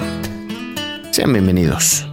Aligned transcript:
Sean 1.11 1.35
bienvenidos. 1.35 2.07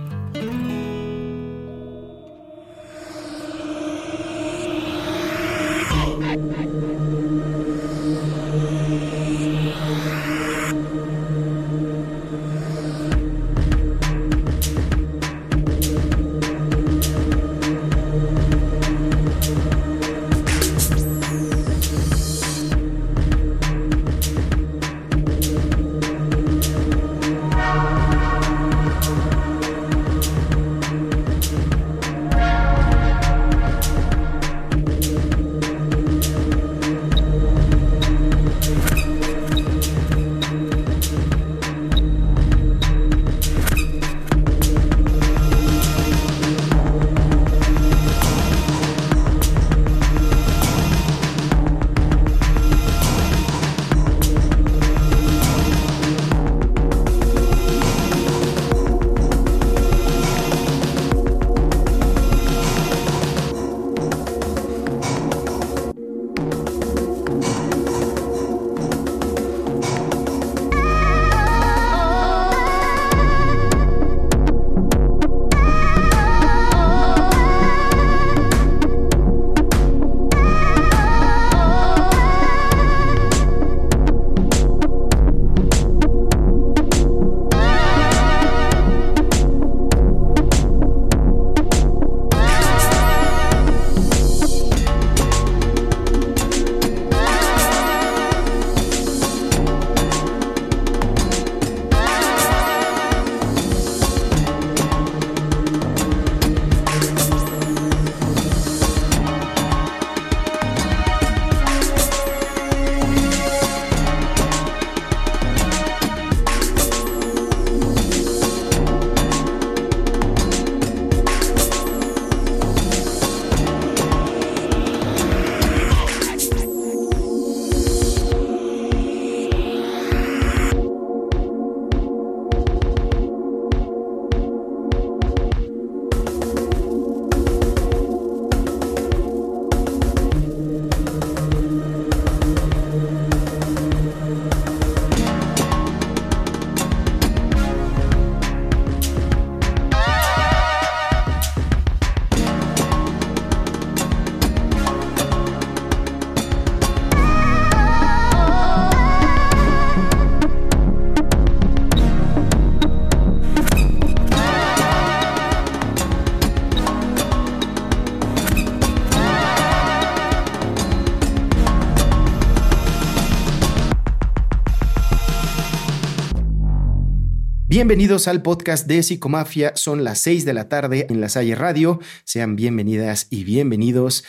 Bienvenidos 177.83 178.29
al 178.29 178.41
podcast 178.41 178.87
de 178.87 179.03
Psicomafia. 179.03 179.73
Son 179.75 180.05
las 180.05 180.19
6 180.19 180.45
de 180.45 180.53
la 180.53 180.69
tarde 180.69 181.05
en 181.09 181.19
la 181.19 181.27
Salle 181.27 181.53
Radio. 181.53 181.99
Sean 182.23 182.55
bienvenidas 182.55 183.27
y 183.29 183.43
bienvenidos 183.43 184.23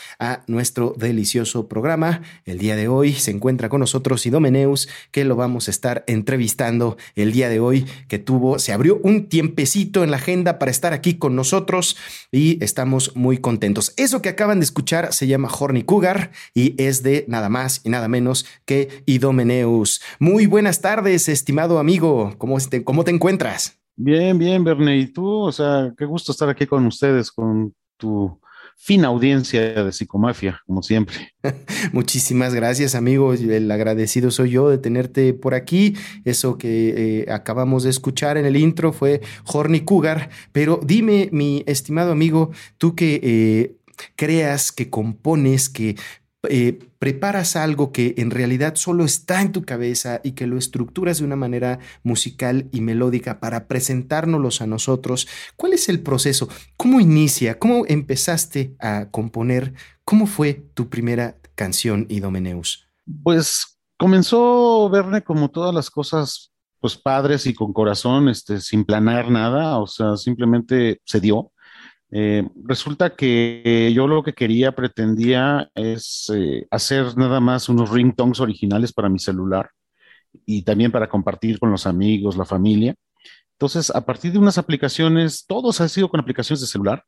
nuestro 0.47 0.93
delicioso 0.97 1.67
programa. 1.67 2.21
El 2.45 2.57
día 2.57 2.75
de 2.75 2.87
hoy 2.87 3.13
se 3.13 3.31
encuentra 3.31 3.69
con 3.69 3.79
nosotros 3.79 4.25
Idomeneus, 4.25 4.89
que 5.11 5.25
lo 5.25 5.35
vamos 5.35 5.67
a 5.67 5.71
estar 5.71 6.03
entrevistando 6.07 6.97
el 7.15 7.31
día 7.31 7.49
de 7.49 7.59
hoy, 7.59 7.85
que 8.07 8.19
tuvo, 8.19 8.59
se 8.59 8.73
abrió 8.73 8.99
un 9.03 9.27
tiempecito 9.27 10.03
en 10.03 10.11
la 10.11 10.17
agenda 10.17 10.59
para 10.59 10.71
estar 10.71 10.93
aquí 10.93 11.15
con 11.15 11.35
nosotros 11.35 11.97
y 12.31 12.63
estamos 12.63 13.15
muy 13.15 13.37
contentos. 13.37 13.93
Eso 13.97 14.21
que 14.21 14.29
acaban 14.29 14.59
de 14.59 14.65
escuchar 14.65 15.13
se 15.13 15.27
llama 15.27 15.49
Horny 15.49 15.83
Cougar 15.83 16.31
y 16.53 16.75
es 16.81 17.03
de 17.03 17.25
nada 17.27 17.49
más 17.49 17.81
y 17.83 17.89
nada 17.89 18.07
menos 18.07 18.45
que 18.65 19.03
Idomeneus. 19.05 20.01
Muy 20.19 20.45
buenas 20.45 20.81
tardes, 20.81 21.29
estimado 21.29 21.79
amigo. 21.79 22.35
¿Cómo 22.37 22.57
te, 22.59 22.83
cómo 22.83 23.03
te 23.03 23.11
encuentras? 23.11 23.79
Bien, 23.97 24.37
bien, 24.37 24.63
Bernie. 24.63 24.97
¿Y 24.97 25.07
tú? 25.07 25.25
O 25.25 25.51
sea, 25.51 25.93
qué 25.97 26.05
gusto 26.05 26.31
estar 26.31 26.49
aquí 26.49 26.65
con 26.65 26.85
ustedes, 26.85 27.31
con 27.31 27.73
tu 27.97 28.39
fina 28.75 29.07
audiencia 29.07 29.83
de 29.83 29.91
psicomafia, 29.91 30.61
como 30.67 30.83
siempre. 30.83 31.33
Muchísimas 31.91 32.53
gracias, 32.53 32.93
amigo. 32.93 33.33
El 33.33 33.71
agradecido 33.71 34.29
soy 34.29 34.51
yo 34.51 34.69
de 34.69 34.77
tenerte 34.77 35.33
por 35.33 35.55
aquí. 35.55 35.95
Eso 36.23 36.57
que 36.57 37.23
eh, 37.23 37.31
acabamos 37.31 37.83
de 37.83 37.89
escuchar 37.89 38.37
en 38.37 38.45
el 38.45 38.55
intro 38.55 38.93
fue 38.93 39.21
Horny 39.45 39.81
Cougar. 39.81 40.29
Pero 40.51 40.79
dime, 40.83 41.29
mi 41.31 41.63
estimado 41.65 42.11
amigo, 42.11 42.51
tú 42.77 42.95
que 42.95 43.19
eh, 43.23 43.75
creas, 44.15 44.71
que 44.71 44.89
compones, 44.89 45.69
que 45.69 45.95
eh, 46.49 46.79
preparas 46.99 47.55
algo 47.55 47.91
que 47.91 48.15
en 48.17 48.31
realidad 48.31 48.75
solo 48.75 49.05
está 49.05 49.41
en 49.41 49.51
tu 49.51 49.63
cabeza 49.63 50.21
y 50.23 50.31
que 50.31 50.47
lo 50.47 50.57
estructuras 50.57 51.19
de 51.19 51.25
una 51.25 51.35
manera 51.35 51.79
musical 52.03 52.67
y 52.71 52.81
melódica 52.81 53.39
para 53.39 53.67
presentárnoslos 53.67 54.61
a 54.61 54.67
nosotros. 54.67 55.27
¿Cuál 55.55 55.73
es 55.73 55.89
el 55.89 56.01
proceso? 56.01 56.49
¿Cómo 56.77 56.99
inicia? 56.99 57.59
¿Cómo 57.59 57.85
empezaste 57.87 58.75
a 58.79 59.09
componer? 59.11 59.73
¿Cómo 60.03 60.27
fue 60.27 60.53
tu 60.73 60.89
primera 60.89 61.37
canción, 61.55 62.05
Idomeneus? 62.09 62.87
Pues 63.23 63.77
comenzó, 63.97 64.89
Verne, 64.89 65.23
como 65.23 65.49
todas 65.49 65.73
las 65.73 65.89
cosas, 65.89 66.51
pues 66.79 66.95
padres 66.95 67.45
y 67.47 67.53
con 67.53 67.73
corazón, 67.73 68.29
este, 68.29 68.61
sin 68.61 68.85
planear 68.85 69.31
nada, 69.31 69.79
o 69.79 69.87
sea, 69.87 70.17
simplemente 70.17 71.01
se 71.03 71.19
dio. 71.19 71.51
Eh, 72.11 72.47
resulta 72.63 73.15
que 73.15 73.91
yo 73.93 74.07
lo 74.07 74.23
que 74.23 74.33
quería, 74.33 74.73
pretendía, 74.73 75.69
es 75.75 76.31
eh, 76.33 76.67
hacer 76.71 77.17
nada 77.17 77.39
más 77.39 77.67
unos 77.67 77.89
ringtones 77.89 78.39
originales 78.39 78.93
para 78.93 79.09
mi 79.09 79.19
celular 79.19 79.69
y 80.45 80.63
también 80.63 80.91
para 80.91 81.09
compartir 81.09 81.59
con 81.59 81.71
los 81.71 81.87
amigos, 81.87 82.37
la 82.37 82.45
familia. 82.45 82.95
Entonces, 83.53 83.89
a 83.89 84.05
partir 84.05 84.31
de 84.33 84.37
unas 84.37 84.57
aplicaciones, 84.57 85.45
todos 85.47 85.79
han 85.81 85.89
sido 85.89 86.09
con 86.09 86.19
aplicaciones 86.19 86.61
de 86.61 86.67
celular, 86.67 87.03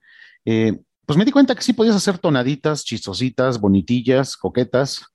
eh, 0.46 0.80
pues 1.06 1.18
me 1.18 1.26
di 1.26 1.32
cuenta 1.32 1.56
que 1.56 1.62
sí 1.62 1.74
podías 1.74 1.96
hacer 1.96 2.18
tonaditas, 2.18 2.84
chistositas, 2.84 3.60
bonitillas, 3.60 4.36
coquetas, 4.36 5.06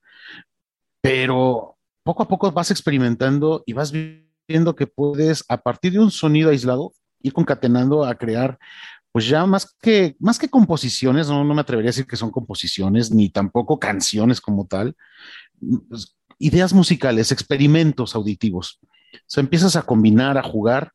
pero 1.01 1.77
poco 2.03 2.23
a 2.23 2.27
poco 2.27 2.51
vas 2.51 2.71
experimentando 2.71 3.63
y 3.65 3.73
vas 3.73 3.91
viendo 3.91 4.75
que 4.75 4.87
puedes, 4.87 5.43
a 5.49 5.57
partir 5.57 5.93
de 5.93 5.99
un 5.99 6.11
sonido 6.11 6.49
aislado, 6.49 6.93
ir 7.21 7.33
concatenando 7.33 8.05
a 8.05 8.15
crear, 8.15 8.57
pues 9.13 9.27
ya 9.27 9.45
más 9.45 9.73
que, 9.79 10.17
más 10.19 10.39
que 10.39 10.49
composiciones, 10.49 11.29
no, 11.29 11.45
no 11.45 11.53
me 11.53 11.61
atrevería 11.61 11.89
a 11.89 11.93
decir 11.93 12.07
que 12.07 12.17
son 12.17 12.31
composiciones, 12.31 13.11
ni 13.11 13.29
tampoco 13.29 13.79
canciones 13.79 14.41
como 14.41 14.65
tal, 14.65 14.95
pues, 15.87 16.17
ideas 16.39 16.73
musicales, 16.73 17.31
experimentos 17.31 18.15
auditivos. 18.15 18.79
O 18.81 19.17
sea, 19.27 19.41
empiezas 19.41 19.75
a 19.75 19.83
combinar, 19.83 20.37
a 20.37 20.43
jugar 20.43 20.91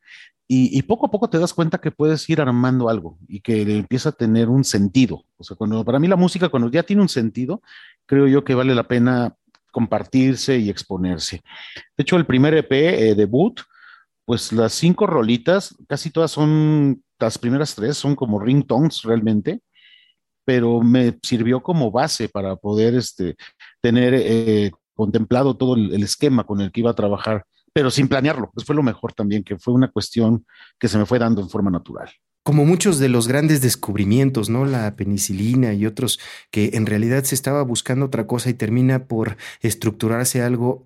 y, 0.51 0.81
poco 0.83 1.07
a 1.07 1.11
poco 1.11 1.29
te 1.29 1.39
das 1.39 1.53
cuenta 1.53 1.77
que 1.79 1.91
puedes 1.91 2.29
ir 2.31 2.41
armando 2.41 2.89
algo 2.89 3.19
y 3.29 3.41
que 3.41 3.61
empieza 3.61 4.09
a 4.09 4.13
tener 4.13 4.49
un 4.49 4.65
sentido. 4.65 5.25
O 5.37 5.45
sea, 5.45 5.59
cuando 5.59 5.85
para 5.85 5.99
mí 5.99 6.09
la 6.09 6.17
música, 6.17 6.49
cuando 6.49 6.71
ya 6.71 6.83
tiene 6.83 7.03
un 7.03 7.11
sentido, 7.11 7.61
creo 8.07 8.27
yo 8.27 8.45
que 8.45 8.55
vale 8.55 8.75
la 8.75 8.89
pena 8.89 9.37
compartirse 9.71 10.59
y 10.59 10.71
exponerse. 10.71 11.43
De 11.97 12.03
hecho, 12.03 12.17
el 12.17 12.25
primer 12.25 12.55
EP, 12.55 12.73
eh, 12.73 13.15
debut, 13.15 13.61
pues 14.25 14.51
las 14.53 14.73
cinco 14.73 15.07
rolitas, 15.07 15.77
casi 15.87 16.11
todas 16.11 16.31
son, 16.31 17.03
las 17.19 17.39
primeras 17.39 17.75
tres 17.75 17.97
son 17.97 18.15
como 18.15 18.39
ringtones 18.39 19.03
realmente, 19.03 19.61
pero 20.45 20.81
me 20.81 21.19
sirvió 21.23 21.63
como 21.63 21.91
base 21.91 22.29
para 22.29 22.57
poder 22.57 22.95
este, 22.95 23.37
tener 23.81 24.15
eh, 24.15 24.71
contemplado 24.95 25.57
todo 25.57 25.75
el, 25.75 25.95
el 25.95 26.03
esquema 26.03 26.45
con 26.45 26.61
el 26.61 26.73
que 26.73 26.81
iba 26.81 26.91
a 26.91 26.95
trabajar 26.95 27.45
pero 27.71 27.93
sin 27.93 28.09
planearlo. 28.09 28.51
Pues 28.53 28.67
fue 28.67 28.75
lo 28.75 28.83
mejor 28.83 29.13
también, 29.13 29.45
que 29.45 29.57
fue 29.57 29.73
una 29.73 29.89
cuestión 29.89 30.45
que 30.81 30.89
se 30.89 30.99
me 30.99 31.07
fue 31.07 31.21
dando 31.21 31.41
en 31.41 31.49
forma 31.49 31.71
natural 31.71 32.11
como 32.49 32.65
muchos 32.65 32.99
de 32.99 33.11
los 33.11 33.29
grandes 33.29 33.61
descubrimientos, 33.61 34.49
¿no? 34.49 34.65
La 34.65 34.97
penicilina 34.97 35.75
y 35.75 35.85
otros 35.85 36.19
que 36.51 36.71
en 36.73 36.87
realidad 36.87 37.25
se 37.25 37.35
estaba 37.35 37.63
buscando 37.63 38.07
otra 38.07 38.27
cosa 38.27 38.49
y 38.49 38.55
termina 38.55 39.05
por 39.05 39.37
estructurarse 39.61 40.41
algo 40.41 40.83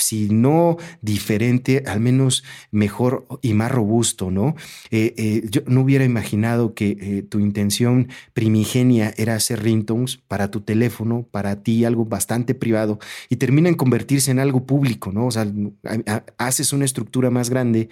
si 0.00 0.28
no 0.30 0.76
diferente, 1.02 1.84
al 1.86 2.00
menos 2.00 2.42
mejor 2.70 3.26
y 3.42 3.52
más 3.52 3.70
robusto, 3.70 4.30
¿no? 4.30 4.56
Eh, 4.90 5.14
eh, 5.16 5.42
yo 5.50 5.60
no 5.66 5.82
hubiera 5.82 6.04
imaginado 6.04 6.74
que 6.74 6.96
eh, 7.00 7.22
tu 7.22 7.38
intención 7.38 8.08
primigenia 8.32 9.12
era 9.16 9.34
hacer 9.34 9.62
ringtones 9.62 10.16
para 10.16 10.50
tu 10.50 10.62
teléfono, 10.62 11.26
para 11.30 11.62
ti, 11.62 11.84
algo 11.84 12.04
bastante 12.06 12.54
privado, 12.54 12.98
y 13.28 13.36
termina 13.36 13.68
en 13.68 13.74
convertirse 13.74 14.30
en 14.30 14.38
algo 14.38 14.64
público, 14.64 15.12
¿no? 15.12 15.26
O 15.26 15.30
sea, 15.30 15.46
haces 16.38 16.72
una 16.72 16.84
estructura 16.84 17.30
más 17.30 17.50
grande, 17.50 17.88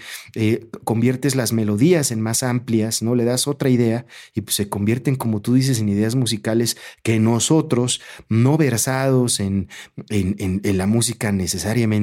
conviertes 0.85 1.37
las 1.37 1.53
melodías 1.53 2.11
en 2.11 2.21
más 2.21 2.43
amplias, 2.43 3.03
¿no? 3.03 3.15
Le 3.15 3.25
das 3.25 3.47
otra 3.47 3.69
idea 3.69 4.07
y 4.35 4.41
pues, 4.41 4.57
se 4.57 4.69
convierten, 4.69 5.17
como 5.17 5.41
tú 5.41 5.55
dices, 5.55 5.81
en 5.81 5.89
ideas 5.89 6.15
musicales 6.15 6.77
que 7.03 7.19
nosotros, 7.19 8.01
no 8.29 8.57
versados 8.57 9.41
en, 9.41 9.69
en 10.09 10.79
la 10.79 10.87
música 10.87 11.33
necesariamente, 11.33 11.98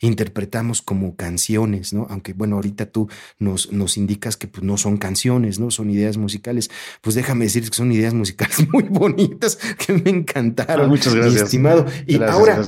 interpretamos 0.00 0.82
como 0.82 1.16
canciones, 1.16 1.92
¿no? 1.92 2.06
Aunque 2.10 2.32
bueno, 2.32 2.56
ahorita 2.56 2.86
tú 2.86 3.08
nos, 3.38 3.72
nos 3.72 3.96
indicas 3.96 4.36
que 4.36 4.46
pues, 4.46 4.62
no 4.62 4.76
son 4.76 4.98
canciones, 4.98 5.58
¿no? 5.58 5.70
Son 5.70 5.90
ideas 5.90 6.16
musicales. 6.16 6.70
Pues 7.00 7.14
déjame 7.14 7.46
decir 7.46 7.68
que 7.68 7.74
son 7.74 7.92
ideas 7.92 8.14
musicales 8.14 8.68
muy 8.72 8.84
bonitas 8.84 9.56
que 9.56 9.92
me 9.94 10.10
encantaron. 10.10 10.86
Ah, 10.86 10.88
muchas 10.88 11.14
gracias. 11.14 11.42
estimado. 11.44 11.86
Y 12.06 12.22
ahora 12.22 12.66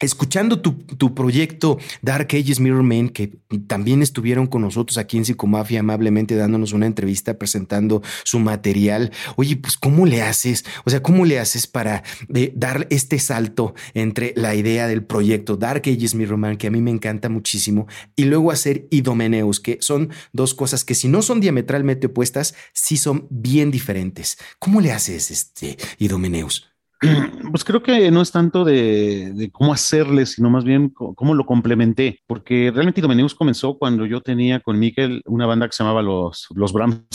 escuchando 0.00 0.60
tu, 0.60 1.14
proyecto 1.14 1.78
Dark 2.02 2.28
Ages 2.32 2.60
Mirror 2.60 2.82
Man, 2.82 3.08
que 3.08 3.38
también 3.66 4.02
estuvieron 4.02 4.46
con 4.46 4.62
nosotros 4.62 4.98
aquí 4.98 5.16
en 5.16 5.24
Psicomafia 5.24 5.80
amablemente 5.80 6.34
dándonos 6.34 6.72
una 6.72 6.86
entrevista 6.86 7.38
presentando 7.38 8.02
su 8.24 8.38
material. 8.38 9.12
Oye, 9.36 9.56
pues 9.56 9.76
¿cómo 9.76 10.06
le 10.06 10.22
haces? 10.22 10.64
O 10.84 10.90
sea, 10.90 11.02
¿cómo 11.02 11.24
le 11.24 11.38
haces 11.38 11.66
para 11.66 12.02
eh, 12.34 12.52
dar 12.56 12.86
este 12.90 13.18
salto 13.18 13.74
entre 13.94 14.32
la 14.36 14.54
idea 14.54 14.88
del 14.88 15.04
proyecto 15.04 15.56
Dark 15.56 15.82
Ages 15.86 16.14
Mirror 16.14 16.38
Man, 16.38 16.56
que 16.56 16.66
a 16.66 16.70
mí 16.70 16.80
me 16.80 16.90
encanta 16.90 17.28
muchísimo, 17.28 17.86
y 18.16 18.24
luego 18.24 18.50
hacer 18.50 18.86
Idomeneus, 18.90 19.60
que 19.60 19.78
son 19.80 20.10
dos 20.32 20.54
cosas 20.54 20.84
que 20.84 20.94
si 20.94 21.08
no 21.08 21.22
son 21.22 21.40
diametralmente 21.40 22.08
opuestas, 22.08 22.54
sí 22.72 22.96
son 22.96 23.26
bien 23.30 23.70
diferentes. 23.70 24.38
¿Cómo 24.58 24.80
le 24.80 24.92
haces 24.92 25.30
este 25.30 25.76
Idomeneus? 25.98 26.73
Pues 27.50 27.64
creo 27.64 27.82
que 27.82 28.10
no 28.10 28.22
es 28.22 28.30
tanto 28.30 28.64
de, 28.64 29.50
cómo 29.52 29.72
hacerle, 29.72 30.26
sino 30.26 30.50
más 30.50 30.64
bien 30.64 30.88
cómo 30.90 31.34
lo 31.34 31.46
complementé, 31.46 32.20
porque 32.26 32.70
realmente 32.72 33.00
Domeneus 33.00 33.34
comenzó 33.34 33.78
cuando 33.78 34.06
yo 34.06 34.20
tenía 34.20 34.60
con 34.60 34.78
Miquel 34.78 35.22
una 35.26 35.46
banda 35.46 35.66
que 35.66 35.72
se 35.72 35.82
llamaba 35.82 36.02
los, 36.02 36.46
los 36.54 36.72
Bram 36.72 37.06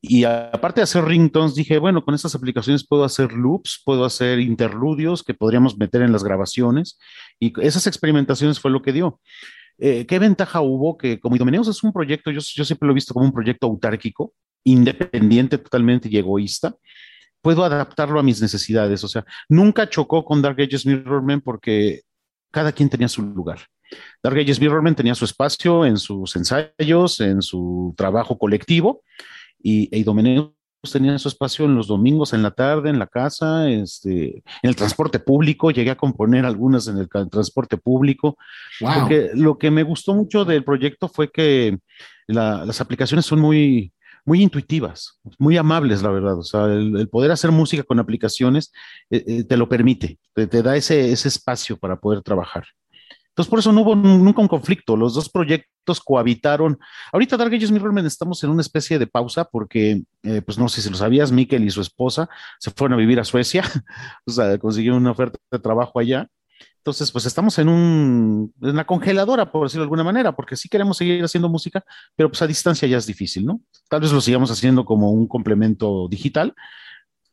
Y 0.00 0.24
aparte 0.24 0.80
de 0.80 0.84
hacer 0.84 1.04
ringtones, 1.04 1.54
dije, 1.54 1.78
bueno, 1.78 2.04
con 2.04 2.14
estas 2.14 2.34
aplicaciones 2.34 2.86
puedo 2.86 3.04
hacer 3.04 3.32
loops, 3.32 3.82
puedo 3.84 4.04
hacer 4.04 4.38
interludios 4.40 5.22
que 5.22 5.34
podríamos 5.34 5.76
meter 5.76 6.02
en 6.02 6.12
las 6.12 6.24
grabaciones. 6.24 6.98
Y 7.40 7.52
esas 7.60 7.86
experimentaciones 7.86 8.60
fue 8.60 8.70
lo 8.70 8.82
que 8.82 8.92
dio. 8.92 9.20
Eh, 9.78 10.06
¿Qué 10.06 10.18
ventaja 10.18 10.60
hubo? 10.60 10.98
Que 10.98 11.20
como 11.20 11.36
Idomeneus 11.36 11.68
es 11.68 11.82
un 11.82 11.92
proyecto, 11.92 12.30
yo, 12.30 12.40
yo 12.40 12.64
siempre 12.64 12.86
lo 12.86 12.92
he 12.92 12.94
visto 12.94 13.14
como 13.14 13.26
un 13.26 13.32
proyecto 13.32 13.66
autárquico, 13.66 14.34
independiente 14.64 15.58
totalmente 15.58 16.08
y 16.10 16.16
egoísta 16.16 16.74
puedo 17.42 17.64
adaptarlo 17.64 18.20
a 18.20 18.22
mis 18.22 18.40
necesidades. 18.40 19.04
O 19.04 19.08
sea, 19.08 19.24
nunca 19.48 19.88
chocó 19.88 20.24
con 20.24 20.42
Dark 20.42 20.60
Ages 20.60 20.86
Mirrorman 20.86 21.40
porque 21.40 22.02
cada 22.50 22.72
quien 22.72 22.88
tenía 22.88 23.08
su 23.08 23.22
lugar. 23.22 23.60
Dark 24.22 24.38
Ages 24.38 24.60
Mirrorman 24.60 24.94
tenía 24.94 25.14
su 25.14 25.24
espacio 25.24 25.84
en 25.84 25.96
sus 25.96 26.36
ensayos, 26.36 27.20
en 27.20 27.42
su 27.42 27.94
trabajo 27.96 28.38
colectivo, 28.38 29.02
y 29.60 29.88
Eidomeneus 29.94 30.52
tenía 30.92 31.18
su 31.18 31.28
espacio 31.28 31.64
en 31.64 31.74
los 31.74 31.88
domingos, 31.88 32.32
en 32.32 32.42
la 32.42 32.52
tarde, 32.52 32.90
en 32.90 32.98
la 32.98 33.06
casa, 33.06 33.68
este, 33.68 34.42
en 34.62 34.70
el 34.70 34.76
transporte 34.76 35.18
público. 35.18 35.70
Llegué 35.70 35.90
a 35.90 35.96
componer 35.96 36.44
algunas 36.44 36.86
en 36.86 36.98
el 36.98 37.08
transporte 37.08 37.76
público. 37.76 38.36
Porque 38.80 39.30
lo 39.34 39.58
que 39.58 39.70
me 39.70 39.82
gustó 39.82 40.14
mucho 40.14 40.44
del 40.44 40.64
proyecto 40.64 41.08
fue 41.08 41.30
que 41.30 41.78
las 42.26 42.80
aplicaciones 42.80 43.26
son 43.26 43.40
muy, 43.40 43.92
muy 44.28 44.42
intuitivas, 44.42 45.18
muy 45.38 45.56
amables, 45.56 46.02
la 46.02 46.10
verdad. 46.10 46.38
O 46.38 46.42
sea, 46.42 46.66
el, 46.66 47.08
poder 47.08 47.30
hacer 47.30 47.50
música 47.50 47.82
con 47.82 47.98
aplicaciones 47.98 48.70
eh, 49.10 49.24
eh, 49.26 49.44
te 49.44 49.56
lo 49.56 49.70
permite, 49.70 50.18
te, 50.34 50.62
da 50.62 50.76
ese, 50.76 51.10
ese 51.10 51.28
espacio 51.28 51.78
para 51.78 51.98
poder 51.98 52.20
trabajar. 52.20 52.64
Entonces, 53.30 53.48
por 53.48 53.58
eso 53.58 53.72
no 53.72 53.80
hubo 53.80 53.96
nunca 53.96 54.42
un 54.42 54.48
conflicto. 54.48 54.96
Los 54.96 55.14
dos 55.14 55.30
proyectos 55.30 56.00
cohabitaron. 56.00 56.78
Ahorita 57.10 57.38
Dark 57.38 57.54
Ages 57.54 57.70
Mirrorman 57.70 58.04
estamos 58.04 58.44
en 58.44 58.50
una 58.50 58.60
especie 58.60 58.98
de 58.98 59.06
pausa 59.06 59.44
porque, 59.44 60.02
eh, 60.24 60.42
pues 60.42 60.58
no 60.58 60.68
sé 60.68 60.82
si 60.82 60.90
lo 60.90 60.96
sabías, 60.96 61.32
Mikkel 61.32 61.64
y 61.64 61.70
su 61.70 61.80
esposa 61.80 62.28
se 62.58 62.70
fueron 62.70 62.94
a 62.94 63.00
vivir 63.00 63.20
a 63.20 63.24
Suecia, 63.24 63.62
o 64.26 64.30
sea, 64.30 64.58
consiguieron 64.58 65.00
una 65.00 65.12
oferta 65.12 65.38
de 65.50 65.58
trabajo 65.58 65.98
allá 66.00 66.28
entonces, 66.78 67.12
pues 67.12 67.26
estamos 67.26 67.58
en 67.58 67.68
un, 67.68 68.54
en 68.62 68.76
la 68.76 68.86
congeladora, 68.86 69.52
por 69.52 69.66
decirlo 69.66 69.82
de 69.82 69.86
alguna 69.86 70.04
manera, 70.04 70.34
porque 70.34 70.56
sí 70.56 70.68
queremos 70.68 70.96
seguir 70.96 71.22
haciendo 71.22 71.48
música, 71.48 71.84
pero 72.16 72.30
pues 72.30 72.40
a 72.40 72.46
distancia 72.46 72.88
ya 72.88 72.96
es 72.96 73.06
difícil, 73.06 73.44
¿no? 73.44 73.60
Tal 73.88 74.00
vez 74.00 74.12
lo 74.12 74.20
sigamos 74.20 74.50
haciendo 74.50 74.84
como 74.84 75.10
un 75.10 75.26
complemento 75.26 76.08
digital, 76.08 76.54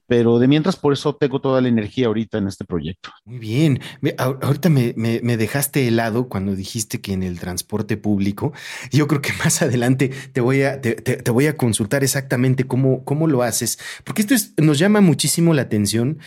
pero 0.08 0.40
de 0.40 0.48
mientras 0.48 0.76
por 0.76 0.94
eso 0.94 1.16
tengo 1.16 1.42
toda 1.42 1.62
la 1.62 1.68
energía 1.68 2.08
ahorita 2.08 2.38
en 2.38 2.48
este 2.48 2.66
proyecto. 2.66 3.10
Muy 3.26 3.40
bien, 3.40 3.80
ahorita 4.18 4.70
me, 4.70 4.94
dejaste 4.94 5.88
helado 5.88 6.28
cuando 6.28 6.56
dijiste 6.56 7.02
que 7.02 7.14
en 7.14 7.24
el 7.24 7.40
transporte 7.40 7.98
público, 7.98 8.54
yo 8.92 9.08
creo 9.08 9.22
que 9.22 9.34
más 9.44 9.62
adelante 9.62 10.12
te 10.34 10.42
voy 10.42 10.64
a, 10.64 10.82
te, 10.82 11.32
voy 11.32 11.48
a 11.48 11.58
consultar 11.58 12.04
exactamente 12.04 12.66
cómo, 12.66 13.04
cómo 13.04 13.28
lo 13.28 13.44
haces, 13.44 13.80
porque 14.04 14.22
esto 14.22 14.36
nos 14.58 14.80
llama 14.80 15.02
muchísimo 15.02 15.54
la 15.54 15.64
atención, 15.64 16.20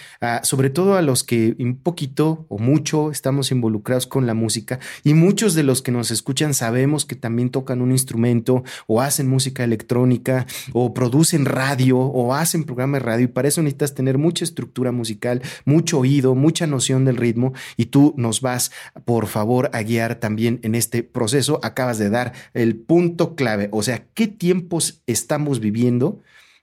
sobre 0.42 0.70
todo 0.70 0.96
a 0.96 1.02
los 1.02 1.24
que 1.24 1.56
un 1.58 1.76
poquito 1.76 2.46
o 2.48 2.58
mucho 2.58 3.10
estamos 3.10 3.50
involucrados 3.50 4.06
con 4.06 4.26
la 4.26 4.34
música 4.34 4.78
y 5.04 5.14
muchos 5.14 5.54
de 5.54 5.62
los 5.62 5.82
que 5.82 5.92
nos 5.92 6.10
escuchan 6.10 6.54
sabemos 6.54 7.04
que 7.04 7.16
también 7.16 7.50
tocan 7.50 7.80
un 7.80 7.92
instrumento 7.92 8.64
o 8.86 9.00
hacen 9.00 9.28
música 9.28 9.64
electrónica 9.64 10.46
o 10.72 10.94
producen 10.94 11.44
radio 11.44 11.98
o 11.98 12.34
hacen 12.34 12.64
programas 12.64 13.00
de 13.00 13.06
radio 13.06 13.24
y 13.24 13.28
para 13.28 13.48
eso 13.48 13.62
necesitas 13.68 13.94
tener 13.94 14.18
mucha 14.18 14.44
estructura 14.44 14.92
musical, 14.92 15.42
mucho 15.64 15.98
oído, 16.00 16.34
mucha 16.34 16.66
noción 16.66 17.04
del 17.04 17.16
ritmo 17.16 17.52
y 17.76 17.86
tú 17.86 18.14
nos 18.16 18.40
vas, 18.40 18.72
por 19.04 19.26
favor, 19.26 19.70
a 19.72 19.82
guiar 19.82 20.16
también 20.16 20.60
en 20.62 20.74
este 20.74 21.02
proceso. 21.02 21.60
Acabas 21.62 21.98
de 21.98 22.10
dar 22.10 22.32
el 22.54 22.76
punto 22.76 23.36
clave, 23.36 23.68
o 23.72 23.82
sea, 23.82 24.06
¿qué 24.14 24.26
tiempos 24.26 25.02
estamos 25.06 25.60
viviendo 25.60 26.20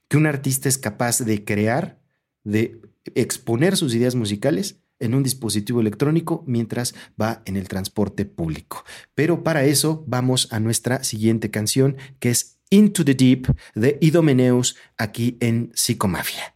que 0.08 0.16
un 0.16 0.26
artista 0.26 0.68
es 0.68 0.78
capaz 0.78 1.20
de 1.20 1.44
crear, 1.44 1.98
de 2.44 2.80
exponer 3.14 3.76
sus 3.76 3.94
ideas 3.94 4.14
musicales? 4.14 4.76
en 4.98 5.14
un 5.14 5.22
dispositivo 5.22 5.82
electrónico 5.82 6.42
mientras 6.46 6.94
va 7.20 7.42
en 7.44 7.58
el 7.58 7.68
transporte 7.68 8.24
público. 8.24 8.82
Pero 9.14 9.42
para 9.44 9.64
eso 9.66 10.02
vamos 10.06 10.48
a 10.52 10.58
nuestra 10.58 11.04
siguiente 11.04 11.50
canción 11.50 11.98
que 12.18 12.30
es 12.30 12.58
Into 12.70 13.04
the 13.04 13.14
Deep 13.14 13.54
de 13.74 13.98
Idomeneus 14.00 14.76
aquí 14.96 15.36
en 15.40 15.70
Psicomafia. 15.74 16.55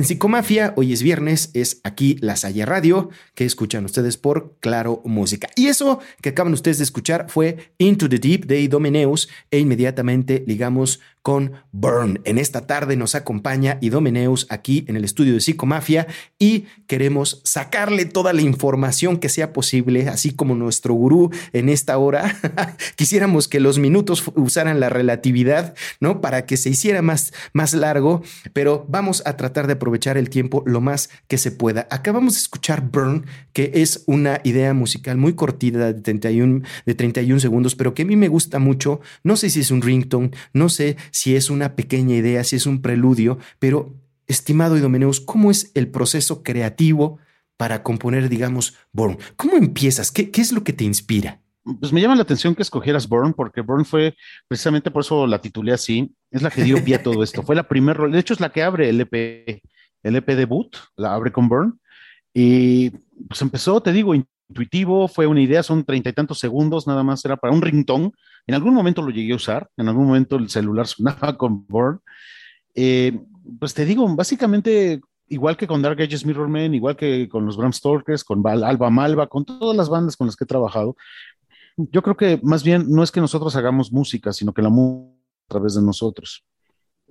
En 0.00 0.06
Psicomafia, 0.06 0.72
hoy 0.78 0.94
es 0.94 1.02
viernes, 1.02 1.50
es 1.52 1.82
aquí 1.84 2.16
La 2.22 2.34
Salle 2.34 2.64
Radio, 2.64 3.10
que 3.34 3.44
escuchan 3.44 3.84
ustedes 3.84 4.16
por 4.16 4.56
Claro 4.60 5.02
Música. 5.04 5.50
Y 5.56 5.66
eso 5.66 6.00
que 6.22 6.30
acaban 6.30 6.54
ustedes 6.54 6.78
de 6.78 6.84
escuchar 6.84 7.26
fue 7.28 7.74
Into 7.76 8.08
the 8.08 8.18
Deep 8.18 8.46
de 8.46 8.62
Idomeneus 8.62 9.28
e 9.50 9.58
inmediatamente 9.58 10.42
ligamos 10.46 11.00
con 11.22 11.52
Burn. 11.72 12.20
En 12.24 12.38
esta 12.38 12.66
tarde 12.66 12.96
nos 12.96 13.14
acompaña 13.14 13.78
Idomeneus 13.80 14.46
aquí 14.48 14.84
en 14.88 14.96
el 14.96 15.04
estudio 15.04 15.34
de 15.34 15.40
Psicomafia 15.40 16.06
y 16.38 16.64
queremos 16.86 17.42
sacarle 17.44 18.06
toda 18.06 18.32
la 18.32 18.42
información 18.42 19.18
que 19.18 19.28
sea 19.28 19.52
posible, 19.52 20.08
así 20.08 20.32
como 20.32 20.54
nuestro 20.54 20.94
gurú 20.94 21.30
en 21.52 21.68
esta 21.68 21.98
hora. 21.98 22.36
Quisiéramos 22.96 23.48
que 23.48 23.60
los 23.60 23.78
minutos 23.78 24.24
usaran 24.34 24.80
la 24.80 24.88
relatividad, 24.88 25.74
¿no? 26.00 26.20
Para 26.20 26.46
que 26.46 26.56
se 26.56 26.70
hiciera 26.70 27.02
más, 27.02 27.32
más 27.52 27.74
largo, 27.74 28.22
pero 28.52 28.86
vamos 28.88 29.22
a 29.26 29.36
tratar 29.36 29.66
de 29.66 29.74
aprovechar 29.74 30.16
el 30.16 30.30
tiempo 30.30 30.62
lo 30.66 30.80
más 30.80 31.10
que 31.28 31.38
se 31.38 31.50
pueda. 31.50 31.86
Acabamos 31.90 32.34
de 32.34 32.40
escuchar 32.40 32.90
Burn, 32.90 33.26
que 33.52 33.72
es 33.74 34.04
una 34.06 34.40
idea 34.44 34.72
musical 34.72 35.18
muy 35.18 35.34
cortita 35.34 35.92
de 35.92 36.00
31, 36.00 36.62
de 36.86 36.94
31 36.94 37.40
segundos, 37.40 37.74
pero 37.74 37.92
que 37.92 38.02
a 38.02 38.06
mí 38.06 38.16
me 38.16 38.28
gusta 38.28 38.58
mucho. 38.58 39.00
No 39.22 39.36
sé 39.36 39.50
si 39.50 39.60
es 39.60 39.70
un 39.70 39.82
ringtone, 39.82 40.30
no 40.54 40.68
sé 40.68 40.96
si 41.12 41.36
es 41.36 41.50
una 41.50 41.74
pequeña 41.76 42.14
idea, 42.14 42.44
si 42.44 42.56
es 42.56 42.66
un 42.66 42.82
preludio, 42.82 43.38
pero 43.58 43.94
estimado 44.26 44.76
Idomeneus, 44.76 45.20
¿cómo 45.20 45.50
es 45.50 45.72
el 45.74 45.88
proceso 45.88 46.42
creativo 46.42 47.18
para 47.56 47.82
componer, 47.82 48.28
digamos, 48.28 48.76
Born? 48.92 49.18
¿Cómo 49.36 49.56
empiezas? 49.56 50.12
¿Qué, 50.12 50.30
es 50.32 50.52
lo 50.52 50.64
que 50.64 50.72
te 50.72 50.84
inspira? 50.84 51.40
Pues 51.78 51.92
me 51.92 52.00
llama 52.00 52.14
la 52.14 52.22
atención 52.22 52.54
que 52.54 52.62
escogieras 52.62 53.08
Born, 53.08 53.34
porque 53.34 53.60
Born 53.60 53.84
fue 53.84 54.14
precisamente 54.48 54.90
por 54.90 55.02
eso 55.02 55.26
la 55.26 55.40
titulé 55.40 55.72
así. 55.72 56.14
Es 56.30 56.42
la 56.42 56.50
que 56.50 56.62
dio 56.62 56.82
pie 56.84 56.96
a 56.96 57.02
todo 57.02 57.22
esto. 57.22 57.42
Fue 57.42 57.54
la 57.54 57.68
primera, 57.68 58.06
de 58.06 58.18
hecho, 58.18 58.34
es 58.34 58.40
la 58.40 58.50
que 58.50 58.62
abre 58.62 58.88
el 58.88 59.00
EP, 59.00 59.60
el 60.02 60.16
EP 60.16 60.26
debut, 60.28 60.74
la 60.96 61.14
abre 61.14 61.32
con 61.32 61.48
Born. 61.48 61.78
Y 62.32 62.90
pues 63.28 63.42
empezó, 63.42 63.82
te 63.82 63.92
digo, 63.92 64.14
intuitivo, 64.14 65.08
fue 65.08 65.26
una 65.26 65.42
idea, 65.42 65.62
son 65.62 65.84
treinta 65.84 66.08
y 66.08 66.12
tantos 66.12 66.38
segundos, 66.38 66.86
nada 66.86 67.02
más 67.02 67.24
era 67.24 67.36
para 67.36 67.52
un 67.52 67.62
ringtone. 67.62 68.12
En 68.46 68.54
algún 68.54 68.74
momento 68.74 69.02
lo 69.02 69.10
llegué 69.10 69.32
a 69.32 69.36
usar, 69.36 69.68
en 69.76 69.88
algún 69.88 70.06
momento 70.06 70.36
el 70.36 70.48
celular 70.48 70.86
sonaba 70.86 71.36
con 71.36 71.66
Born. 71.66 72.00
Eh, 72.74 73.18
pues 73.58 73.74
te 73.74 73.84
digo, 73.84 74.08
básicamente 74.14 75.00
igual 75.28 75.56
que 75.56 75.66
con 75.66 75.80
Dark 75.80 76.00
Ages 76.00 76.26
Mirrorman, 76.26 76.74
igual 76.74 76.96
que 76.96 77.28
con 77.28 77.46
los 77.46 77.56
Bram 77.56 77.72
Stokers, 77.72 78.24
con 78.24 78.46
Alba 78.46 78.90
Malva, 78.90 79.28
con 79.28 79.44
todas 79.44 79.76
las 79.76 79.88
bandas 79.88 80.16
con 80.16 80.26
las 80.26 80.36
que 80.36 80.44
he 80.44 80.46
trabajado, 80.46 80.96
yo 81.76 82.02
creo 82.02 82.16
que 82.16 82.40
más 82.42 82.62
bien 82.62 82.86
no 82.88 83.02
es 83.02 83.10
que 83.10 83.20
nosotros 83.20 83.54
hagamos 83.56 83.92
música, 83.92 84.32
sino 84.32 84.52
que 84.52 84.62
la 84.62 84.68
música 84.68 85.16
a 85.48 85.52
través 85.52 85.74
de 85.74 85.82
nosotros. 85.82 86.44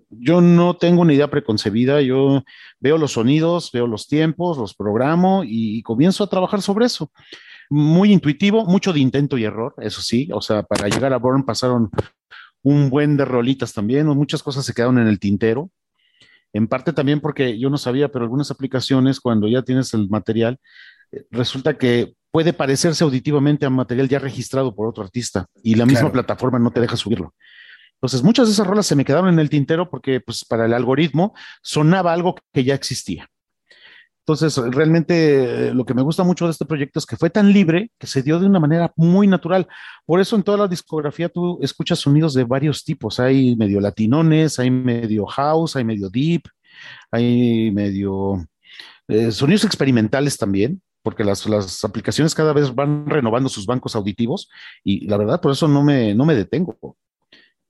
Yo 0.09 0.41
no 0.41 0.75
tengo 0.75 1.01
una 1.01 1.13
idea 1.13 1.29
preconcebida, 1.29 2.01
yo 2.01 2.43
veo 2.79 2.97
los 2.97 3.13
sonidos, 3.13 3.71
veo 3.71 3.85
los 3.85 4.07
tiempos, 4.07 4.57
los 4.57 4.73
programo 4.73 5.43
y, 5.45 5.81
comienzo 5.83 6.23
a 6.23 6.29
trabajar 6.29 6.61
sobre 6.61 6.85
eso. 6.85 7.11
Muy 7.69 8.11
intuitivo, 8.11 8.65
mucho 8.65 8.93
de 8.93 8.99
intento 8.99 9.37
y 9.37 9.43
error, 9.43 9.75
eso 9.77 10.01
sí, 10.01 10.29
o 10.33 10.41
sea, 10.41 10.63
para 10.63 10.87
llegar 10.87 11.13
a 11.13 11.17
Born 11.17 11.43
pasaron 11.43 11.89
un 12.63 12.89
buen 12.89 13.15
de 13.15 13.25
rolitas 13.25 13.73
también, 13.73 14.07
muchas 14.07 14.43
cosas 14.43 14.65
se 14.65 14.73
quedaron 14.73 14.97
en 14.97 15.07
el 15.07 15.19
tintero, 15.19 15.69
en 16.53 16.67
parte 16.67 16.93
también 16.93 17.21
porque 17.21 17.59
yo 17.59 17.69
no 17.69 17.77
sabía, 17.77 18.09
pero 18.09 18.23
algunas 18.23 18.51
aplicaciones, 18.51 19.19
cuando 19.19 19.47
ya 19.47 19.61
tienes 19.61 19.93
el 19.93 20.09
material, 20.09 20.57
eh, 21.11 21.25
resulta 21.31 21.77
que 21.77 22.15
puede 22.31 22.53
parecerse 22.53 23.03
auditivamente 23.03 23.65
a 23.65 23.69
material 23.69 24.09
ya 24.09 24.19
registrado 24.19 24.75
por 24.75 24.87
otro 24.87 25.03
artista 25.03 25.47
y 25.63 25.75
la 25.75 25.85
misma 25.85 26.11
plataforma 26.11 26.59
no 26.59 26.71
te 26.71 26.79
deja 26.79 26.97
subirlo. 26.97 27.33
Entonces, 27.95 28.23
muchas 28.23 28.47
de 28.47 28.53
esas 28.53 28.65
rolas 28.65 28.85
se 28.85 28.95
me 28.95 29.03
quedaron 29.03 29.29
en 29.29 29.39
el 29.39 29.49
tintero 29.49 29.89
porque 29.89 30.21
pues, 30.21 30.45
para 30.45 30.65
el 30.65 30.73
algoritmo 30.73 31.33
sonaba 31.61 32.13
algo 32.13 32.35
que 32.53 32.63
ya 32.63 32.73
existía. 32.73 33.29
Entonces, 34.31 34.57
realmente 34.75 35.69
eh, 35.69 35.73
lo 35.73 35.85
que 35.85 35.95
me 35.95 36.03
gusta 36.03 36.23
mucho 36.23 36.45
de 36.45 36.51
este 36.51 36.65
proyecto 36.65 36.99
es 36.99 37.07
que 37.07 37.17
fue 37.17 37.31
tan 37.31 37.51
libre 37.51 37.89
que 37.97 38.05
se 38.05 38.21
dio 38.21 38.39
de 38.39 38.45
una 38.45 38.59
manera 38.59 38.93
muy 38.95 39.25
natural. 39.25 39.67
Por 40.05 40.19
eso 40.19 40.35
en 40.35 40.43
toda 40.43 40.59
la 40.59 40.67
discografía 40.67 41.29
tú 41.29 41.57
escuchas 41.63 41.97
sonidos 41.97 42.35
de 42.35 42.43
varios 42.43 42.83
tipos. 42.83 43.19
Hay 43.19 43.55
medio 43.55 43.81
latinones, 43.81 44.59
hay 44.59 44.69
medio 44.69 45.25
house, 45.25 45.75
hay 45.77 45.83
medio 45.83 46.11
deep, 46.11 46.43
hay 47.09 47.71
medio 47.71 48.45
eh, 49.07 49.31
sonidos 49.31 49.63
experimentales 49.63 50.37
también 50.37 50.79
porque 51.01 51.23
las, 51.23 51.47
las, 51.47 51.83
aplicaciones 51.83 52.35
cada 52.35 52.53
vez 52.53 52.75
van 52.75 53.07
renovando 53.07 53.49
sus 53.49 53.65
bancos 53.65 53.95
auditivos 53.95 54.47
y 54.83 55.07
la 55.07 55.17
verdad 55.17 55.41
por 55.41 55.53
eso 55.53 55.67
no 55.67 55.81
me, 55.81 56.13
no 56.13 56.25
me 56.25 56.35
detengo. 56.35 56.77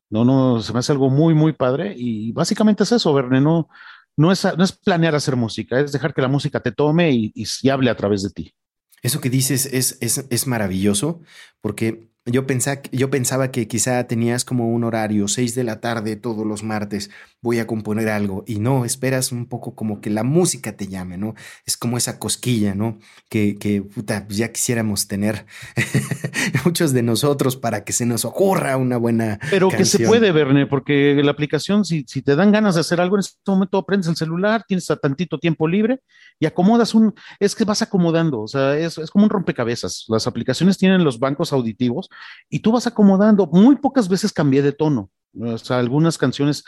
No, 0.10 0.26
no, 0.26 0.62
se 0.62 0.74
me 0.74 0.80
hace 0.80 0.92
algo 0.92 1.10
muy, 1.10 1.34
muy 1.36 1.54
padre 1.54 1.94
y 1.96 2.34
básicamente 2.34 2.84
es 2.84 2.92
eso, 2.92 3.14
Verne, 3.14 3.40
no, 3.40 3.70
no, 4.20 4.34
es, 4.34 4.44
no 4.44 4.64
es 4.66 4.74
planear 4.74 5.16
hacer 5.16 5.38
música, 5.38 5.80
es 5.80 5.94
dejar 5.94 6.14
que 6.14 6.22
la 6.22 6.28
música 6.28 6.60
te 6.60 6.74
tome 6.74 7.12
y, 7.12 7.32
y, 7.34 7.70
hable 7.70 7.90
a 7.90 7.96
través 7.96 8.22
de 8.22 8.30
ti. 8.30 8.54
Eso 9.02 9.22
que 9.22 9.30
dices 9.30 9.66
es, 9.66 9.98
es, 10.02 10.26
es 10.30 10.46
maravilloso 10.46 11.22
porque 11.62 12.10
yo, 12.26 12.46
yo 12.92 13.10
pensaba 13.10 13.52
que 13.52 13.68
quizá 13.70 14.06
tenías 14.08 14.44
como 14.44 14.68
un 14.68 14.84
horario, 14.84 15.30
6 15.30 15.56
de 15.56 15.64
la 15.64 15.80
tarde 15.80 16.18
todos 16.18 16.46
los 16.46 16.64
martes, 16.64 17.10
voy 17.42 17.60
a 17.60 17.68
componer 17.68 18.10
algo. 18.10 18.44
Y 18.48 18.60
no, 18.60 18.86
esperas 18.86 19.32
un 19.32 19.48
poco 19.48 19.76
como 19.76 20.02
que 20.02 20.10
la 20.10 20.24
música 20.24 20.76
te 20.76 20.88
llame, 20.88 21.18
¿no? 21.18 21.36
Es 21.66 21.78
como 21.78 21.98
esa 21.98 22.20
cosquilla, 22.20 22.76
¿no? 22.76 23.00
Que, 23.30 23.58
que 23.58 23.82
puta, 23.82 24.26
pues 24.26 24.38
ya 24.38 24.52
quisiéramos 24.52 25.08
tener 25.08 25.46
muchos 26.66 26.92
de 26.94 27.04
nosotros 27.04 27.56
para 27.56 27.84
que 27.84 27.94
se 27.94 28.06
nos 28.06 28.26
ocurra 28.26 28.78
una 28.78 28.98
buena. 28.98 29.40
Pero 29.50 29.70
que 29.70 29.86
se 29.86 30.06
puede, 30.06 30.32
Verne, 30.32 30.68
porque 30.68 31.22
la 31.24 31.32
aplicación, 31.32 31.86
si, 31.86 32.04
si 32.08 32.22
te 32.22 32.36
dan 32.36 32.52
ganas 32.52 32.76
de 32.76 32.82
hacer 32.82 33.00
algo 33.00 33.16
en 33.16 33.22
este 33.22 33.40
momento, 33.48 33.86
prendes 33.86 34.10
el 34.10 34.16
celular, 34.16 34.66
tienes 34.68 34.88
tantito 35.02 35.40
tiempo 35.40 35.68
libre 35.68 36.02
y 36.40 36.46
acomodas 36.46 36.94
un. 36.94 37.14
Es 37.40 37.56
que 37.56 37.66
vas 37.66 37.82
acomodando, 37.82 38.42
o 38.42 38.48
sea, 38.48 38.78
es, 38.78 38.98
es 38.98 39.10
como 39.12 39.26
un 39.26 39.30
rompecabezas. 39.30 40.06
Las 40.08 40.28
aplicaciones 40.28 40.78
tienen 40.78 41.04
los 41.04 41.20
bancos 41.20 41.54
auditivos 41.54 42.10
y 42.50 42.60
tú 42.60 42.72
vas 42.72 42.88
acomodando. 42.88 43.48
Muy 43.48 43.78
pocas 43.78 44.10
veces 44.10 44.34
cambié 44.34 44.62
de 44.62 44.74
tono. 44.74 45.10
O 45.40 45.58
sea, 45.58 45.78
algunas 45.78 46.18
canciones 46.18 46.64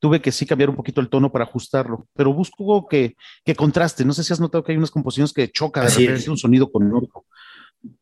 tuve 0.00 0.20
que 0.20 0.32
sí 0.32 0.46
cambiar 0.46 0.70
un 0.70 0.76
poquito 0.76 1.00
el 1.00 1.08
tono 1.08 1.30
para 1.30 1.44
ajustarlo, 1.44 2.08
pero 2.14 2.32
busco 2.32 2.88
que, 2.88 3.14
que 3.44 3.54
contraste. 3.54 4.04
No 4.04 4.12
sé 4.12 4.24
si 4.24 4.32
has 4.32 4.40
notado 4.40 4.64
que 4.64 4.72
hay 4.72 4.78
unas 4.78 4.90
composiciones 4.90 5.32
que 5.32 5.50
choca 5.50 5.82
de 5.82 5.90
repente 5.90 6.30
un 6.30 6.38
sonido 6.38 6.72
con 6.72 6.92
otro. 6.92 7.24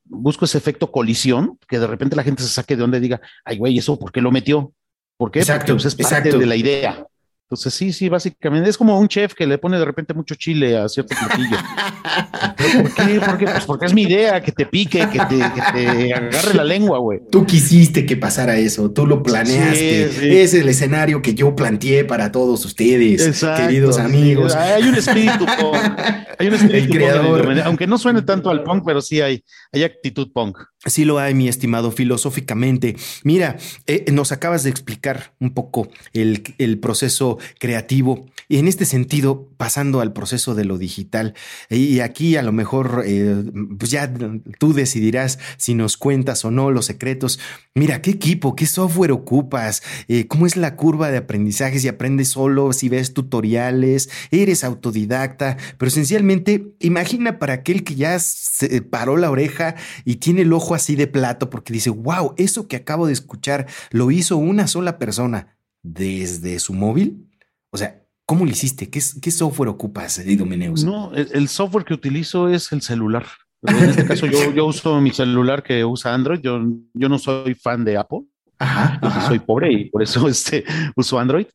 Busco 0.05 0.45
ese 0.45 0.59
efecto 0.59 0.91
colisión, 0.91 1.59
que 1.69 1.79
de 1.79 1.87
repente 1.87 2.17
la 2.17 2.23
gente 2.23 2.43
se 2.43 2.49
saque 2.49 2.77
de 2.77 2.81
donde 2.81 3.01
diga, 3.01 3.21
ay, 3.45 3.59
güey, 3.59 3.77
¿eso 3.77 3.99
por 3.99 4.13
qué 4.13 4.21
lo 4.21 4.31
metió? 4.31 4.73
¿Por 5.17 5.31
qué? 5.31 5.45
Porque 5.45 5.73
pues, 5.73 5.85
es 5.85 5.95
parte 5.95 6.37
de 6.37 6.47
la 6.47 6.57
idea. 6.57 7.05
Entonces, 7.49 7.73
sí, 7.73 7.93
sí, 7.93 8.09
básicamente 8.09 8.69
es 8.69 8.77
como 8.77 8.99
un 8.99 9.09
chef 9.09 9.35
que 9.35 9.47
le 9.47 9.57
pone 9.57 9.79
de 9.79 9.85
repente 9.85 10.13
mucho 10.13 10.35
chile 10.35 10.77
a 10.77 10.89
cierto 10.89 11.17
platillo. 11.17 11.57
¿Por 12.59 12.95
qué? 12.95 13.21
Porque, 13.25 13.47
pues 13.47 13.65
porque 13.65 13.87
es 13.87 13.95
mi 13.95 14.03
idea, 14.03 14.41
que 14.41 14.53
te 14.53 14.67
pique, 14.67 15.09
que 15.11 15.19
te, 15.19 15.37
que 15.37 15.63
te 15.73 16.15
agarre 16.15 16.55
la 16.55 16.65
lengua, 16.65 16.99
güey. 16.99 17.21
Tú 17.31 17.47
quisiste 17.47 18.05
que 18.05 18.17
pasara 18.17 18.57
eso, 18.59 18.91
tú 18.91 19.07
lo 19.07 19.23
planeaste. 19.23 20.43
Es 20.43 20.55
el 20.55 20.69
escenario 20.69 21.23
que 21.23 21.35
yo 21.35 21.55
planteé 21.55 22.05
para 22.05 22.33
todos 22.33 22.65
ustedes, 22.65 23.41
queridos 23.57 23.99
amigos. 23.99 24.55
Hay 24.55 24.83
un 24.85 24.95
espíritu 24.95 25.47
punk. 25.47 25.99
Hay 26.39 26.49
un 26.49 26.55
espíritu 26.55 26.93
creador. 26.93 27.61
aunque 27.65 27.87
no 27.87 27.99
suene 27.99 28.23
tanto 28.23 28.51
al 28.51 28.63
punk, 28.63 28.85
pero 28.85 29.01
sí 29.01 29.21
hay, 29.21 29.45
hay 29.73 29.85
actitud 29.85 30.31
punk. 30.33 30.59
Sí 30.87 31.05
lo 31.05 31.19
hay, 31.19 31.35
mi 31.35 31.49
estimado, 31.49 31.91
filosóficamente. 31.91 32.97
Mira, 33.25 33.57
eh, 33.87 34.05
nos 34.13 34.33
acabas 34.33 34.63
de 34.63 34.71
explicar 34.71 35.33
un 35.41 35.53
poco 35.53 35.89
el, 36.13 36.43
el 36.59 36.79
proceso 36.79 37.39
creativo. 37.59 38.27
Y 38.49 38.57
en 38.57 38.67
este 38.67 38.87
sentido, 38.87 39.51
pasando 39.59 40.01
al 40.01 40.15
proceso 40.15 40.55
de 40.55 40.65
lo 40.65 40.79
digital, 40.79 41.35
y 41.69 42.01
aquí 42.01 42.37
a 42.37 42.43
lo 42.43 42.51
mejor, 42.51 43.03
eh, 43.05 43.45
pues 43.79 43.91
ya 43.91 44.11
tú 44.59 44.73
decidirás 44.73 45.39
si 45.59 45.75
nos 45.75 45.99
cuentas 45.99 46.47
o 46.47 46.51
no 46.51 46.71
los 46.71 46.87
secretos. 46.87 47.39
Mira, 47.75 48.01
¿qué 48.01 48.11
equipo, 48.11 48.57
qué 48.57 48.65
software 48.65 49.13
ocupas? 49.13 49.83
Eh, 50.09 50.27
¿Cómo 50.29 50.47
es 50.47 50.57
la 50.57 50.77
curva 50.77 51.11
de 51.11 51.19
aprendizaje? 51.19 51.79
Si 51.79 51.89
aprendes 51.89 52.29
solo, 52.29 52.73
si 52.73 52.89
ves 52.89 53.13
tutoriales, 53.13 54.09
eres 54.31 54.65
autodidacta, 54.65 55.59
pero 55.77 55.89
esencialmente, 55.89 56.75
imagina 56.81 57.39
para 57.39 57.53
aquel 57.53 57.85
que 57.85 57.97
ya 57.97 58.19
se 58.19 58.81
paró 58.81 59.19
la 59.19 59.31
oreja 59.31 59.75
y 60.07 60.17
tiene 60.17 60.43
el 60.43 60.53
ojo 60.55 60.75
así 60.75 60.97
de 60.97 61.07
plato 61.07 61.51
porque 61.51 61.73
dice, 61.75 61.91
wow, 61.91 62.35
eso 62.39 62.67
que 62.67 62.77
acabo 62.77 63.07
de 63.07 63.13
escuchar 63.13 63.67
lo 63.91 64.11
hizo 64.11 64.39
una 64.39 64.67
sola 64.67 64.99
persona 64.99 65.59
desde 65.83 66.59
su 66.61 66.73
móvil. 66.73 67.29
O 67.71 67.77
sea, 67.77 68.08
¿cómo 68.29 68.45
lo 68.45 68.51
hiciste? 68.51 68.91
¿Qué, 68.91 69.01
qué 69.23 69.31
software 69.31 69.71
ocupas, 69.71 70.19
Idomeneus? 70.19 70.85
No, 70.85 71.13
el, 71.15 71.49
software 71.49 71.87
que 71.87 71.95
utilizo 71.95 72.51
es 72.51 72.71
el 72.73 72.83
celular. 72.83 73.25
En 73.63 73.77
este 73.77 74.05
caso, 74.07 74.27
yo, 74.27 74.67
uso 74.67 75.01
mi 75.01 75.11
celular 75.13 75.63
que 75.63 75.83
usa 75.83 76.13
Android. 76.13 76.39
Yo, 76.41 76.61
yo 76.93 77.09
no 77.09 77.19
soy 77.19 77.55
fan 77.55 77.87
de 77.87 77.97
Apple. 77.97 78.21
Ajá, 78.59 79.27
Soy 79.27 79.39
pobre 79.39 79.73
y 79.73 79.85
por 79.89 80.03
eso 80.03 80.29
este, 80.29 80.63
uso 80.95 81.19
Android. 81.19 81.47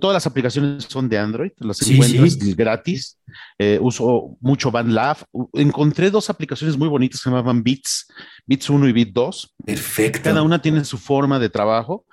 Todas 0.00 0.14
las 0.14 0.26
aplicaciones 0.26 0.84
son 0.84 1.08
de 1.08 1.18
Android, 1.18 1.50
las 1.58 1.82
encuentras 1.82 2.38
gratis. 2.56 3.18
Eh, 3.58 3.78
uso 3.80 4.36
mucho 4.40 4.70
BandLab. 4.70 5.18
Encontré 5.52 6.10
dos 6.10 6.30
aplicaciones 6.30 6.78
muy 6.78 6.88
bonitas 6.88 7.20
que 7.20 7.24
se 7.24 7.30
llamaban 7.30 7.62
Beats, 7.62 8.06
Beats 8.46 8.70
1 8.70 8.88
y 8.88 8.92
Beats 8.92 9.12
2. 9.12 9.54
Perfecto. 9.66 10.20
Cada 10.22 10.42
una 10.42 10.62
tiene 10.62 10.84
su 10.84 10.96
forma 10.96 11.38
de 11.38 11.50
trabajo 11.50 12.06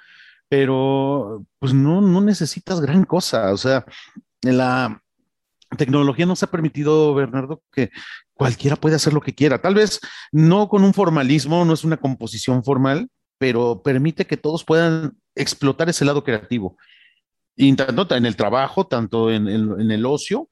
pero 0.49 1.45
pues 1.60 1.73
no, 1.73 2.01
no 2.01 2.21
necesitas 2.21 2.81
gran 2.81 3.05
cosa. 3.05 3.51
O 3.53 3.58
sea, 3.58 3.86
la, 4.41 5.01
tecnología 5.77 6.25
nos 6.25 6.43
ha 6.43 6.51
permitido, 6.51 7.13
Bernardo, 7.13 7.62
que 7.71 7.91
cualquiera 8.34 8.75
puede 8.75 8.95
hacer 8.95 9.13
lo 9.13 9.21
que 9.21 9.36
quiera. 9.36 9.62
Tal 9.62 9.75
vez 9.75 9.99
no 10.31 10.69
con 10.69 10.84
un 10.84 10.93
formalismo, 10.93 11.65
no 11.65 11.73
es 11.73 11.84
una 11.84 11.97
composición 11.97 12.63
formal, 12.63 13.10
pero 13.38 13.81
permite 13.84 14.25
que 14.25 14.38
todos 14.38 14.63
puedan 14.63 15.17
explotar 15.36 15.89
ese 15.89 16.05
lado 16.05 16.23
creativo. 16.23 16.77
Y 17.55 17.73
tanto 17.75 18.15
en 18.15 18.25
el 18.25 18.36
trabajo, 18.36 18.88
tanto 18.88 19.31
en, 19.31 19.47
en 19.47 19.91
el 19.91 20.05
ocio, 20.05 20.49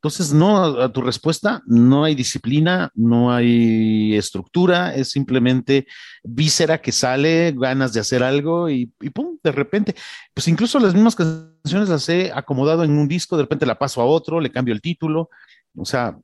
entonces, 0.00 0.32
no, 0.32 0.80
a 0.80 0.90
tu 0.90 1.02
respuesta, 1.02 1.62
no 1.66 2.04
hay 2.04 2.14
disciplina, 2.14 2.90
no 2.94 3.34
hay 3.34 4.16
estructura, 4.16 4.94
es 4.94 5.10
simplemente 5.10 5.86
víscera 6.22 6.80
que 6.80 6.90
sale, 6.90 7.52
ganas 7.54 7.92
de 7.92 8.00
hacer 8.00 8.22
algo 8.22 8.70
y, 8.70 8.86
pum, 8.86 9.36
de 9.44 9.52
repente, 9.52 9.94
pues 10.32 10.48
incluso 10.48 10.78
las 10.78 10.94
mismas 10.94 11.16
canciones 11.16 11.90
las 11.90 12.08
he 12.08 12.32
acomodado 12.32 12.82
en 12.82 12.92
un 12.92 13.08
disco, 13.08 13.36
de 13.36 13.42
repente 13.42 13.66
la 13.66 13.78
paso 13.78 14.00
a 14.00 14.06
otro, 14.06 14.40
le 14.40 14.50
cambio 14.50 14.72
el 14.72 14.80
título, 14.80 15.28
o 15.76 15.84
sea, 15.84 16.18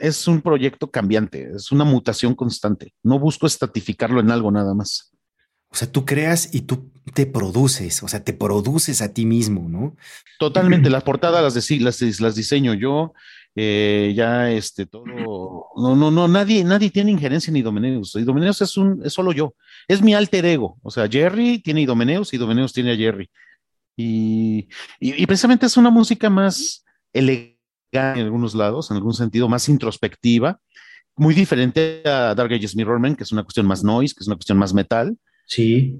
es 0.00 0.26
un 0.26 0.42
proyecto 0.42 0.90
cambiante, 0.90 1.52
es 1.54 1.70
una 1.70 1.84
mutación 1.84 2.34
constante, 2.34 2.94
no 3.04 3.20
busco 3.20 3.46
estatificarlo 3.46 4.18
en 4.18 4.32
algo 4.32 4.50
nada 4.50 4.74
más. 4.74 5.12
O 5.70 5.76
sea, 5.76 5.90
tú 5.90 6.04
creas 6.04 6.52
y 6.52 6.62
tú 6.62 6.90
te 7.14 7.26
produces, 7.26 8.02
o 8.02 8.08
sea, 8.08 8.22
te 8.22 8.32
produces 8.32 9.02
a 9.02 9.12
ti 9.12 9.24
mismo, 9.24 9.68
¿no? 9.68 9.96
Totalmente, 10.38 10.90
las 10.90 11.02
portadas 11.02 11.54
las, 11.54 11.70
las, 11.80 12.20
las 12.20 12.34
diseño 12.34 12.74
yo, 12.74 13.12
eh, 13.56 14.12
ya 14.14 14.50
este, 14.50 14.86
todo, 14.86 15.04
no, 15.06 15.96
no, 15.96 16.10
no, 16.10 16.28
nadie, 16.28 16.62
nadie 16.64 16.90
tiene 16.90 17.10
injerencia 17.10 17.50
en 17.50 17.56
Idomeneus, 17.56 18.14
Idomeneus 18.14 18.62
es 18.62 18.76
un, 18.76 19.00
es 19.04 19.12
solo 19.12 19.32
yo, 19.32 19.54
es 19.88 20.02
mi 20.02 20.14
alter 20.14 20.44
ego, 20.46 20.78
o 20.82 20.90
sea, 20.90 21.08
Jerry 21.08 21.58
tiene 21.60 21.82
Idomeneus, 21.82 22.32
Idomeneus 22.32 22.72
tiene 22.72 22.92
a 22.92 22.96
Jerry. 22.96 23.28
Y, 23.96 24.68
y, 24.98 25.26
precisamente 25.26 25.66
es 25.66 25.76
una 25.76 25.90
música 25.90 26.30
más 26.30 26.86
elegante 27.12 27.58
en 27.92 28.24
algunos 28.24 28.54
lados, 28.54 28.90
en 28.90 28.96
algún 28.96 29.12
sentido, 29.12 29.46
más 29.46 29.68
introspectiva, 29.68 30.58
muy 31.16 31.34
diferente 31.34 32.02
a 32.06 32.34
Dark 32.34 32.50
Ages 32.50 32.74
Mirrorman, 32.76 33.14
que 33.14 33.24
es 33.24 33.32
una 33.32 33.42
cuestión 33.42 33.66
más 33.66 33.84
noise, 33.84 34.14
que 34.14 34.22
es 34.22 34.26
una 34.26 34.36
cuestión 34.36 34.56
más 34.56 34.72
metal. 34.72 35.18
Sí. 35.50 35.98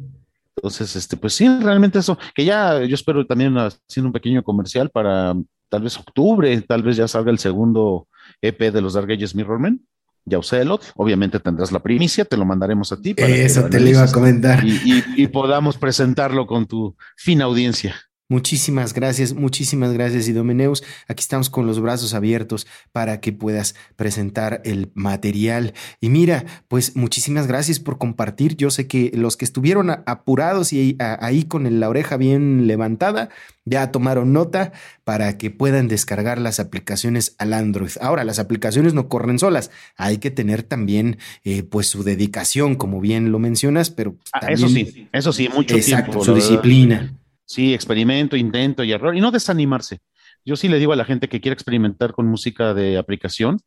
Entonces, 0.57 0.95
este, 0.95 1.17
pues 1.17 1.35
sí, 1.35 1.49
realmente 1.61 1.99
eso, 1.99 2.19
que 2.35 2.45
ya 2.45 2.85
yo 2.85 2.95
espero 2.95 3.27
también 3.27 3.57
haciendo 3.59 4.09
un 4.09 4.13
pequeño 4.13 4.43
comercial 4.43 4.91
para 4.91 5.35
tal 5.69 5.83
vez 5.83 5.99
octubre, 5.99 6.61
tal 6.63 6.83
vez 6.83 6.97
ya 6.97 7.09
salga 7.09 7.31
el 7.31 7.39
segundo 7.39 8.09
EP 8.41 8.73
de 8.73 8.81
los 8.81 8.95
Dark 8.95 9.11
Ages 9.11 9.35
Mirrormen. 9.35 9.85
Ya 10.27 10.39
usé 10.39 10.61
el 10.61 10.71
otro, 10.71 10.89
obviamente 10.97 11.41
tendrás 11.41 11.73
la 11.73 11.83
primicia, 11.83 12.25
te 12.25 12.37
lo 12.37 12.45
mandaremos 12.45 12.93
a 12.93 13.01
ti. 13.01 13.15
Para 13.15 13.29
Eso 13.29 13.65
te 13.69 13.81
lo 13.81 13.89
iba 13.89 14.03
a 14.03 14.13
comentar. 14.13 14.63
y 14.65 15.27
podamos 15.29 15.79
presentarlo 15.79 16.47
con 16.47 16.67
tu 16.67 16.95
fina 17.17 17.47
audiencia. 17.47 17.97
Muchísimas 18.31 18.95
gracias, 18.95 19.35
muchísimas 19.35 19.93
gracias, 19.93 20.29
Idomeneus. 20.29 20.85
Aquí 21.09 21.21
estamos 21.21 21.51
con 21.51 21.67
los 21.67 21.81
brazos 21.81 22.15
abiertos 22.15 22.65
para 22.93 23.21
que 23.21 23.33
puedas 23.33 23.75
presentar 23.97 24.63
el 24.65 24.93
material. 24.95 25.75
Y 26.01 26.11
mira, 26.11 26.45
pues 26.69 26.95
muchísimas 26.95 27.49
gracias 27.49 27.81
por 27.81 27.99
compartir. 27.99 28.57
Yo 28.57 28.71
sé 28.71 28.87
que 28.87 29.11
los 29.17 29.37
que 29.37 29.45
estuvieron 29.45 29.91
apurados 30.07 30.73
y 30.73 30.97
ahí 31.01 31.43
con 31.43 31.81
la 31.81 31.89
oreja 31.89 32.17
bien 32.17 32.69
levantada, 32.69 33.31
ya 33.65 33.91
tomaron 33.91 34.33
nota 34.33 34.71
para 35.03 35.37
que 35.37 35.51
puedan 35.51 35.89
descargar 35.89 36.41
las 36.41 36.61
aplicaciones 36.61 37.35
al 37.39 37.53
Android. 37.53 37.91
Ahora, 38.01 38.23
las 38.23 38.39
aplicaciones 38.39 38.95
no 38.95 39.09
corren 39.09 39.41
solas. 39.41 39.73
Hay 39.97 40.19
que 40.19 40.31
tener 40.31 40.63
también 40.63 41.19
eh, 41.43 41.65
pues 41.65 41.89
su 41.89 42.05
dedicación, 42.05 42.77
como 42.77 43.01
bien 43.01 43.33
lo 43.33 43.41
mencionas, 43.41 43.91
pero... 43.91 44.15
Ah, 44.33 44.47
eso 44.53 44.69
sí, 44.69 45.09
eso 45.11 45.33
sí, 45.33 45.49
mucho 45.53 45.75
exacto, 45.75 46.23
Su 46.23 46.33
disciplina. 46.33 47.17
Sí, 47.51 47.75
experimento, 47.75 48.37
intento 48.37 48.85
y 48.85 48.93
error. 48.93 49.17
Y 49.17 49.21
no 49.21 49.33
desanimarse. 49.33 49.99
Yo 50.45 50.55
sí 50.55 50.69
le 50.69 50.79
digo 50.79 50.93
a 50.93 50.97
la 50.97 51.05
gente 51.05 51.29
que 51.29 51.41
quiere 51.41 51.55
experimentar 51.55 52.13
con 52.13 52.29
música 52.29 52.75
de 52.75 52.97
aplicación, 52.97 53.59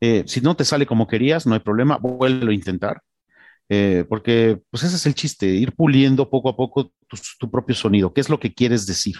eh, 0.00 0.24
si 0.26 0.40
no 0.40 0.56
te 0.56 0.64
sale 0.64 0.86
como 0.86 1.06
querías, 1.06 1.46
no 1.46 1.52
hay 1.52 1.60
problema, 1.60 1.98
vuelve 1.98 2.50
a 2.50 2.54
intentar. 2.54 3.02
Eh, 3.68 4.06
porque 4.08 4.62
pues 4.70 4.82
ese 4.84 4.96
es 4.96 5.04
el 5.04 5.14
chiste, 5.14 5.46
ir 5.46 5.72
puliendo 5.72 6.30
poco 6.30 6.48
a 6.48 6.56
poco 6.56 6.90
tu, 7.38 7.50
propio 7.50 7.74
sonido, 7.74 8.14
qué 8.14 8.22
es 8.22 8.30
lo 8.30 8.40
que 8.40 8.54
quieres 8.54 8.86
decir. 8.86 9.16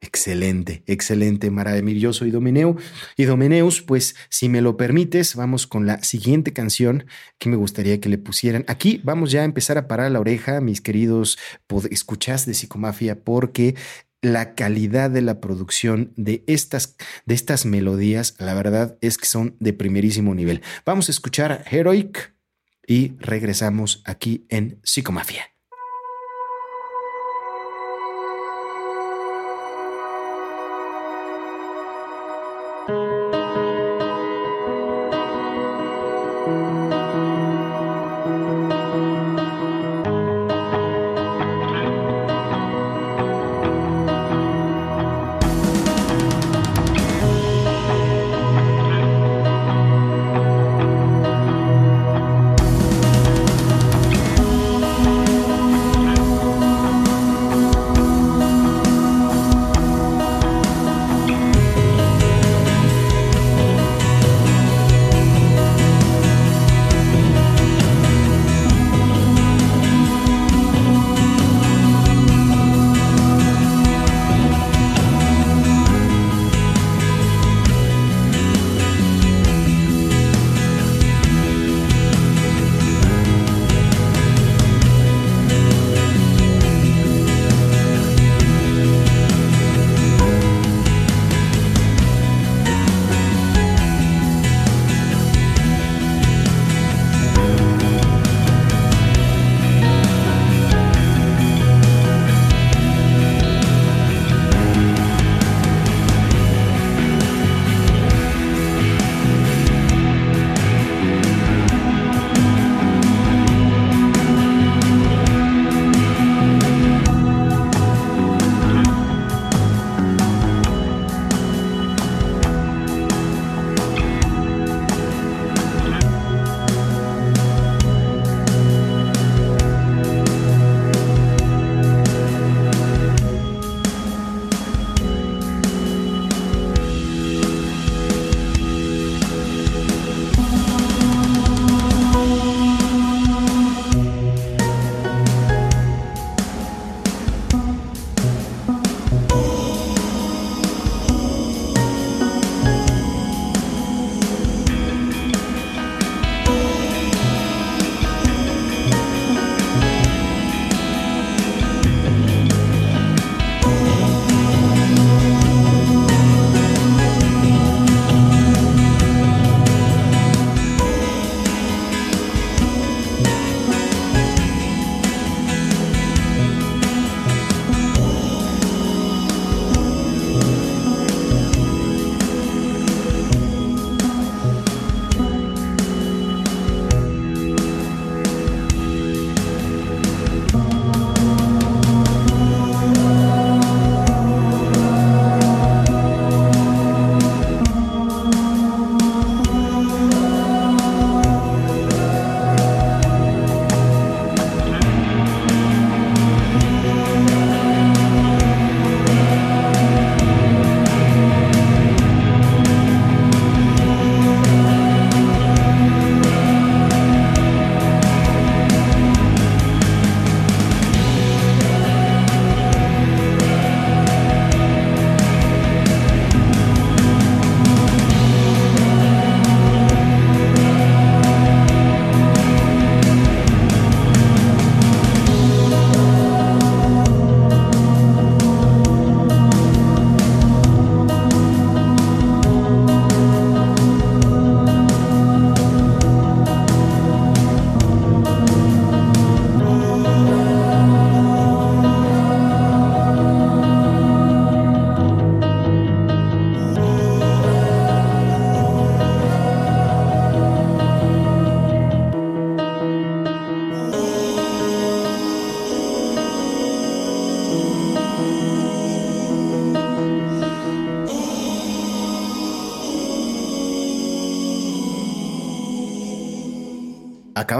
Excelente, 0.00 0.84
excelente, 0.86 1.50
maravilloso 1.50 2.24
Idomeneu. 2.24 2.76
Idomeneus, 3.16 3.82
pues 3.82 4.14
si 4.28 4.48
me 4.48 4.60
lo 4.60 4.76
permites, 4.76 5.34
vamos 5.34 5.66
con 5.66 5.86
la 5.86 6.02
siguiente 6.04 6.52
canción 6.52 7.06
que 7.38 7.48
me 7.48 7.56
gustaría 7.56 8.00
que 8.00 8.08
le 8.08 8.18
pusieran. 8.18 8.64
Aquí 8.68 9.00
vamos 9.02 9.32
ya 9.32 9.40
a 9.42 9.44
empezar 9.44 9.76
a 9.76 9.88
parar 9.88 10.12
la 10.12 10.20
oreja, 10.20 10.60
mis 10.60 10.80
queridos 10.80 11.36
escuchas 11.90 12.46
de 12.46 12.54
Psicomafia, 12.54 13.24
porque 13.24 13.74
la 14.22 14.54
calidad 14.54 15.10
de 15.10 15.22
la 15.22 15.40
producción 15.40 16.12
de 16.16 16.44
estas, 16.46 16.96
de 17.26 17.34
estas 17.34 17.66
melodías, 17.66 18.36
la 18.38 18.54
verdad 18.54 18.98
es 19.00 19.18
que 19.18 19.26
son 19.26 19.56
de 19.58 19.72
primerísimo 19.72 20.34
nivel. 20.34 20.62
Vamos 20.86 21.08
a 21.08 21.12
escuchar 21.12 21.64
Heroic 21.70 22.34
y 22.86 23.16
regresamos 23.18 24.02
aquí 24.04 24.46
en 24.48 24.80
Psicomafia. 24.84 25.57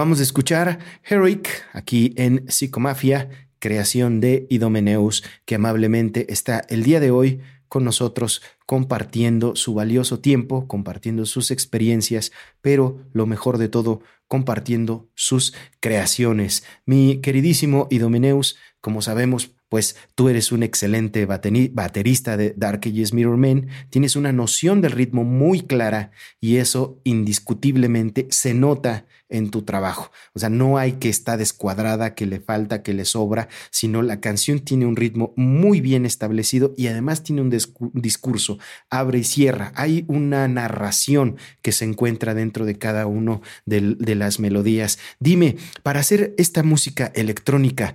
Acabamos 0.09 0.21
de 0.21 0.25
escuchar 0.25 0.79
Heroic 1.05 1.67
aquí 1.75 2.15
en 2.17 2.47
Psicomafia, 2.49 3.29
creación 3.59 4.21
de 4.21 4.47
Idomeneus, 4.49 5.23
que 5.45 5.57
amablemente 5.57 6.33
está 6.33 6.65
el 6.71 6.83
día 6.83 6.99
de 6.99 7.11
hoy 7.11 7.43
con 7.69 7.85
nosotros 7.85 8.41
compartiendo 8.65 9.55
su 9.55 9.75
valioso 9.75 10.19
tiempo, 10.21 10.67
compartiendo 10.67 11.27
sus 11.27 11.51
experiencias, 11.51 12.33
pero 12.63 13.05
lo 13.13 13.27
mejor 13.27 13.59
de 13.59 13.69
todo, 13.69 14.01
compartiendo 14.29 15.11
sus 15.15 15.53
creaciones. 15.79 16.65
Mi 16.87 17.21
queridísimo 17.21 17.87
Idomeneus, 17.91 18.57
como 18.81 19.03
sabemos, 19.03 19.58
pues 19.69 19.97
tú 20.15 20.29
eres 20.29 20.53
un 20.53 20.63
excelente 20.63 21.27
baterista 21.27 22.37
de 22.37 22.55
Dark 22.57 22.81
Ages 22.87 23.13
Mirror 23.13 23.37
Man, 23.37 23.69
tienes 23.91 24.17
una 24.17 24.33
noción 24.33 24.81
del 24.81 24.93
ritmo 24.93 25.25
muy 25.25 25.63
clara 25.63 26.11
y 26.41 26.57
eso 26.57 27.01
indiscutiblemente 27.05 28.27
se 28.31 28.55
nota 28.55 29.07
en 29.29 29.51
tu 29.51 29.63
trabajo. 29.63 30.11
O 30.35 30.39
sea, 30.39 30.49
no 30.49 30.79
hay 30.79 30.93
que 30.93 31.09
estar 31.09 31.39
descuadrada, 31.39 32.15
que 32.15 32.27
le 32.27 32.41
falta, 32.41 32.83
que 32.83 32.95
le 32.95 33.05
sobra, 33.05 33.49
sino 33.71 34.03
la 34.03 34.21
canción 34.21 34.61
tiene 34.61 34.87
un 34.87 34.97
ritmo 34.97 35.33
muy 35.37 35.81
bien 35.81 36.07
establecido 36.07 36.73
y 36.77 36.87
además 36.87 37.23
tiene 37.23 37.43
un, 37.43 37.51
discurso, 37.51 38.59
abre 38.91 39.19
y 39.19 39.25
cierra. 39.25 39.73
Hay 39.75 40.05
una 40.09 40.49
narración 40.49 41.37
que 41.63 41.73
se 41.73 41.85
encuentra 41.85 42.35
dentro 42.35 42.65
de 42.65 42.79
cada 42.79 43.07
uno 43.07 43.43
de 43.67 44.15
las 44.15 44.41
melodías. 44.41 44.99
Dime, 45.21 45.57
para 45.83 46.01
hacer 46.01 46.35
esta 46.39 46.63
música 46.63 47.13
electrónica, 47.15 47.95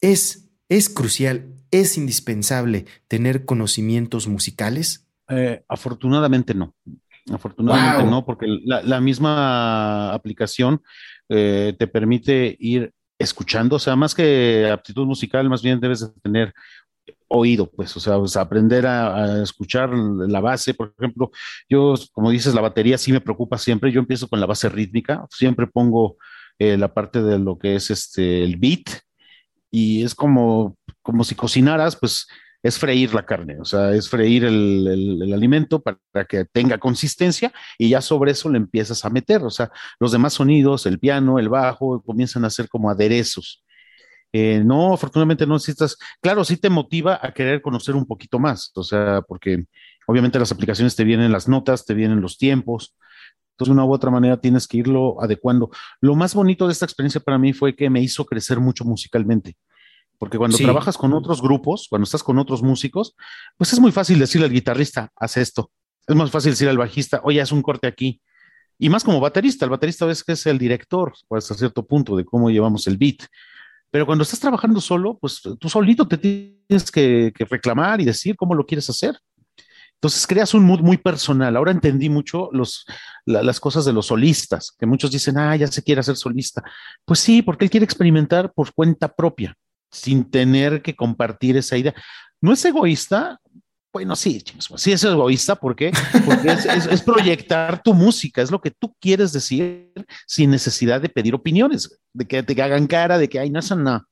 ¿es 0.00 0.47
¿Es 0.68 0.88
crucial, 0.88 1.54
es 1.70 1.96
indispensable 1.96 2.84
tener 3.08 3.44
conocimientos 3.44 4.28
musicales? 4.28 5.06
Eh, 5.28 5.62
afortunadamente 5.68 6.54
no. 6.54 6.74
Afortunadamente 7.32 8.10
no, 8.10 8.24
porque 8.24 8.46
la, 8.64 9.00
misma 9.00 10.12
aplicación 10.12 10.82
eh, 11.28 11.74
te 11.78 11.86
permite 11.86 12.56
ir 12.58 12.92
escuchando, 13.18 13.76
o 13.76 13.78
sea, 13.78 13.96
más 13.96 14.14
que 14.14 14.68
aptitud 14.72 15.06
musical, 15.06 15.48
más 15.48 15.62
bien 15.62 15.80
debes 15.80 16.00
de 16.00 16.08
tener 16.22 16.54
oído, 17.28 17.70
pues, 17.70 17.94
o 17.96 18.26
sea, 18.26 18.42
aprender 18.42 18.86
a, 18.86 19.42
escuchar 19.42 19.90
la 19.90 20.40
base, 20.40 20.74
por 20.74 20.94
ejemplo, 20.98 21.30
yo, 21.68 21.94
como 22.12 22.30
dices, 22.30 22.54
la 22.54 22.60
batería 22.60 22.96
sí 22.96 23.12
me 23.12 23.20
preocupa 23.20 23.58
siempre, 23.58 23.92
yo 23.92 24.00
empiezo 24.00 24.28
con 24.28 24.40
la 24.40 24.46
base 24.46 24.68
rítmica, 24.68 25.26
siempre 25.30 25.66
pongo 25.66 26.16
eh, 26.58 26.76
la 26.76 26.92
parte 26.94 27.22
de 27.22 27.38
lo 27.38 27.58
que 27.58 27.74
es 27.74 27.90
este, 27.90 28.42
el 28.42 28.56
beat, 28.56 29.02
y 29.70 30.02
es 30.02 30.14
como, 30.14 30.76
como 31.02 31.24
si 31.24 31.34
cocinaras, 31.34 31.96
pues 31.96 32.26
es 32.62 32.78
freír 32.78 33.14
la 33.14 33.24
carne, 33.24 33.56
o 33.60 33.64
sea, 33.64 33.92
es 33.92 34.08
freír 34.08 34.44
el, 34.44 35.32
alimento 35.32 35.80
para, 35.80 35.98
que 36.28 36.44
tenga 36.44 36.78
consistencia 36.78 37.52
y 37.78 37.90
ya 37.90 38.00
sobre 38.00 38.32
eso 38.32 38.50
le 38.50 38.58
empiezas 38.58 39.04
a 39.04 39.10
meter, 39.10 39.42
o 39.42 39.50
sea, 39.50 39.70
los 40.00 40.12
demás 40.12 40.34
sonidos, 40.34 40.86
el 40.86 40.98
piano, 40.98 41.38
el 41.38 41.48
bajo, 41.48 42.02
comienzan 42.02 42.44
a 42.44 42.50
ser 42.50 42.68
como 42.68 42.90
aderezos. 42.90 43.64
Eh, 44.32 44.62
no, 44.64 44.92
afortunadamente 44.92 45.46
no 45.46 45.54
necesitas, 45.54 45.96
claro, 46.20 46.44
sí 46.44 46.58
te 46.58 46.68
motiva 46.68 47.18
a 47.22 47.32
querer 47.32 47.62
conocer 47.62 47.94
un 47.94 48.04
poquito 48.06 48.38
más, 48.38 48.70
o 48.74 48.82
sea, 48.82 49.22
porque 49.22 49.64
obviamente 50.06 50.38
las 50.38 50.52
aplicaciones 50.52 50.96
te 50.96 51.04
vienen 51.04 51.32
las 51.32 51.48
notas, 51.48 51.86
te 51.86 51.94
vienen 51.94 52.20
los 52.20 52.36
tiempos, 52.36 52.94
entonces, 53.58 53.74
de 53.74 53.80
una 53.80 53.84
u 53.84 53.92
otra 53.92 54.12
manera 54.12 54.36
tienes 54.36 54.68
que 54.68 54.76
irlo 54.76 55.20
adecuando. 55.20 55.68
Lo 56.00 56.14
más 56.14 56.32
bonito 56.32 56.68
de 56.68 56.72
esta 56.72 56.84
experiencia 56.84 57.20
para 57.20 57.38
mí 57.38 57.52
fue 57.52 57.74
que 57.74 57.90
me 57.90 58.00
hizo 58.00 58.24
crecer 58.24 58.60
mucho 58.60 58.84
musicalmente. 58.84 59.56
Porque 60.16 60.38
cuando 60.38 60.56
trabajas 60.56 60.96
con 60.96 61.12
otros 61.12 61.42
grupos, 61.42 61.88
cuando 61.90 62.04
estás 62.04 62.22
con 62.22 62.38
otros 62.38 62.62
músicos, 62.62 63.16
pues 63.56 63.72
es 63.72 63.80
muy 63.80 63.90
fácil 63.90 64.20
decirle 64.20 64.46
al 64.46 64.52
guitarrista, 64.52 65.10
haz 65.16 65.38
esto. 65.38 65.72
Es 66.06 66.14
más 66.14 66.30
fácil 66.30 66.52
decirle 66.52 66.70
al 66.70 66.78
bajista, 66.78 67.20
oye, 67.24 67.40
haz 67.40 67.50
un 67.50 67.62
corte 67.62 67.88
aquí. 67.88 68.20
Y 68.78 68.88
más 68.90 69.02
como 69.02 69.18
baterista, 69.18 69.64
el 69.64 69.72
baterista 69.72 70.08
es 70.08 70.22
que 70.22 70.32
es 70.32 70.46
el 70.46 70.56
director, 70.56 71.12
pues, 71.26 71.44
hasta 71.44 71.56
cierto 71.56 71.84
punto, 71.84 72.14
de 72.14 72.24
cómo 72.24 72.50
llevamos 72.50 72.86
el 72.86 72.96
beat. 72.96 73.26
Pero 73.90 74.06
cuando 74.06 74.22
estás 74.22 74.38
trabajando 74.38 74.80
solo, 74.80 75.18
pues 75.18 75.42
tú 75.42 75.68
solito 75.68 76.06
te 76.06 76.16
tienes 76.16 76.92
que 76.92 77.32
reclamar 77.50 78.00
y 78.00 78.04
decir 78.04 78.36
cómo 78.36 78.54
lo 78.54 78.64
quieres 78.64 78.88
hacer. 78.88 79.18
Entonces 80.00 80.28
creas 80.28 80.54
un 80.54 80.64
mood 80.64 80.80
muy 80.80 80.96
personal. 80.96 81.56
Ahora 81.56 81.72
entendí 81.72 82.08
mucho 82.08 82.50
los, 82.52 82.86
las 83.26 83.58
cosas 83.58 83.84
de 83.84 83.92
los 83.92 84.06
solistas, 84.06 84.72
que 84.78 84.86
muchos 84.86 85.10
dicen, 85.10 85.36
ah, 85.38 85.56
ya 85.56 85.66
se 85.66 85.82
quiere 85.82 86.00
hacer 86.00 86.16
solista. 86.16 86.62
Pues 87.04 87.18
sí, 87.18 87.42
porque 87.42 87.64
él 87.64 87.70
quiere 87.70 87.84
experimentar 87.84 88.52
por 88.52 88.72
cuenta 88.72 89.08
propia, 89.08 89.56
sin 89.90 90.30
tener 90.30 90.82
que 90.82 90.94
compartir 90.94 91.56
esa 91.56 91.76
idea. 91.76 91.94
¿No 92.40 92.52
es 92.52 92.64
egoísta? 92.64 93.40
Bueno, 93.92 94.14
sí, 94.14 94.40
sí 94.76 94.92
es 94.92 95.02
egoísta, 95.02 95.56
¿por 95.56 95.74
qué? 95.74 95.90
Porque 96.24 96.48
es, 96.48 97.02
proyectar 97.02 97.82
tu 97.82 97.92
música, 97.92 98.40
es 98.40 98.52
lo 98.52 98.60
que 98.60 98.70
tú 98.70 98.94
quieres 99.00 99.32
decir 99.32 99.90
sin 100.28 100.50
necesidad 100.50 101.00
de 101.00 101.08
pedir 101.08 101.34
opiniones, 101.34 101.98
de 102.12 102.24
que 102.24 102.44
te 102.44 102.62
hagan 102.62 102.86
cara, 102.86 103.18
de 103.18 103.28
que, 103.28 103.40
ay, 103.40 103.50
no 103.50 103.58
es 103.58 103.74
nada. 103.74 104.06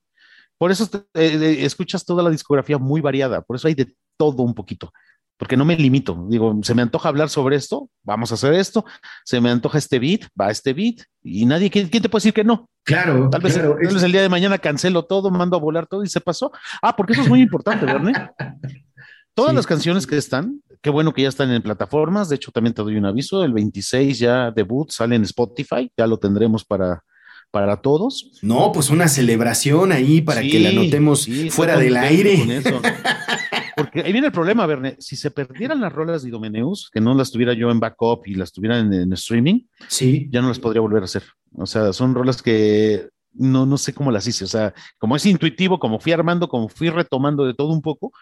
Por 0.59 0.73
eso 0.73 0.89
eh, 1.15 1.59
escuchas 1.61 2.05
toda 2.05 2.25
la 2.25 2.31
discografía 2.31 2.79
muy 2.79 3.01
variada, 3.01 3.43
por 3.43 3.55
eso 3.55 3.69
hay 3.69 3.75
de 3.75 3.95
todo 4.17 4.43
un 4.43 4.55
poquito 4.55 4.91
porque 5.37 5.57
no 5.57 5.65
me 5.65 5.77
limito. 5.77 6.27
Digo, 6.29 6.59
se 6.63 6.75
me 6.75 6.83
antoja 6.83 7.09
hablar 7.09 7.29
sobre 7.29 7.57
esto, 7.57 7.91
vamos 8.03 8.31
a 8.31 8.35
hacer 8.35 8.55
esto. 8.55 8.85
Se 9.25 9.41
me 9.41 9.51
antoja 9.51 9.79
este 9.79 9.99
beat, 9.99 10.23
va 10.39 10.51
este 10.51 10.73
beat. 10.73 11.01
Y 11.23 11.45
nadie, 11.45 11.71
¿quién, 11.71 11.89
te 11.91 12.09
puede 12.09 12.21
decir 12.21 12.35
que 12.35 12.45
no? 12.45 12.69
Claro. 12.85 13.29
Tal 13.31 13.43
vez, 13.43 13.57
el 13.57 14.13
día 14.13 14.23
de 14.23 14.29
mañana 14.29 14.59
cancelo 14.59 15.05
todo, 15.05 15.31
mando 15.31 15.57
a 15.57 15.61
volar 15.61 15.87
todo 15.87 16.05
y 16.05 16.09
se 16.09 16.21
pasó. 16.21 16.53
Ah, 16.81 16.97
porque 16.97 17.13
eso 17.13 17.23
es 17.23 17.29
muy 17.29 17.41
importante, 17.41 17.85
¿verdad? 17.85 18.31
Todas 19.35 19.55
las 19.55 19.67
canciones 19.67 20.07
que 20.07 20.17
están, 20.17 20.63
qué 20.81 20.89
bueno 20.89 21.13
que 21.13 21.23
ya 21.23 21.29
están 21.29 21.51
en 21.51 21.61
plataformas. 21.61 22.31
De 22.31 22.37
hecho, 22.37 22.51
también 22.51 22.73
te 22.73 22.81
doy 22.81 22.97
un 22.97 23.05
aviso. 23.05 23.45
El 23.45 23.53
26 23.53 24.19
ya 24.19 24.51
debut 24.51 24.91
sale 24.91 25.17
en 25.17 25.25
Spotify. 25.25 25.93
Ya 25.95 26.07
lo 26.07 26.19
tendremos 26.19 26.65
para, 26.65 27.03
para 27.51 27.77
todos. 27.77 28.31
No, 28.41 28.73
pues 28.73 28.89
una 28.89 29.09
celebración 29.09 29.93
ahí 29.93 30.23
para 30.23 30.41
que 30.41 30.59
la 30.59 30.73
notemos 30.73 31.29
fuera 31.51 31.77
del 31.77 31.99
aire. 31.99 32.63
Porque 33.77 34.01
ahí 34.01 34.11
viene 34.11 34.29
el 34.29 34.33
problema, 34.33 34.65
Verne. 34.65 34.97
Si 34.99 35.17
se 35.17 35.31
perdieran 35.31 35.83
las 35.83 35.93
rolas 35.93 36.23
de 36.23 36.31
Idomeneus, 36.31 36.89
que 36.91 36.99
no 36.99 37.15
las 37.15 37.31
tuviera 37.31 37.53
yo 37.53 37.71
en 37.71 37.79
backup 37.79 38.27
y 38.27 38.35
las 38.35 38.51
tuviera 38.51 38.79
en, 38.79 39.13
streaming, 39.13 39.67
sí. 39.87 40.29
ya 40.31 40.41
no 40.41 40.49
las 40.49 40.59
podría 40.59 40.81
volver 40.81 41.03
a 41.03 41.05
hacer. 41.05 41.25
O 41.53 41.67
sea, 41.67 41.93
son 41.93 42.15
rolas 42.15 42.41
que 42.41 43.11
no, 43.35 43.67
no 43.67 43.77
sé 43.77 43.93
cómo 43.93 44.11
las 44.11 44.27
hice. 44.27 44.45
O 44.45 44.49
sea, 44.49 44.73
como 44.97 45.15
es 45.15 45.27
intuitivo, 45.27 45.79
como 45.79 46.01
fui 46.01 46.13
armando, 46.13 46.49
como 46.49 46.71
fui 46.71 46.89
retomando 46.89 47.45
de 47.45 47.53
todo 47.53 47.71
un 47.71 47.83
poco, 47.83 48.13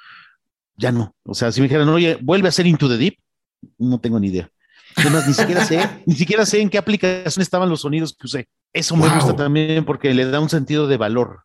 ya 0.77 0.90
no. 0.90 1.14
O 1.23 1.35
sea, 1.35 1.53
si 1.53 1.61
me 1.61 1.69
dijeran, 1.69 1.88
oye, 1.88 2.19
vuelve 2.21 2.49
a 2.49 2.53
ser 2.53 2.67
Into 2.67 2.88
the 2.88 2.97
Deep, 2.97 3.14
no 3.79 4.01
tengo 4.01 4.19
ni 4.19 4.29
idea. 4.29 4.51
Además, 4.97 5.29
ni 5.29 5.35
siquiera 5.35 5.64
sé, 5.64 5.88
ni 6.07 6.17
siquiera 6.17 6.45
sé 6.47 6.62
en 6.62 6.69
qué 6.69 6.79
aplicación 6.79 7.43
estaban 7.43 7.69
los 7.69 7.83
sonidos 7.83 8.12
que 8.19 8.27
usé. 8.27 8.49
Eso 8.73 8.97
me 8.97 9.09
gusta 9.09 9.37
también 9.37 9.85
porque 9.85 10.12
le 10.14 10.25
da 10.27 10.40
un 10.40 10.49
sentido 10.49 10.88
de 10.88 10.97
valor 10.97 11.45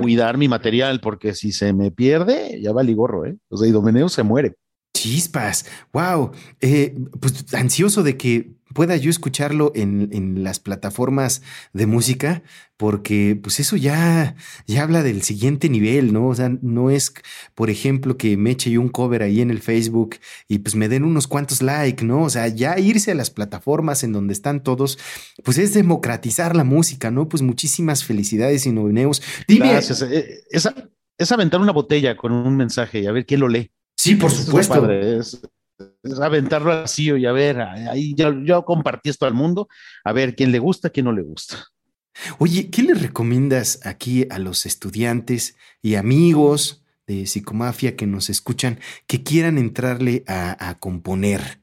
cuidar 0.00 0.38
mi 0.38 0.48
material, 0.48 1.00
porque 1.00 1.34
si 1.34 1.52
se 1.52 1.72
me 1.72 1.90
pierde, 1.90 2.60
ya 2.60 2.72
vale 2.72 2.94
gorro, 2.94 3.26
¿eh? 3.26 3.36
O 3.48 3.56
sea, 3.56 3.68
Idomeneo 3.68 4.08
se 4.08 4.22
muere. 4.22 4.56
Chispas, 4.94 5.66
wow. 5.92 6.32
Eh, 6.60 6.94
pues 7.20 7.52
ansioso 7.54 8.02
de 8.02 8.16
que 8.16 8.52
pueda 8.72 8.96
yo 8.96 9.10
escucharlo 9.10 9.72
en, 9.74 10.08
en, 10.12 10.42
las 10.42 10.58
plataformas 10.58 11.42
de 11.72 11.86
música, 11.86 12.42
porque 12.76 13.38
pues 13.40 13.60
eso 13.60 13.76
ya, 13.76 14.34
ya 14.66 14.82
habla 14.82 15.02
del 15.02 15.22
siguiente 15.22 15.68
nivel, 15.68 16.12
¿no? 16.12 16.28
O 16.28 16.34
sea, 16.34 16.50
no 16.62 16.90
es, 16.90 17.12
por 17.54 17.70
ejemplo, 17.70 18.16
que 18.16 18.36
me 18.36 18.50
eche 18.50 18.70
yo 18.70 18.80
un 18.80 18.88
cover 18.88 19.22
ahí 19.22 19.40
en 19.40 19.50
el 19.50 19.60
Facebook 19.60 20.16
y 20.48 20.58
pues 20.58 20.74
me 20.74 20.88
den 20.88 21.04
unos 21.04 21.26
cuantos 21.26 21.62
likes, 21.62 22.04
¿no? 22.04 22.22
O 22.22 22.30
sea, 22.30 22.48
ya 22.48 22.78
irse 22.78 23.12
a 23.12 23.14
las 23.14 23.30
plataformas 23.30 24.02
en 24.04 24.12
donde 24.12 24.32
están 24.32 24.62
todos, 24.62 24.98
pues 25.44 25.58
es 25.58 25.74
democratizar 25.74 26.56
la 26.56 26.64
música, 26.64 27.10
¿no? 27.10 27.28
Pues 27.28 27.42
muchísimas 27.42 28.04
felicidades 28.04 28.66
y 28.66 28.72
noveneos. 28.72 29.22
Dime. 29.46 29.70
Gracias. 29.70 30.02
Eh, 30.02 30.44
es, 30.50 30.68
es 31.18 31.32
aventar 31.32 31.60
una 31.60 31.72
botella 31.72 32.16
con 32.16 32.32
un 32.32 32.56
mensaje 32.56 33.00
y 33.00 33.06
a 33.06 33.12
ver 33.12 33.26
quién 33.26 33.40
lo 33.40 33.48
lee. 33.48 33.70
Sí, 33.96 34.16
por 34.16 34.30
supuesto. 34.30 34.90
Es, 34.90 35.40
aventarlo 36.20 36.72
así 36.72 37.10
y 37.10 37.26
a 37.26 37.32
ver, 37.32 37.60
ahí 37.60 38.14
yo, 38.14 38.32
yo, 38.42 38.64
compartí 38.64 39.10
esto 39.10 39.26
al 39.26 39.34
mundo, 39.34 39.68
a 40.04 40.12
ver 40.12 40.34
quién 40.34 40.52
le 40.52 40.58
gusta, 40.58 40.90
quién 40.90 41.04
no 41.04 41.12
le 41.12 41.22
gusta. 41.22 41.64
Oye, 42.38 42.70
¿qué 42.70 42.82
le 42.82 42.94
recomiendas 42.94 43.86
aquí 43.86 44.26
a 44.30 44.38
los 44.38 44.66
estudiantes 44.66 45.56
y 45.80 45.94
amigos 45.94 46.84
de 47.06 47.26
Psicomafia 47.26 47.96
que 47.96 48.06
nos 48.06 48.30
escuchan 48.30 48.78
que 49.06 49.22
quieran 49.22 49.58
entrarle 49.58 50.24
a 50.26 50.76
componer? 50.78 51.60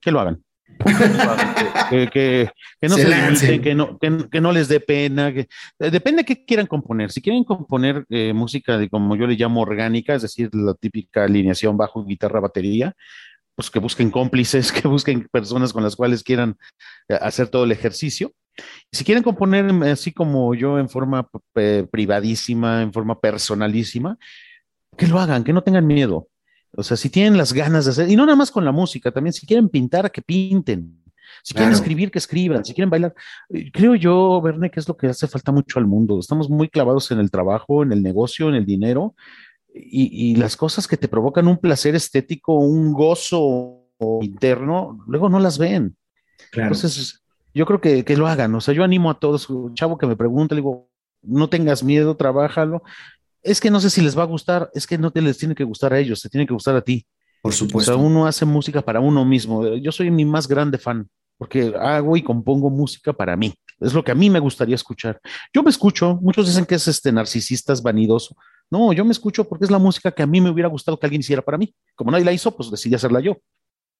Que 0.00 0.10
lo 0.10 0.20
hagan 0.20 0.42
que, 1.90 2.50
no 2.82 2.96
se, 2.96 3.60
que, 3.60 3.74
no, 3.74 3.98
que, 3.98 4.40
no 4.40 4.52
les 4.52 4.68
dé 4.68 4.80
pena. 4.80 5.32
Que, 5.32 5.48
eh, 5.78 5.90
depende 5.90 6.22
de 6.22 6.24
qué 6.24 6.44
quieran 6.44 6.66
componer. 6.66 7.10
Si 7.10 7.20
quieren 7.20 7.44
componer 7.44 8.04
eh, 8.10 8.32
música 8.32 8.78
de 8.78 8.88
como 8.88 9.16
yo 9.16 9.26
le 9.26 9.34
llamo 9.34 9.60
orgánica, 9.60 10.14
es 10.14 10.22
decir, 10.22 10.50
la 10.52 10.74
típica 10.74 11.24
alineación 11.24 11.76
bajo, 11.76 12.04
guitarra, 12.04 12.40
batería, 12.40 12.94
pues 13.54 13.70
que 13.70 13.78
busquen 13.78 14.10
cómplices, 14.10 14.72
que 14.72 14.88
busquen 14.88 15.28
personas 15.30 15.72
con 15.72 15.82
las 15.82 15.96
cuales 15.96 16.22
quieran 16.22 16.56
eh, 17.08 17.18
hacer 17.20 17.48
todo 17.48 17.64
el 17.64 17.72
ejercicio. 17.72 18.32
Si 18.90 19.04
quieren 19.04 19.22
componer 19.22 19.70
así 19.84 20.12
como 20.12 20.54
yo 20.54 20.78
en 20.78 20.90
forma 20.90 21.26
privadísima, 21.90 22.82
en 22.82 22.92
forma 22.92 23.18
personalísima, 23.18 24.18
que 24.96 25.06
lo 25.06 25.18
hagan, 25.18 25.42
que 25.42 25.54
no 25.54 25.62
tengan 25.62 25.86
miedo. 25.86 26.28
O 26.76 26.82
sea, 26.82 26.96
si 26.96 27.08
tienen 27.08 27.38
las 27.38 27.52
ganas 27.52 27.86
de 27.86 27.92
hacer, 27.92 28.10
y 28.10 28.16
no 28.16 28.26
nada 28.26 28.36
más 28.36 28.50
con 28.50 28.64
la 28.64 28.72
música, 28.72 29.10
también 29.10 29.32
si 29.32 29.46
quieren 29.46 29.70
pintar, 29.70 30.10
que 30.10 30.20
pinten. 30.20 31.02
Si 31.42 31.54
quieren 31.54 31.72
escribir, 31.72 32.10
que 32.10 32.18
escriban. 32.18 32.64
Si 32.64 32.74
quieren 32.74 32.90
bailar. 32.90 33.14
Eh, 33.48 33.70
creo 33.72 33.94
yo, 33.94 34.40
Verne, 34.40 34.70
que 34.70 34.80
es 34.80 34.86
lo 34.86 34.96
que 34.96 35.08
hace 35.08 35.26
falta 35.26 35.50
mucho 35.50 35.78
al 35.78 35.86
mundo. 35.86 36.18
Estamos 36.18 36.48
muy 36.48 36.68
clavados 36.68 37.10
en 37.10 37.18
el 37.18 37.30
trabajo, 37.30 37.82
en 37.82 37.92
el 37.92 38.02
negocio, 38.02 38.48
en 38.48 38.54
el 38.54 38.66
dinero 38.66 39.14
y, 39.74 40.36
las 40.36 40.56
cosas 40.56 40.86
que 40.86 40.96
te 40.96 41.08
provocan 41.08 41.48
un 41.48 41.58
placer 41.58 41.94
estético, 41.94 42.54
un 42.54 42.92
gozo 42.92 43.88
interno, 44.20 45.02
luego 45.06 45.28
no 45.28 45.40
las 45.40 45.58
ven. 45.58 45.96
Entonces, 46.52 47.22
yo 47.54 47.66
creo 47.66 47.80
que, 47.80 48.04
que, 48.04 48.16
lo 48.16 48.26
hagan. 48.26 48.54
O 48.54 48.60
sea, 48.60 48.74
yo 48.74 48.84
animo 48.84 49.10
a 49.10 49.18
todos, 49.18 49.48
un 49.48 49.74
chavo 49.74 49.98
que 49.98 50.06
me 50.06 50.16
pregunta, 50.16 50.54
le 50.54 50.60
digo, 50.60 50.90
no 51.22 51.48
tengas 51.48 51.82
miedo, 51.82 52.16
trabájalo. 52.16 52.82
Es 53.42 53.60
que 53.60 53.70
no 53.70 53.80
sé 53.80 53.90
si 53.90 54.00
les 54.00 54.16
va 54.16 54.22
a 54.22 54.26
gustar, 54.26 54.70
es 54.74 54.86
que 54.86 54.98
no 54.98 55.10
te 55.10 55.22
les 55.22 55.38
tiene 55.38 55.54
que 55.54 55.64
gustar 55.64 55.92
a 55.92 55.98
ellos, 55.98 56.20
te 56.20 56.28
tiene 56.28 56.46
que 56.46 56.52
gustar 56.52 56.76
a 56.76 56.82
ti. 56.82 57.06
Por 57.42 57.52
supuesto. 57.52 57.92
O 57.92 57.94
sea, 57.94 58.04
uno 58.04 58.26
hace 58.26 58.44
música 58.44 58.82
para 58.82 59.00
uno 59.00 59.24
mismo. 59.24 59.74
Yo 59.76 59.90
soy 59.90 60.10
mi 60.10 60.24
más 60.24 60.46
grande 60.46 60.78
fan, 60.78 61.08
porque 61.38 61.74
hago 61.78 62.16
y 62.16 62.22
compongo 62.22 62.70
música 62.70 63.12
para 63.12 63.36
mí. 63.36 63.52
Es 63.80 63.92
lo 63.94 64.04
que 64.04 64.12
a 64.12 64.14
mí 64.14 64.30
me 64.30 64.38
gustaría 64.38 64.76
escuchar. 64.76 65.20
Yo 65.52 65.62
me 65.64 65.70
escucho, 65.70 66.18
muchos 66.22 66.46
dicen 66.46 66.64
que 66.64 66.76
es 66.76 66.86
este 66.86 67.10
narcisistas, 67.10 67.82
vanidoso. 67.82 68.36
No, 68.72 68.90
yo 68.94 69.04
me 69.04 69.12
escucho 69.12 69.46
porque 69.46 69.66
es 69.66 69.70
la 69.70 69.76
música 69.76 70.10
que 70.10 70.22
a 70.22 70.26
mí 70.26 70.40
me 70.40 70.48
hubiera 70.48 70.66
gustado 70.66 70.98
que 70.98 71.04
alguien 71.04 71.20
hiciera 71.20 71.42
para 71.42 71.58
mí. 71.58 71.74
Como 71.94 72.10
nadie 72.10 72.24
la 72.24 72.32
hizo, 72.32 72.56
pues 72.56 72.70
decidí 72.70 72.94
hacerla 72.94 73.20
yo. 73.20 73.36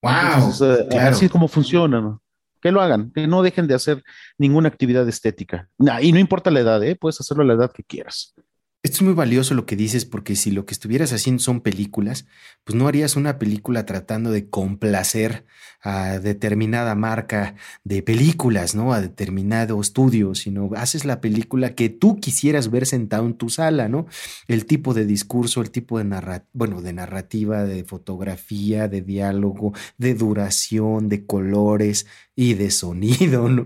Wow. 0.01 0.67
Eh, 0.91 0.99
así 0.99 1.27
es 1.27 1.31
como 1.31 1.47
funciona, 1.47 2.01
¿no? 2.01 2.23
Que 2.59 2.73
lo 2.73 2.81
hagan, 2.81 3.13
que 3.13 3.27
no 3.27 3.43
dejen 3.43 3.67
de 3.67 3.75
hacer 3.75 4.03
ninguna 4.39 4.69
actividad 4.69 5.07
estética. 5.07 5.69
y 6.01 6.13
no 6.13 6.19
importa 6.19 6.51
la 6.51 6.61
edad, 6.61 6.83
¿eh? 6.85 6.97
puedes 6.99 7.21
hacerlo 7.21 7.43
a 7.43 7.47
la 7.47 7.53
edad 7.53 7.71
que 7.71 7.85
quieras. 7.85 8.35
Esto 8.85 8.97
es 8.97 9.03
muy 9.03 9.15
valioso 9.15 9.55
lo 9.55 9.65
que 9.65 9.77
dices, 9.77 10.05
porque 10.05 10.35
si 10.35 10.51
lo 10.51 10.67
que 10.67 10.75
estuvieras 10.75 11.13
haciendo 11.13 11.41
son 11.41 11.61
películas, 11.61 12.27
pues 12.65 12.75
no 12.75 12.89
harías 12.89 13.15
una 13.15 13.39
película 13.39 13.87
tratando 13.87 14.33
de 14.33 14.51
complacer 14.51 15.45
a 15.83 16.19
determinada 16.19 16.97
marca 16.97 17.55
de 17.85 18.03
películas, 18.03 18.75
¿no? 18.75 18.93
A 18.93 19.01
determinado 19.01 19.81
estudio, 19.81 20.35
sino 20.35 20.71
haces 20.75 21.05
la 21.05 21.21
película 21.21 21.77
que 21.77 21.91
tú 21.91 22.19
quisieras 22.19 22.73
ver 22.73 22.87
sentado 22.87 23.25
en 23.27 23.35
tu 23.35 23.51
sala, 23.51 23.89
¿no? 23.89 24.07
El 24.49 24.67
tipo 24.67 24.95
de 24.95 25.07
discurso, 25.07 25.61
el 25.61 25.71
tipo 25.71 25.99
de 25.99 26.05
narrativa, 26.05 26.49
bueno, 26.53 26.83
de 26.83 26.93
narrativa, 26.93 27.63
de 27.63 27.85
fotografía, 27.85 28.89
de 28.89 29.03
diálogo, 29.03 29.75
de 29.97 30.15
duración, 30.15 31.09
de 31.09 31.25
colores 31.25 32.09
y 32.35 32.55
de 32.55 32.73
sonido, 32.73 33.49
¿no? 33.49 33.65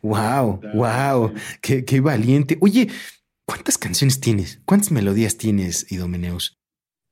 wow, 0.00 0.60
wow, 0.72 1.34
qué, 1.60 1.84
qué 1.84 2.00
valiente. 2.00 2.56
Oye, 2.62 2.88
¿Cuántas 3.48 3.78
canciones 3.78 4.20
tienes? 4.20 4.60
¿Cuántas 4.66 4.90
melodías 4.90 5.38
tienes, 5.38 5.90
Idomeneus? 5.90 6.58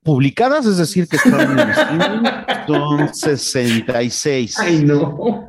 Publicadas, 0.02 0.66
es 0.66 0.76
decir, 0.76 1.08
que 1.08 1.16
están 1.16 1.58
en 1.58 2.66
son 2.66 3.14
66. 3.14 4.58
Ay, 4.58 4.84
no. 4.84 5.48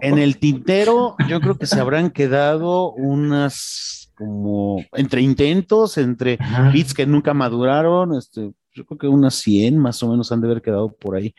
En 0.00 0.16
el 0.16 0.38
tintero, 0.38 1.14
yo 1.28 1.42
creo 1.42 1.58
que 1.58 1.66
se 1.66 1.78
habrán 1.78 2.08
quedado 2.08 2.92
unas 2.92 4.10
como 4.14 4.82
entre 4.94 5.20
intentos, 5.20 5.98
entre 5.98 6.38
beats 6.72 6.94
que 6.94 7.04
nunca 7.04 7.34
maduraron, 7.34 8.16
este, 8.16 8.50
yo 8.72 8.86
creo 8.86 8.98
que 8.98 9.08
unas 9.08 9.34
100 9.34 9.76
más 9.76 10.02
o 10.02 10.08
menos 10.08 10.32
han 10.32 10.40
de 10.40 10.46
haber 10.46 10.62
quedado 10.62 10.90
por 10.90 11.16
ahí. 11.16 11.34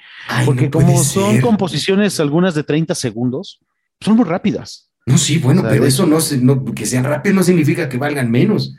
Porque 0.45 0.69
como 0.69 1.03
son 1.03 1.41
composiciones 1.41 2.19
algunas 2.19 2.53
de 2.53 2.63
30 2.63 2.93
segundos, 2.93 3.61
son 3.99 4.15
muy 4.15 4.25
rápidas. 4.25 4.88
No, 5.09 5.17
sí, 5.17 5.39
bueno, 5.39 5.63
pero 5.67 5.87
eso 5.87 6.05
no, 6.05 6.19
no, 6.41 6.63
que 6.65 6.85
sean 6.85 7.03
rápidos 7.03 7.35
no 7.35 7.41
significa 7.41 7.89
que 7.89 7.97
valgan 7.97 8.29
menos. 8.29 8.75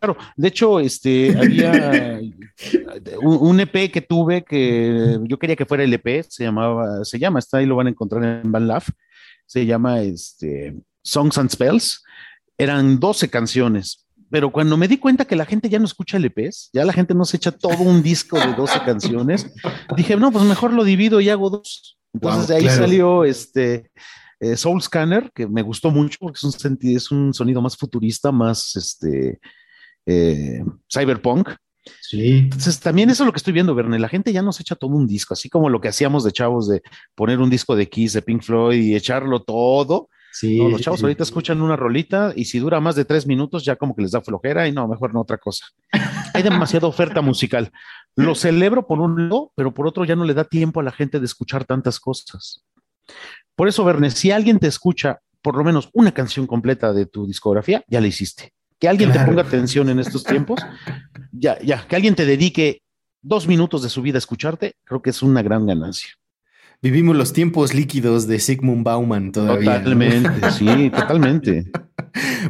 Claro, 0.00 0.16
de 0.36 0.48
hecho, 0.48 0.80
este, 0.80 1.38
había 1.38 2.20
un, 3.22 3.60
EP 3.60 3.92
que 3.92 4.00
tuve 4.00 4.42
que 4.42 5.20
yo 5.22 5.38
quería 5.38 5.54
que 5.54 5.64
fuera 5.64 5.84
el 5.84 5.94
EP, 5.94 6.24
se 6.28 6.42
llamaba, 6.42 7.04
se 7.04 7.20
llama, 7.20 7.38
está 7.38 7.58
ahí 7.58 7.66
lo 7.66 7.76
van 7.76 7.86
a 7.86 7.90
encontrar 7.90 8.24
en 8.24 8.50
Van 8.50 8.68
se 9.46 9.64
llama 9.64 10.00
este, 10.00 10.74
Songs 11.04 11.38
and 11.38 11.50
Spells, 11.50 12.02
eran 12.58 12.98
12 12.98 13.28
canciones, 13.28 14.08
pero 14.30 14.50
cuando 14.50 14.76
me 14.76 14.88
di 14.88 14.96
cuenta 14.96 15.24
que 15.24 15.36
la 15.36 15.46
gente 15.46 15.68
ya 15.68 15.78
no 15.78 15.84
escucha 15.84 16.18
LPs, 16.18 16.70
ya 16.72 16.84
la 16.84 16.92
gente 16.92 17.14
no 17.14 17.24
se 17.24 17.36
echa 17.36 17.52
todo 17.52 17.78
un 17.78 18.02
disco 18.02 18.40
de 18.40 18.54
12 18.54 18.80
canciones, 18.84 19.54
dije, 19.96 20.16
no, 20.16 20.32
pues 20.32 20.44
mejor 20.46 20.72
lo 20.72 20.82
divido 20.82 21.20
y 21.20 21.28
hago 21.28 21.48
dos. 21.48 21.96
Entonces 22.12 22.48
de 22.48 22.56
ahí 22.56 22.68
salió 22.68 23.24
este 23.24 23.92
eh, 24.44 24.56
Soul 24.56 24.82
Scanner, 24.82 25.30
que 25.34 25.46
me 25.46 25.62
gustó 25.62 25.90
mucho 25.90 26.18
porque 26.20 26.36
es 26.36 26.44
un, 26.44 26.78
es 26.82 27.10
un 27.10 27.32
sonido 27.32 27.62
más 27.62 27.76
futurista, 27.76 28.30
más 28.30 28.76
este, 28.76 29.40
eh, 30.04 30.62
cyberpunk. 30.92 31.50
Sí. 32.00 32.38
Entonces, 32.38 32.80
también 32.80 33.10
eso 33.10 33.22
es 33.22 33.26
lo 33.26 33.32
que 33.32 33.38
estoy 33.38 33.52
viendo, 33.52 33.74
Verne. 33.74 33.98
La 33.98 34.08
gente 34.08 34.32
ya 34.32 34.42
nos 34.42 34.60
echa 34.60 34.74
todo 34.74 34.90
un 34.90 35.06
disco, 35.06 35.34
así 35.34 35.48
como 35.48 35.68
lo 35.68 35.80
que 35.80 35.88
hacíamos 35.88 36.24
de 36.24 36.32
chavos 36.32 36.68
de 36.68 36.82
poner 37.14 37.40
un 37.40 37.50
disco 37.50 37.76
de 37.76 37.88
Kiss, 37.88 38.12
de 38.12 38.22
Pink 38.22 38.42
Floyd 38.42 38.82
y 38.82 38.94
echarlo 38.94 39.42
todo. 39.42 40.08
Sí, 40.32 40.58
los 40.58 40.80
chavos 40.80 41.00
ahorita 41.00 41.22
escuchan 41.22 41.62
una 41.62 41.76
rolita 41.76 42.32
y 42.34 42.46
si 42.46 42.58
dura 42.58 42.80
más 42.80 42.96
de 42.96 43.04
tres 43.04 43.24
minutos 43.24 43.64
ya 43.64 43.76
como 43.76 43.94
que 43.94 44.02
les 44.02 44.10
da 44.10 44.20
flojera 44.20 44.66
y 44.66 44.72
no, 44.72 44.88
mejor 44.88 45.14
no 45.14 45.20
otra 45.20 45.38
cosa. 45.38 45.64
Hay 46.34 46.42
demasiada 46.42 46.88
oferta 46.88 47.20
musical. 47.20 47.70
Lo 48.16 48.34
celebro 48.34 48.86
por 48.88 48.98
un 49.00 49.28
lado, 49.28 49.52
pero 49.54 49.72
por 49.72 49.86
otro 49.86 50.04
ya 50.04 50.16
no 50.16 50.24
le 50.24 50.34
da 50.34 50.42
tiempo 50.42 50.80
a 50.80 50.82
la 50.82 50.90
gente 50.90 51.20
de 51.20 51.26
escuchar 51.26 51.64
tantas 51.64 52.00
cosas. 52.00 52.64
Por 53.56 53.68
eso, 53.68 53.84
Verne, 53.84 54.10
si 54.10 54.30
alguien 54.30 54.58
te 54.58 54.66
escucha 54.66 55.20
por 55.42 55.56
lo 55.56 55.64
menos 55.64 55.90
una 55.92 56.12
canción 56.12 56.46
completa 56.46 56.92
de 56.92 57.06
tu 57.06 57.26
discografía, 57.26 57.84
ya 57.86 58.00
la 58.00 58.06
hiciste. 58.06 58.52
Que 58.78 58.88
alguien 58.88 59.12
te 59.12 59.20
ponga 59.20 59.42
atención 59.42 59.88
en 59.88 59.98
estos 59.98 60.24
tiempos, 60.24 60.60
ya, 61.32 61.58
ya, 61.60 61.86
que 61.86 61.96
alguien 61.96 62.14
te 62.14 62.26
dedique 62.26 62.82
dos 63.22 63.46
minutos 63.46 63.82
de 63.82 63.88
su 63.88 64.02
vida 64.02 64.16
a 64.16 64.18
escucharte, 64.18 64.74
creo 64.84 65.02
que 65.02 65.10
es 65.10 65.22
una 65.22 65.42
gran 65.42 65.66
ganancia. 65.66 66.10
Vivimos 66.82 67.16
los 67.16 67.32
tiempos 67.32 67.72
líquidos 67.72 68.26
de 68.26 68.38
Sigmund 68.38 68.84
Bauman 68.84 69.32
todavía. 69.32 69.78
Totalmente, 69.78 70.50
sí, 70.58 70.90
totalmente. 70.90 71.70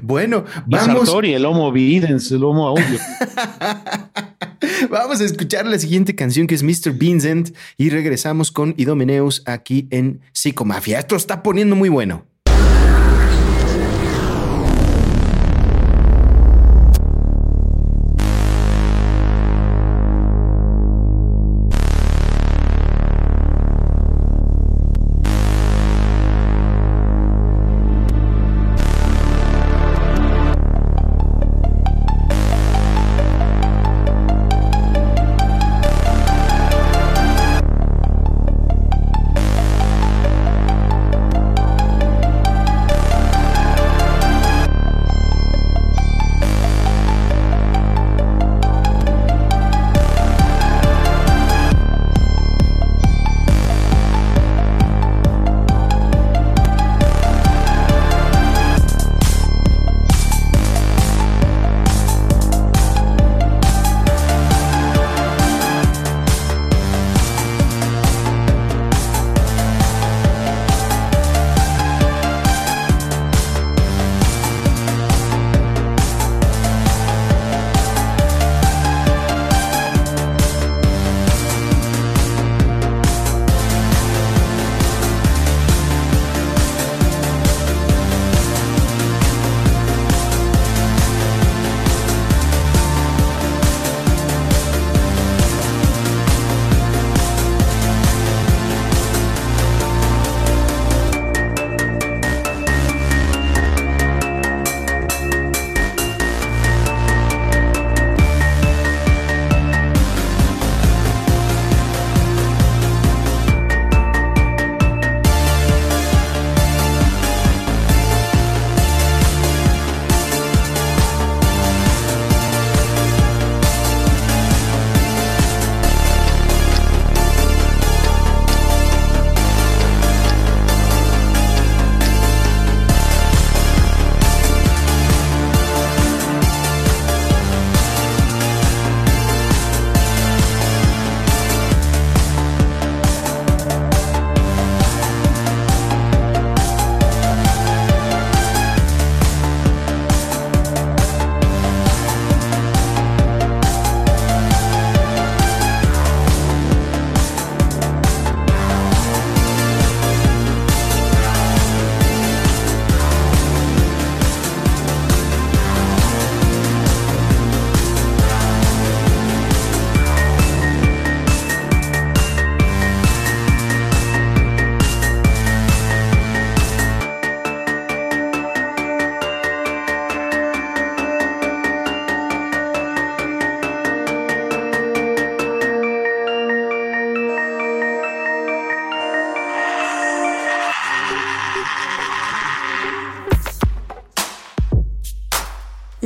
Bueno, 0.03 0.45
vamos. 0.67 1.07
Sartori, 1.07 1.35
el 1.35 1.45
Homo 1.45 1.71
Videns, 1.71 2.31
el 2.33 2.43
Homo 2.43 2.69
Audio. 2.69 2.99
Vamos 4.91 5.21
a 5.21 5.25
escuchar 5.25 5.67
la 5.67 5.79
siguiente 5.79 6.15
canción 6.15 6.47
que 6.47 6.55
es 6.55 6.63
Mr. 6.63 6.93
Vincent 6.93 7.57
y 7.77 7.91
regresamos 7.91 8.51
con 8.51 8.75
Idomeneus 8.77 9.43
aquí 9.47 9.89
en 9.91 10.21
Psicomafia. 10.33 10.99
Esto 10.99 11.17
está 11.17 11.43
poniendo 11.43 11.77
muy 11.77 11.89
bueno. 11.89 12.27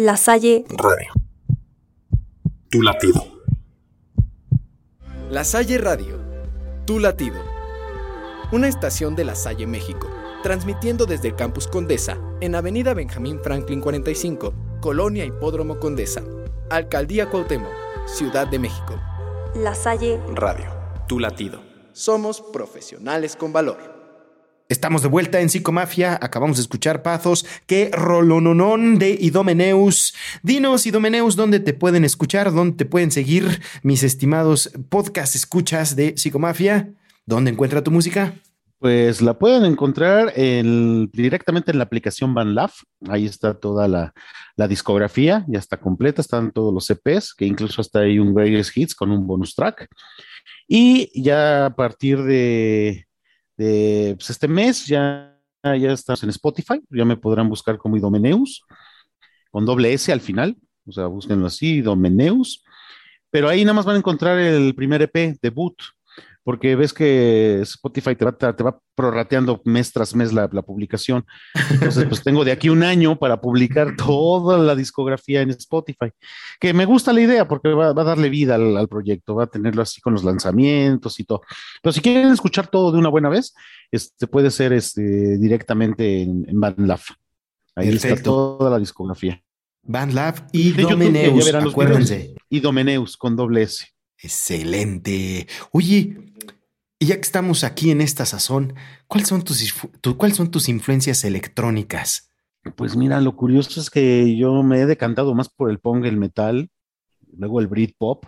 La 0.09 0.17
Salle 0.17 0.65
Radio. 0.71 1.13
Tu 2.71 2.81
latido. 2.81 3.23
La 5.29 5.45
Salle 5.45 5.77
Radio. 5.77 6.19
Tu 6.87 6.99
latido. 6.99 7.37
Una 8.51 8.69
estación 8.69 9.15
de 9.17 9.27
La 9.27 9.35
Salle, 9.35 9.67
México, 9.67 10.09
transmitiendo 10.43 11.05
desde 11.05 11.29
el 11.29 11.37
campus 11.37 11.67
Condesa, 11.67 12.17
en 12.41 12.55
Avenida 12.55 12.95
Benjamín 12.95 13.39
Franklin 13.43 13.83
45, 13.83 14.55
Colonia 14.81 15.27
Hipódromo 15.27 15.79
Condesa, 15.79 16.23
Alcaldía 16.71 17.29
Cuauhtémoc, 17.29 17.69
Ciudad 18.07 18.49
de 18.49 18.61
México. 18.61 18.99
La 19.57 19.75
Salle 19.75 20.19
Radio. 20.35 20.71
Tu 21.07 21.21
latido. 21.21 21.61
Somos 21.93 22.41
profesionales 22.41 23.37
con 23.37 23.53
valor. 23.53 23.98
Estamos 24.71 25.01
de 25.01 25.09
vuelta 25.09 25.41
en 25.41 25.49
Psicomafia. 25.49 26.19
Acabamos 26.21 26.59
de 26.59 26.61
escuchar 26.61 27.03
Pazos. 27.03 27.47
¡Qué 27.67 27.91
rolononón 27.91 28.99
de 28.99 29.17
Idomeneus! 29.19 30.15
Dinos, 30.43 30.85
Idomeneus, 30.85 31.37
¿dónde 31.37 31.59
te 31.59 31.73
pueden 31.73 32.05
escuchar? 32.05 32.53
¿Dónde 32.53 32.77
te 32.77 32.85
pueden 32.85 33.11
seguir 33.11 33.63
mis 33.83 34.03
estimados 34.03 34.71
podcast 34.91 35.35
escuchas 35.35 35.97
de 35.97 36.19
Psicomafia? 36.19 36.93
¿Dónde 37.25 37.51
encuentra 37.51 37.83
tu 37.83 37.91
música? 37.91 38.35
Pues 38.79 39.23
la 39.23 39.39
pueden 39.39 39.65
encontrar 39.65 40.35
directamente 40.35 41.71
en 41.71 41.79
la 41.79 41.85
aplicación 41.85 42.35
BandLaf. 42.35 42.83
Ahí 43.09 43.25
está 43.25 43.55
toda 43.55 43.89
la, 43.89 44.13
la, 44.55 44.69
discografía, 44.69 45.47
ya 45.49 45.61
está 45.61 45.79
completa, 45.79 46.21
están 46.21 46.53
todos 46.53 46.75
los 46.75 46.91
EPs, 46.91 47.33
que 47.35 47.47
incluso 47.47 47.81
hasta 47.81 48.01
hay 48.01 48.19
un 48.19 48.35
Greatest 48.35 48.77
Hits 48.77 48.95
con 48.95 49.13
un 49.13 49.27
bonus 49.27 49.55
track. 49.55 49.89
Y 50.69 51.11
ya 51.23 51.65
a 51.65 51.75
partir 51.75 52.23
de, 52.23 53.08
pues 53.59 54.31
este 54.31 54.47
mes 54.47 54.87
ya, 54.87 55.37
ya 55.65 55.93
estamos 55.93 56.23
en 56.23 56.31
Spotify, 56.31 56.81
ya 56.91 57.05
me 57.05 57.17
podrán 57.17 57.49
buscar 57.49 57.77
como 57.77 57.97
Idomeneus, 57.97 58.63
con 59.51 59.67
doble 59.67 59.93
S 59.93 60.13
al 60.13 60.21
final, 60.21 60.57
o 60.87 60.93
sea, 60.93 61.07
búsquenlo 61.07 61.47
así, 61.47 61.79
Idomeneus, 61.79 62.63
pero 63.31 63.49
ahí 63.49 63.65
nada 63.65 63.75
más 63.75 63.85
van 63.85 63.97
a 63.97 63.99
encontrar 63.99 64.39
el 64.39 64.77
primer 64.77 65.03
EP, 65.03 65.37
debut, 65.43 65.75
porque 66.49 66.77
ves 66.77 66.95
que 66.95 67.61
Spotify 67.61 68.17
te 68.17 68.25
va, 68.25 68.33
te 68.33 68.63
va 68.65 68.81
prorrateando 68.95 69.61
mes 69.67 69.93
tras 69.93 70.15
mes 70.15 70.33
la, 70.33 70.49
publicación. 70.63 71.27
Entonces, 71.71 72.07
pues 72.07 72.23
tengo 72.25 72.43
de 72.43 72.53
aquí 72.53 72.71
un 72.71 72.83
año 72.83 73.19
para 73.19 73.39
publicar 73.39 73.97
toda 73.97 74.57
la 74.57 74.75
discografía 74.75 75.43
en 75.43 75.51
Spotify, 75.51 76.11
que 76.59 76.73
me 76.73 76.87
gusta 76.87 77.13
la 77.13 77.21
idea 77.21 77.47
porque 77.47 77.69
va, 77.69 77.89
a 77.89 77.93
darle 77.93 78.31
vida 78.31 78.55
al, 78.55 78.89
proyecto, 78.89 79.35
va 79.35 79.45
a 79.45 79.49
tenerlo 79.49 79.83
así 79.83 80.01
con 80.01 80.15
los 80.15 80.25
lanzamientos 80.25 81.21
y 81.21 81.25
todo. 81.25 81.43
Pero 81.83 81.93
si 81.93 82.01
quieren 82.01 82.33
escuchar 82.33 82.69
todo 82.69 82.93
de 82.93 82.99
una 82.99 83.11
buena 83.11 83.29
vez, 83.29 83.53
este 83.93 84.27
puede 84.27 84.51
ser 84.51 84.73
este, 84.73 85.37
directamente 85.37 86.23
en, 86.23 86.47
en 86.49 86.59
BandLaf. 86.59 87.11
Ahí 87.77 87.91
está 87.91 88.17
toda 88.23 88.71
la 88.71 88.79
discografía. 88.79 89.39
BandLab 89.83 90.49
y 90.53 90.73
Domeneus, 90.73 91.53
acuérdense. 91.53 92.37
Y 92.49 92.61
Domeneus 92.61 93.19
con 93.19 93.37
doble 93.37 93.65
S. 93.65 93.85
Excelente. 94.21 95.47
Oye, 95.73 96.28
y 96.99 97.07
ya 97.07 97.15
que 97.15 97.23
estamos 97.23 97.65
aquí 97.65 97.91
en 97.91 98.01
esta 98.01 98.27
sazón, 98.27 98.75
¿cuáles 99.07 99.29
son 99.29 99.43
tus, 99.43 99.75
¿cuáles 100.17 100.37
son 100.37 100.51
tus 100.51 100.69
influencias 100.69 101.25
electrónicas? 101.25 102.33
Pues 102.77 102.97
mira, 102.97 103.21
lo 103.21 103.37
curioso 103.37 103.81
es 103.81 103.89
que 103.89 104.37
yo 104.37 104.63
me 104.63 104.81
he 104.81 104.87
decantado 104.87 105.35
más 105.35 105.49
por 105.49 105.71
el 105.71 105.79
punk, 105.79 106.05
el 106.07 106.17
metal, 106.17 106.69
luego 107.37 107.61
el 107.61 107.69
Britpop 107.69 108.25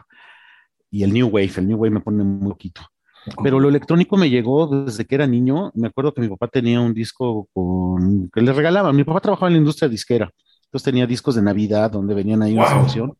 y 0.90 1.02
el 1.02 1.12
New 1.12 1.28
Wave. 1.28 1.52
El 1.56 1.68
New 1.68 1.78
Wave 1.78 1.90
me 1.90 2.00
pone 2.00 2.22
muy 2.22 2.50
poquito. 2.50 2.82
Pero 3.42 3.60
lo 3.60 3.68
electrónico 3.68 4.16
me 4.16 4.30
llegó 4.30 4.84
desde 4.84 5.04
que 5.04 5.14
era 5.14 5.26
niño. 5.26 5.72
Me 5.74 5.88
acuerdo 5.88 6.14
que 6.14 6.22
mi 6.22 6.28
papá 6.28 6.48
tenía 6.48 6.80
un 6.80 6.94
disco 6.94 7.48
con, 7.52 8.30
que 8.30 8.40
le 8.40 8.52
regalaba. 8.52 8.92
Mi 8.92 9.04
papá 9.04 9.20
trabajaba 9.20 9.48
en 9.48 9.54
la 9.54 9.58
industria 9.58 9.88
disquera. 9.88 10.30
Entonces 10.64 10.84
tenía 10.84 11.06
discos 11.06 11.34
de 11.34 11.42
Navidad 11.42 11.90
donde 11.90 12.14
venían 12.14 12.42
ahí 12.42 12.54
una 12.54 12.68
selección. 12.68 13.14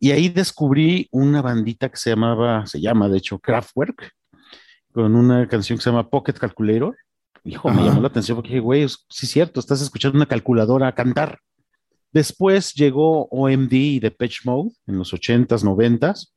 Y 0.00 0.10
ahí 0.10 0.30
descubrí 0.30 1.08
una 1.12 1.42
bandita 1.42 1.90
que 1.90 1.96
se 1.96 2.10
llamaba, 2.10 2.66
se 2.66 2.80
llama 2.80 3.08
de 3.08 3.18
hecho 3.18 3.38
Kraftwerk, 3.38 4.10
con 4.92 5.14
una 5.14 5.48
canción 5.48 5.78
que 5.78 5.84
se 5.84 5.90
llama 5.90 6.08
Pocket 6.08 6.34
Calculator. 6.34 6.96
Hijo, 7.44 7.70
me 7.70 7.82
llamó 7.82 8.00
la 8.00 8.08
atención 8.08 8.36
porque 8.36 8.50
dije, 8.50 8.60
güey, 8.60 8.86
sí 8.88 9.26
es 9.26 9.30
cierto, 9.30 9.60
estás 9.60 9.80
escuchando 9.80 10.16
una 10.16 10.26
calculadora 10.26 10.94
cantar. 10.94 11.38
Después 12.12 12.74
llegó 12.74 13.26
OMD 13.26 13.72
y 13.72 14.00
Depeche 14.00 14.40
Mode 14.44 14.72
en 14.86 14.98
los 14.98 15.14
80s, 15.14 15.62
90s, 15.62 16.32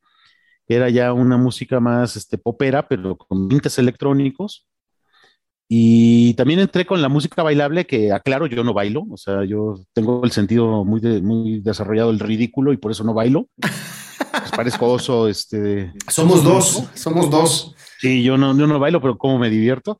que 0.66 0.76
era 0.76 0.88
ya 0.88 1.12
una 1.12 1.36
música 1.36 1.80
más 1.80 2.16
este, 2.16 2.38
popera, 2.38 2.88
pero 2.88 3.16
con 3.16 3.48
tintes 3.48 3.78
electrónicos. 3.78 4.66
Y 5.68 6.34
también 6.34 6.60
entré 6.60 6.86
con 6.86 7.02
la 7.02 7.08
música 7.08 7.42
bailable, 7.42 7.86
que 7.86 8.12
aclaro, 8.12 8.46
yo 8.46 8.62
no 8.62 8.74
bailo, 8.74 9.06
o 9.10 9.16
sea, 9.16 9.44
yo 9.44 9.74
tengo 9.92 10.24
el 10.24 10.30
sentido 10.30 10.84
muy, 10.84 11.00
muy 11.22 11.60
desarrollado 11.60 12.10
del 12.10 12.20
ridículo 12.20 12.72
y 12.72 12.76
por 12.76 12.92
eso 12.92 13.02
no 13.02 13.14
bailo. 13.14 13.48
Pues 14.30 14.50
parezco 14.50 14.92
oso, 14.92 15.28
este. 15.28 15.92
Somos 16.08 16.42
dos, 16.42 16.84
somos 16.94 17.30
dos. 17.30 17.74
Sí, 17.98 18.22
yo 18.22 18.36
no, 18.36 18.56
yo 18.56 18.66
no 18.66 18.78
bailo, 18.78 19.00
pero 19.00 19.16
cómo 19.16 19.38
me 19.38 19.50
divierto. 19.50 19.98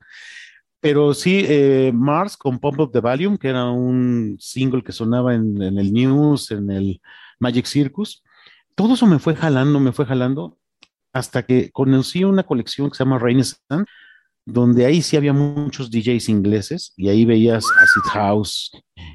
Pero 0.81 1.15
sí, 1.15 1.45
eh, 1.49 1.93
Mars 1.95 2.37
con 2.37 2.59
Pump 2.59 2.79
Up 2.81 2.93
the 2.93 3.01
Volume, 3.01 3.39
que 3.39 3.49
era 3.49 3.71
un 3.71 4.37
single 4.39 4.83
que 4.83 4.93
sonaba 4.93 5.35
en, 5.35 5.63
en, 5.63 5.79
el 5.79 5.93
News, 5.93 6.51
en 6.51 6.71
el 6.71 7.01
Magic 7.39 7.65
Circus. 7.67 8.23
Todo 8.75 8.95
eso 8.95 9.07
me 9.07 9.19
fue 9.19 9.35
jalando, 9.35 9.81
me 9.81 9.93
fue 9.93 10.05
jalando, 10.05 10.59
hasta 11.13 11.45
que 11.45 11.71
conocí 11.71 12.25
una 12.25 12.43
colección 12.43 12.91
que 12.91 12.97
se 12.97 13.05
llama 13.05 13.19
Renaissance, 13.19 13.87
donde 14.45 14.85
ahí 14.85 15.01
sí 15.01 15.17
había 15.17 15.33
muchos 15.33 15.91
DJs 15.91 16.29
ingleses 16.29 16.93
y 16.97 17.09
ahí 17.09 17.25
veías 17.25 17.65
Acid 17.81 18.11
House 18.13 18.71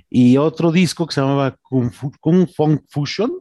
y 0.10 0.38
otro 0.38 0.72
disco 0.72 1.06
que 1.06 1.14
se 1.14 1.22
llamaba 1.22 1.56
Kung, 1.62 1.92
Funk 1.92 2.82
Fusion 2.90 3.32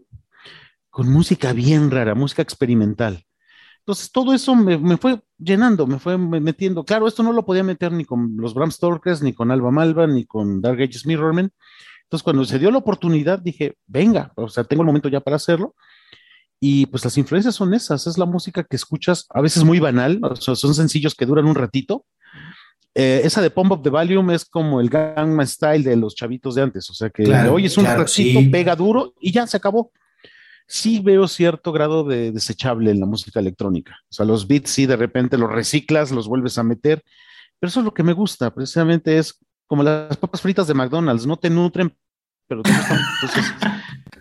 con 0.98 1.12
música 1.12 1.52
bien 1.52 1.92
rara, 1.92 2.16
música 2.16 2.42
experimental. 2.42 3.22
Entonces 3.78 4.10
todo 4.10 4.34
eso 4.34 4.56
me, 4.56 4.96
fue 4.96 5.20
llenando, 5.38 5.86
me 5.86 6.00
fue 6.00 6.18
metiendo. 6.18 6.84
Claro, 6.84 7.06
esto 7.06 7.22
no 7.22 7.32
lo 7.32 7.46
podía 7.46 7.62
meter 7.62 7.92
ni 7.92 8.04
con 8.04 8.36
los 8.36 8.52
Bram 8.52 8.72
Stokers, 8.72 9.22
ni 9.22 9.32
con 9.32 9.52
Alba 9.52 9.70
Malva, 9.70 10.08
ni 10.08 10.24
con 10.24 10.60
Dark 10.60 10.82
Ages 10.82 11.06
Mirrorman. 11.06 11.52
Entonces 12.02 12.24
cuando 12.24 12.44
se 12.44 12.58
dio 12.58 12.72
la 12.72 12.78
oportunidad 12.78 13.38
dije, 13.38 13.76
venga, 13.86 14.32
o 14.34 14.48
sea, 14.48 14.64
tengo 14.64 14.82
el 14.82 14.88
momento 14.88 15.08
ya 15.08 15.20
para 15.20 15.36
hacerlo. 15.36 15.76
Y 16.58 16.86
pues 16.86 17.04
las 17.04 17.16
influencias 17.16 17.54
son 17.54 17.74
esas, 17.74 18.08
es 18.08 18.18
la 18.18 18.26
música 18.26 18.64
que 18.64 18.74
escuchas, 18.74 19.26
a 19.30 19.40
veces 19.40 19.62
muy 19.62 19.78
banal, 19.78 20.20
son 20.40 20.74
sencillos 20.74 21.14
que 21.14 21.26
duran 21.26 21.46
un 21.46 21.54
ratito. 21.54 22.06
Eh, 22.92 23.20
esa 23.22 23.40
de 23.40 23.50
Pump 23.50 23.70
Up 23.70 23.84
the 23.84 23.90
Volume 23.90 24.34
es 24.34 24.44
como 24.44 24.80
el 24.80 24.90
Gangnam 24.90 25.46
Style 25.46 25.84
de 25.84 25.94
los 25.94 26.16
chavitos 26.16 26.56
de 26.56 26.62
antes, 26.62 26.90
o 26.90 26.94
sea 26.94 27.08
que 27.08 27.22
hoy 27.48 27.66
es 27.66 27.78
un 27.78 27.84
ratito, 27.84 28.40
pega 28.50 28.74
duro 28.74 29.14
y 29.20 29.30
ya 29.30 29.46
se 29.46 29.56
acabó. 29.56 29.92
Sí 30.68 31.00
veo 31.00 31.26
cierto 31.26 31.72
grado 31.72 32.04
de 32.04 32.30
desechable 32.30 32.90
en 32.90 33.00
la 33.00 33.06
música 33.06 33.40
electrónica. 33.40 33.96
O 34.10 34.12
sea, 34.12 34.26
los 34.26 34.46
beats 34.46 34.70
sí 34.70 34.86
de 34.86 34.96
repente 34.96 35.38
los 35.38 35.50
reciclas, 35.50 36.12
los 36.12 36.28
vuelves 36.28 36.58
a 36.58 36.62
meter, 36.62 37.02
pero 37.58 37.68
eso 37.68 37.80
es 37.80 37.84
lo 37.84 37.94
que 37.94 38.02
me 38.02 38.12
gusta, 38.12 38.54
precisamente 38.54 39.18
es 39.18 39.40
como 39.66 39.82
las 39.82 40.16
papas 40.16 40.40
fritas 40.40 40.66
de 40.66 40.74
McDonald's, 40.74 41.26
no 41.26 41.36
te 41.36 41.50
nutren, 41.50 41.94
pero 42.46 42.62
te 42.62 42.72
gustan. 42.72 42.98
Entonces, 43.22 43.54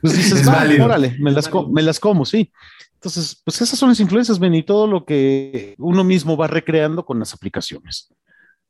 pues 0.02 0.18
dices, 0.18 0.48
órale, 0.48 1.16
me 1.20 1.32
las, 1.32 1.50
me 1.70 1.82
las 1.82 2.00
como, 2.00 2.26
sí. 2.26 2.52
Entonces, 2.95 3.41
pues 3.43 3.62
esas 3.62 3.78
son 3.78 3.89
las 3.89 4.00
influencias, 4.00 4.39
Ben, 4.39 4.56
y 4.56 4.64
todo 4.64 4.88
lo 4.88 5.06
que 5.06 5.76
uno 5.78 6.04
mismo 6.04 6.36
va 6.36 6.48
recreando 6.48 7.06
con 7.06 7.20
las 7.20 7.34
aplicaciones. 7.34 8.14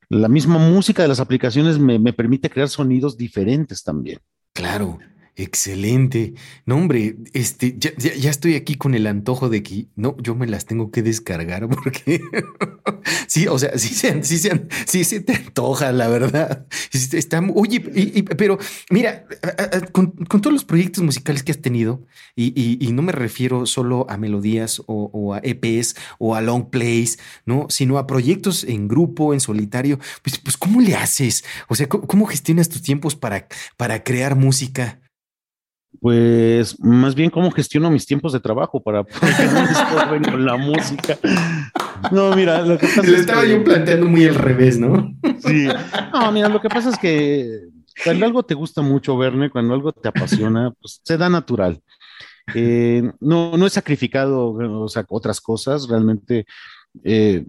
La 0.10 0.28
misma 0.28 0.58
música 0.58 1.02
de 1.02 1.08
las 1.08 1.20
aplicaciones 1.20 1.80
me, 1.80 2.00
me 2.00 2.14
permite 2.14 2.50
crear 2.50 2.70
sonidos 2.70 3.18
diferentes 3.18 3.84
también. 3.84 4.20
Claro. 4.54 5.00
Excelente. 5.40 6.34
No, 6.66 6.78
hombre, 6.78 7.16
este, 7.34 7.76
ya, 7.78 7.92
ya, 7.96 8.32
estoy 8.32 8.56
aquí 8.56 8.74
con 8.74 8.96
el 8.96 9.06
antojo 9.06 9.50
de 9.50 9.62
que 9.62 9.86
no, 9.96 10.18
yo 10.18 10.34
me 10.34 10.48
las 10.48 10.66
tengo 10.66 10.90
que 10.90 11.04
descargar 11.04 11.70
porque 11.70 12.22
sí, 13.28 13.48
o 13.48 13.60
sea, 13.60 13.78
sí 13.78 13.94
se, 13.94 14.24
sí 14.24 14.40
se, 14.40 14.68
sí 14.88 15.04
se 15.04 15.22
te 15.22 15.36
antoja, 15.36 15.92
la 15.92 16.08
verdad. 16.08 16.66
Está, 16.92 17.40
oye, 17.54 17.82
pero 18.36 18.58
mira, 18.90 19.28
con, 19.92 20.12
todos 20.16 20.52
los 20.52 20.66
proyectos 20.66 21.04
musicales 21.04 21.44
que 21.44 21.52
has 21.52 21.62
tenido, 21.62 22.08
y, 22.36 22.84
y 22.84 22.92
no 22.94 23.04
me 23.04 23.12
refiero 23.12 23.68
solo 23.68 24.08
a 24.10 24.18
melodías 24.18 24.80
o, 24.88 25.12
o, 25.14 25.36
a 25.36 25.42
EPs 25.44 25.96
o 26.18 26.34
a 26.34 26.42
long 26.42 26.72
plays, 26.72 27.20
no, 27.46 27.68
sino 27.70 28.00
a 28.00 28.08
proyectos 28.08 28.64
en 28.64 28.88
grupo, 28.88 29.36
en 29.36 29.40
solitario, 29.40 30.00
pues, 30.24 30.40
pues 30.40 30.58
¿cómo 30.58 30.82
le 30.82 30.96
haces? 30.96 31.44
O 31.68 31.76
sea, 31.76 31.88
¿cómo, 31.88 32.08
cómo 32.08 32.26
gestionas 32.26 32.70
tus 32.70 32.82
tiempos 32.82 33.16
para, 33.16 33.48
para 33.78 34.04
crear 34.04 34.36
música? 34.36 35.00
Pues 36.00 36.80
más 36.80 37.16
bien 37.16 37.30
cómo 37.30 37.50
gestiono 37.52 37.90
mis 37.90 38.06
tiempos 38.06 38.34
de 38.34 38.40
trabajo 38.40 38.82
para 38.82 39.04
poder 39.04 40.22
con 40.32 40.46
la 40.46 40.58
música. 40.58 41.18
No, 42.12 42.36
mira, 42.36 42.62
lo 42.62 42.78
que 42.78 42.88
pasa 42.88 43.04
Le 43.04 43.18
estaba 43.18 43.46
yo 43.46 43.64
planteando 43.64 44.08
muy 44.08 44.26
al 44.26 44.36
revés, 44.36 44.78
¿no? 44.78 45.16
Sí. 45.40 45.68
No, 46.14 46.32
mira, 46.32 46.50
lo 46.50 46.62
que 46.62 46.70
pasa 46.70 46.90
es 46.90 47.00
que 47.00 47.70
cuando 48.04 48.26
algo 48.26 48.44
te 48.44 48.54
gusta 48.54 48.82
mucho, 48.82 49.18
Verne, 49.18 49.50
cuando 49.50 49.74
algo 49.74 49.92
te 49.92 50.10
apasiona, 50.10 50.72
pues 50.80 51.02
se 51.04 51.18
da 51.18 51.30
natural. 51.30 51.82
Eh, 52.54 53.12
no, 53.20 53.58
no 53.58 53.66
he 53.66 53.70
sacrificado 53.70 54.54
o 54.54 54.88
sea, 54.88 55.06
otras 55.10 55.42
cosas, 55.42 55.88
realmente. 55.88 56.46
Eh, 57.04 57.46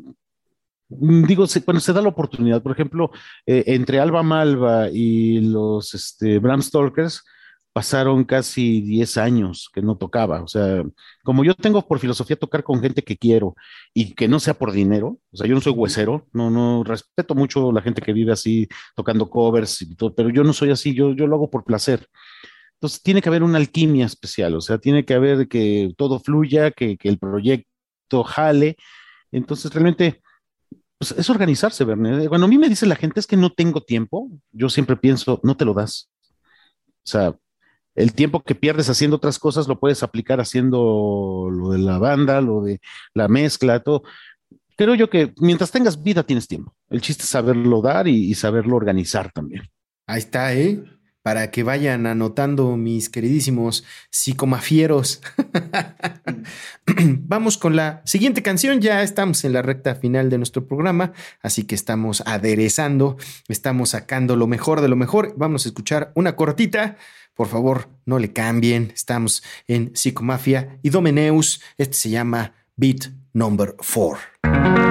digo, 0.89 1.45
cuando 1.65 1.81
se 1.81 1.93
da 1.93 2.03
la 2.03 2.09
oportunidad, 2.09 2.63
por 2.63 2.73
ejemplo, 2.73 3.11
eh, 3.47 3.65
entre 3.67 4.01
Alba 4.01 4.23
Malva 4.23 4.89
y 4.91 5.41
los 5.41 5.95
este, 5.95 6.39
Bram 6.39 6.63
Stalkers, 6.63 7.25
pasaron 7.79 8.25
casi 8.25 8.81
10 8.81 9.19
años 9.19 9.71
que 9.73 9.83
no 9.83 9.97
tocaba. 9.97 10.43
O 10.43 10.49
sea, 10.49 10.83
como 11.23 11.45
yo 11.45 11.55
tengo 11.55 11.87
por 11.87 12.01
filosofía 12.01 12.35
tocar 12.35 12.65
con 12.65 12.81
gente 12.81 13.05
que 13.05 13.17
quiero 13.17 13.55
y 13.95 14.17
que 14.17 14.27
no 14.27 14.41
sea 14.41 14.55
por 14.55 14.73
dinero, 14.73 15.21
o 15.31 15.37
sea, 15.37 15.47
yo 15.47 15.55
no 15.55 15.61
soy 15.61 15.75
huesero, 15.75 16.27
no, 16.33 16.51
no, 16.51 16.83
respeto 16.83 17.37
mucho 17.37 17.71
la 17.71 17.81
gente 17.81 18.03
que 18.03 18.13
vive 18.13 18.33
así 18.33 18.67
tocando 18.97 19.31
covers 19.31 19.83
y 19.83 19.95
todo, 19.95 20.13
pero 20.13 20.29
yo 20.29 20.43
no 20.43 20.53
soy 20.53 20.73
así, 20.73 20.93
yo, 20.93 21.13
yo 21.13 21.29
lo 21.29 21.37
hago 21.37 21.51
por 21.51 21.63
placer. 21.63 22.09
Entonces 22.75 23.01
tiene 23.01 23.23
que 23.23 23.29
haber 23.29 23.45
una 23.45 23.59
alquimia 23.59 24.07
especial, 24.07 24.57
o 24.57 24.61
sea, 24.61 24.79
tiene 24.79 25.05
que 25.05 25.15
haber 25.15 25.47
que 25.47 25.93
todo 25.97 26.19
fluya, 26.19 26.73
que, 26.73 26.97
que 26.97 27.09
el 27.09 27.19
proyecto 27.21 28.25
jale. 28.25 28.77
Entonces 29.31 29.73
realmente 29.73 30.21
pues, 30.99 31.13
es 31.13 31.31
organizarse, 31.31 31.85
Verne. 31.85 32.29
Cuando 32.29 32.47
a 32.47 32.51
mí 32.51 32.59
me 32.59 32.69
dice 32.69 32.87
la 32.87 32.97
gente 32.97 33.21
es 33.21 33.27
que 33.29 33.37
no 33.37 33.51
tengo 33.53 33.83
tiempo, 33.83 34.29
yo 34.51 34.69
siempre 34.69 34.97
pienso, 34.97 35.39
no 35.45 35.57
te 35.57 35.65
lo 35.65 35.75
das. 35.75 36.11
O 37.05 37.11
sea, 37.11 37.39
el 37.99 38.13
tiempo 38.15 38.45
que 38.45 38.55
pierdes 38.55 38.89
haciendo 38.89 39.17
otras 39.17 39.41
cosas 39.41 39.67
lo 39.67 39.81
puedes 39.81 40.05
aplicar 40.05 40.41
haciendo 40.41 41.49
lo 41.51 41.71
de 41.71 41.79
la 41.79 41.99
banda, 41.99 42.41
lo 42.41 42.63
de 42.63 42.81
la 43.13 43.27
mezcla, 43.27 43.81
todo. 43.81 44.05
Creo 44.77 44.95
yo 44.95 45.11
que 45.11 45.35
mientras 45.39 45.73
tengas 45.73 46.01
vida 46.01 46.23
tienes 46.23 46.47
tiempo. 46.47 46.73
El 46.91 47.01
chiste 47.01 47.25
es 47.25 47.29
saberlo 47.29 47.83
dar 47.83 48.07
y, 48.07 48.33
saberlo 48.35 48.77
organizar 48.77 49.33
también. 49.33 49.65
Ahí 50.07 50.21
está, 50.21 50.55
¿eh? 50.55 50.81
Para 51.23 51.51
que 51.51 51.63
vayan 51.63 52.07
anotando 52.07 52.77
mis 52.77 53.11
queridísimos 53.11 53.85
psicomafieros. 54.11 55.21
Vamos 57.21 57.59
con 57.59 57.77
la 57.77 58.03
siguiente 58.05 58.43
canción, 58.43 58.81
ya 58.81 59.03
estamos 59.03 59.45
en 59.45 59.53
la 59.53 59.63
recta 59.63 59.95
final 59.95 60.31
de 60.31 60.39
nuestro 60.39 60.67
programa, 60.67 61.13
así 61.43 61.65
que 61.65 61.75
estamos 61.75 62.23
aderezando, 62.27 63.17
estamos 63.49 63.91
sacando 63.91 64.37
lo 64.37 64.47
mejor 64.47 64.81
de 64.81 64.89
lo 64.89 64.97
mejor. 64.97 65.35
Vamos 65.37 65.67
a 65.67 65.69
escuchar 65.69 66.13
una 66.15 66.37
cortita. 66.37 66.97
Por 67.35 67.47
favor, 67.47 67.89
no 68.05 68.19
le 68.19 68.33
cambien. 68.33 68.91
Estamos 68.95 69.45
en 69.69 69.95
Psicomafia 69.95 70.79
y 70.83 70.91
Domeneus. 70.91 71.63
Este 71.77 71.97
se 71.97 72.11
llama 72.11 72.55
Beat 72.77 73.11
Number 73.33 73.77
4. 73.77 74.88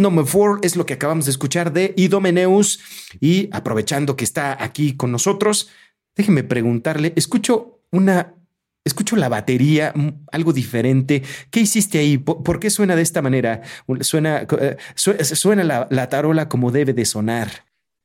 Number 0.00 0.24
4 0.24 0.60
es 0.62 0.76
lo 0.76 0.86
que 0.86 0.94
acabamos 0.94 1.26
de 1.26 1.30
escuchar 1.30 1.72
de 1.72 1.94
Idomeneus. 1.96 2.80
Y 3.20 3.48
aprovechando 3.52 4.16
que 4.16 4.24
está 4.24 4.62
aquí 4.62 4.96
con 4.96 5.12
nosotros, 5.12 5.68
déjeme 6.16 6.42
preguntarle, 6.42 7.12
escucho 7.16 7.80
una, 7.92 8.34
escucho 8.84 9.16
la 9.16 9.28
batería, 9.28 9.92
mm, 9.94 10.08
algo 10.32 10.52
diferente. 10.52 11.22
¿Qué 11.50 11.60
hiciste 11.60 11.98
ahí? 11.98 12.18
¿Por, 12.18 12.60
qué 12.60 12.70
suena 12.70 12.96
de 12.96 13.02
esta 13.02 13.22
manera? 13.22 13.62
Suena, 14.00 14.46
eh, 14.60 14.76
suena 15.22 15.64
la, 15.88 16.08
tarola 16.08 16.48
como 16.48 16.70
debe 16.70 16.92
de 16.92 17.04
sonar. 17.04 17.50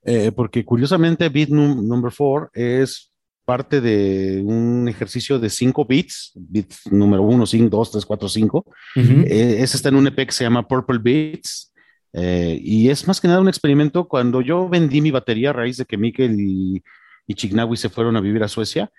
Eh, 0.03 0.31
porque 0.31 0.63
curiosamente 0.63 1.29
Beat 1.29 1.49
Number 1.49 2.13
4 2.15 2.51
es 2.53 3.11
parte 3.45 3.79
de 3.79 4.43
un 4.43 4.87
ejercicio 4.89 5.39
de 5.39 5.49
cinco 5.49 5.85
beats, 5.85 6.31
beat 6.35 6.73
número 6.91 7.21
uno, 7.21 7.45
cinco, 7.45 7.77
dos, 7.77 7.91
tres, 7.91 8.05
cuatro, 8.05 8.27
cinco. 8.27 8.65
Eh, 8.95 9.57
ese 9.59 9.77
está 9.77 9.89
en 9.89 9.95
un 9.95 10.07
EP 10.07 10.25
que 10.25 10.31
se 10.31 10.43
llama 10.43 10.67
Purple 10.67 10.97
Beats. 10.97 11.71
Eh, 12.17 12.59
y 12.63 12.89
es 12.89 13.07
más 13.07 13.19
que 13.19 13.27
nada 13.27 13.41
un 13.41 13.49
experimento. 13.49 14.07
Cuando 14.07 14.41
yo 14.41 14.69
vendí 14.69 15.01
mi 15.01 15.11
batería 15.11 15.49
a 15.49 15.53
raíz 15.53 15.77
de 15.77 15.85
que 15.85 15.97
Mikel 15.97 16.39
y, 16.39 16.83
y 17.27 17.33
Chignawi 17.33 17.75
se 17.75 17.89
fueron 17.89 18.15
a 18.15 18.21
vivir 18.21 18.43
a 18.43 18.47
Suecia, 18.47 18.91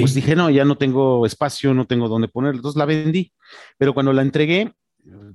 pues 0.00 0.14
dije, 0.14 0.36
no, 0.36 0.48
ya 0.48 0.64
no 0.64 0.76
tengo 0.78 1.26
espacio, 1.26 1.74
no 1.74 1.86
tengo 1.86 2.08
dónde 2.08 2.28
ponerla. 2.28 2.58
Entonces 2.58 2.78
la 2.78 2.86
vendí. 2.86 3.32
Pero 3.76 3.92
cuando 3.92 4.12
la 4.12 4.22
entregué, 4.22 4.72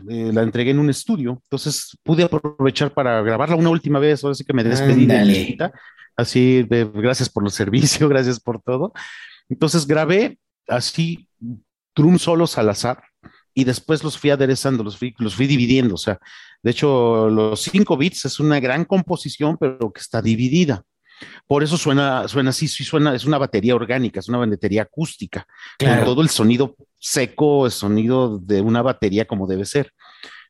eh, 0.09 0.31
la 0.33 0.41
entregué 0.41 0.71
en 0.71 0.79
un 0.79 0.89
estudio. 0.89 1.41
Entonces 1.43 1.97
pude 2.03 2.23
aprovechar 2.23 2.93
para 2.93 3.21
grabarla 3.21 3.55
una 3.55 3.69
última 3.69 3.99
vez. 3.99 4.23
Ahora 4.23 4.35
sí 4.35 4.43
que 4.43 4.53
me 4.53 4.63
despedí 4.63 5.05
de 5.05 5.71
así, 6.15 6.65
gracias 6.67 7.29
por 7.29 7.43
los 7.43 7.53
servicios, 7.55 8.09
gracias 8.09 8.39
por 8.39 8.61
todo. 8.61 8.93
Entonces 9.49 9.85
grabé 9.85 10.39
así 10.67 11.27
drum 11.95 12.17
solos 12.17 12.57
al 12.57 12.69
azar 12.69 13.03
y 13.53 13.63
después 13.63 14.03
los 14.03 14.17
fui 14.17 14.29
aderezando, 14.29 14.83
los 14.83 14.97
fui, 14.97 15.15
los 15.19 15.35
fui 15.35 15.47
dividiendo. 15.47 15.95
O 15.95 15.97
sea, 15.97 16.19
de 16.63 16.71
hecho, 16.71 17.29
los 17.29 17.61
cinco 17.61 17.97
bits 17.97 18.25
es 18.25 18.39
una 18.39 18.59
gran 18.59 18.85
composición, 18.85 19.57
pero 19.57 19.91
que 19.91 20.01
está 20.01 20.21
dividida. 20.21 20.83
Por 21.47 21.63
eso 21.63 21.77
suena, 21.77 22.27
suena 22.27 22.51
así, 22.51 22.67
sí 22.67 22.83
suena, 22.83 23.15
es 23.15 23.25
una 23.25 23.37
batería 23.37 23.75
orgánica, 23.75 24.19
es 24.19 24.29
una 24.29 24.37
batería 24.37 24.83
acústica, 24.83 25.47
con 25.79 26.03
todo 26.03 26.21
el 26.21 26.29
sonido 26.29 26.75
seco, 26.99 27.65
el 27.65 27.71
sonido 27.71 28.37
de 28.39 28.61
una 28.61 28.81
batería 28.81 29.25
como 29.25 29.47
debe 29.47 29.65
ser. 29.65 29.91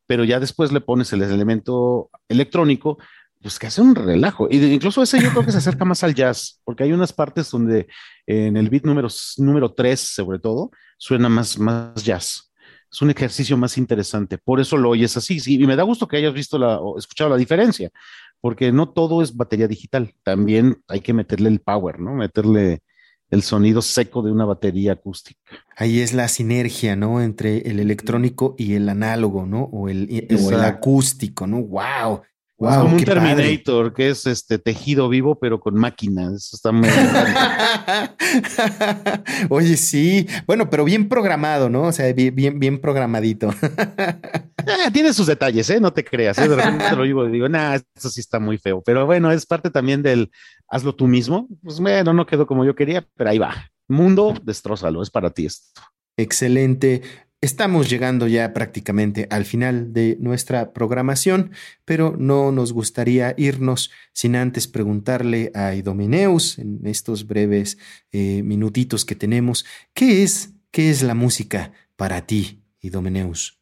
Pero 0.05 0.24
ya 0.24 0.39
después 0.39 0.72
le 0.72 0.82
pones 0.82 1.12
el 1.14 1.22
elemento 1.22 2.10
electrónico 2.30 2.97
pues 3.41 3.60
que 3.60 3.68
hace 3.68 3.82
un 3.82 3.95
relajo. 3.95 4.47
Y 4.49 4.58
incluso 4.74 5.03
ese 5.03 5.22
yo 5.22 5.30
creo 5.30 5.45
que 5.45 5.51
se 5.51 5.60
acerca 5.60 5.86
más 5.86 6.03
al 6.03 6.16
jazz, 6.16 6.60
porque 6.64 6.84
hay 6.84 6.91
unas 6.91 7.14
partes 7.14 7.49
donde 7.51 7.88
en 8.26 8.58
el 8.58 8.70
beat 8.70 8.84
número, 8.84 9.08
número 9.38 9.74
3, 9.74 9.99
sobre 9.99 10.39
todo, 10.39 10.72
suena 10.97 11.30
más, 11.30 11.58
más 11.60 12.03
jazz. 12.03 12.47
Es 12.92 13.02
un 13.02 13.10
ejercicio 13.10 13.58
más 13.58 13.78
interesante. 13.78 14.38
Por 14.38 14.60
eso 14.60 14.78
lo 14.78 14.90
oyes 14.90 15.16
así. 15.18 15.40
Sí, 15.40 15.62
y 15.62 15.68
me 15.68 15.76
da 15.76 15.84
gusto 15.84 16.08
que 16.08 16.18
hayas 16.18 16.34
visto 16.34 16.58
la, 16.58 16.80
o 16.80 16.98
escuchado 16.98 17.30
la 17.30 17.38
diferencia, 17.38 17.92
porque 18.40 18.72
no 18.72 18.90
todo 18.90 19.22
es 19.22 19.36
batería 19.36 19.68
digital. 19.68 20.14
También 20.24 20.82
hay 20.88 21.02
que 21.02 21.14
meterle 21.14 21.50
el 21.50 21.60
power, 21.60 22.00
¿no? 22.00 22.14
Meterle 22.14 22.82
el 23.30 23.44
sonido 23.44 23.82
seco 23.82 24.22
de 24.22 24.32
una 24.32 24.46
batería 24.46 24.94
acústica. 24.94 25.40
Ahí 25.76 26.00
es 26.00 26.14
la 26.14 26.28
sinergia, 26.28 26.96
¿no? 26.96 27.22
Entre 27.22 27.70
el 27.70 27.80
electrónico 27.80 28.56
y 28.58 28.76
el 28.76 28.88
análogo, 28.88 29.46
¿no? 29.46 29.64
O 29.64 29.90
el, 29.90 30.28
o 30.32 30.52
el 30.52 30.62
acústico, 30.62 31.46
¿no? 31.46 31.62
¡Wow! 31.62 32.22
Es 32.60 32.78
como 32.78 32.95
un 32.95 33.03
Terminator, 33.03 33.93
que 33.93 34.10
es 34.10 34.26
este 34.26 34.58
tejido 34.58 35.10
vivo, 35.10 35.38
pero 35.38 35.60
con 35.60 35.76
máquinas. 35.76 36.51
está 36.53 36.72
muy 36.72 36.89
Oye, 39.49 39.78
sí. 39.78 40.28
Bueno, 40.47 40.68
pero 40.68 40.84
bien 40.84 41.08
programado, 41.08 41.70
¿no? 41.70 41.84
O 41.84 41.91
sea, 41.91 42.12
bien, 42.14 42.60
bien, 42.60 42.80
programadito. 42.80 43.51
Eh, 43.51 44.89
tiene 44.93 45.14
sus 45.14 45.28
detalles, 45.28 45.70
¿eh? 45.70 45.80
No 45.80 45.93
te 45.93 46.03
creas. 46.03 46.39
¿eh? 46.39 46.49
De 46.49 46.55
repente 46.55 46.86
te 46.89 46.95
lo 46.95 47.03
digo 47.03 47.28
y 47.28 47.32
digo, 47.32 47.47
nah, 47.47 47.76
esto 47.76 48.10
sí 48.10 48.22
está 48.22 48.39
muy 48.39 48.58
feo. 48.58 48.82
Pero 48.82 49.05
bueno, 49.05 49.32
es 49.32 49.45
parte 49.45 49.70
también 49.70 50.01
del 50.01 50.32
hazlo 50.68 50.95
tú 50.95 51.05
mismo. 51.05 51.47
Pues 51.62 51.80
bueno, 51.80 52.12
no 52.12 52.26
quedó 52.26 52.47
como 52.47 52.66
yo 52.66 52.76
quería, 52.76 53.05
pero 53.16 53.30
ahí 53.30 53.38
va. 53.38 53.53
Mundo, 53.88 54.34
destrózalo, 54.43 55.03
es 55.03 55.12
para 55.12 55.30
ti 55.30 55.45
esto. 55.45 55.80
Excelente. 56.18 57.03
Estamos 57.40 57.88
llegando 57.88 58.28
ya 58.28 58.52
prácticamente 58.52 59.28
al 59.30 59.46
final 59.46 59.94
de 59.94 60.18
nuestra 60.20 60.74
programación, 60.74 61.52
pero 61.86 62.16
no 62.18 62.52
nos 62.52 62.74
gustaría 62.74 63.36
irnos 63.38 63.92
sin 64.12 64.36
antes 64.36 64.68
preguntarle 64.68 65.52
a 65.54 65.76
Idomeneus 65.76 66.58
en 66.58 66.80
estos 66.88 67.28
breves 67.28 67.78
eh, 68.12 68.42
minutitos 68.42 69.06
que 69.06 69.14
tenemos, 69.14 69.66
¿qué 69.94 70.24
es, 70.24 70.56
qué 70.72 70.90
es 70.90 71.04
la 71.04 71.14
música 71.14 71.74
para 71.96 72.26
ti, 72.26 72.64
Idomeneus? 72.82 73.60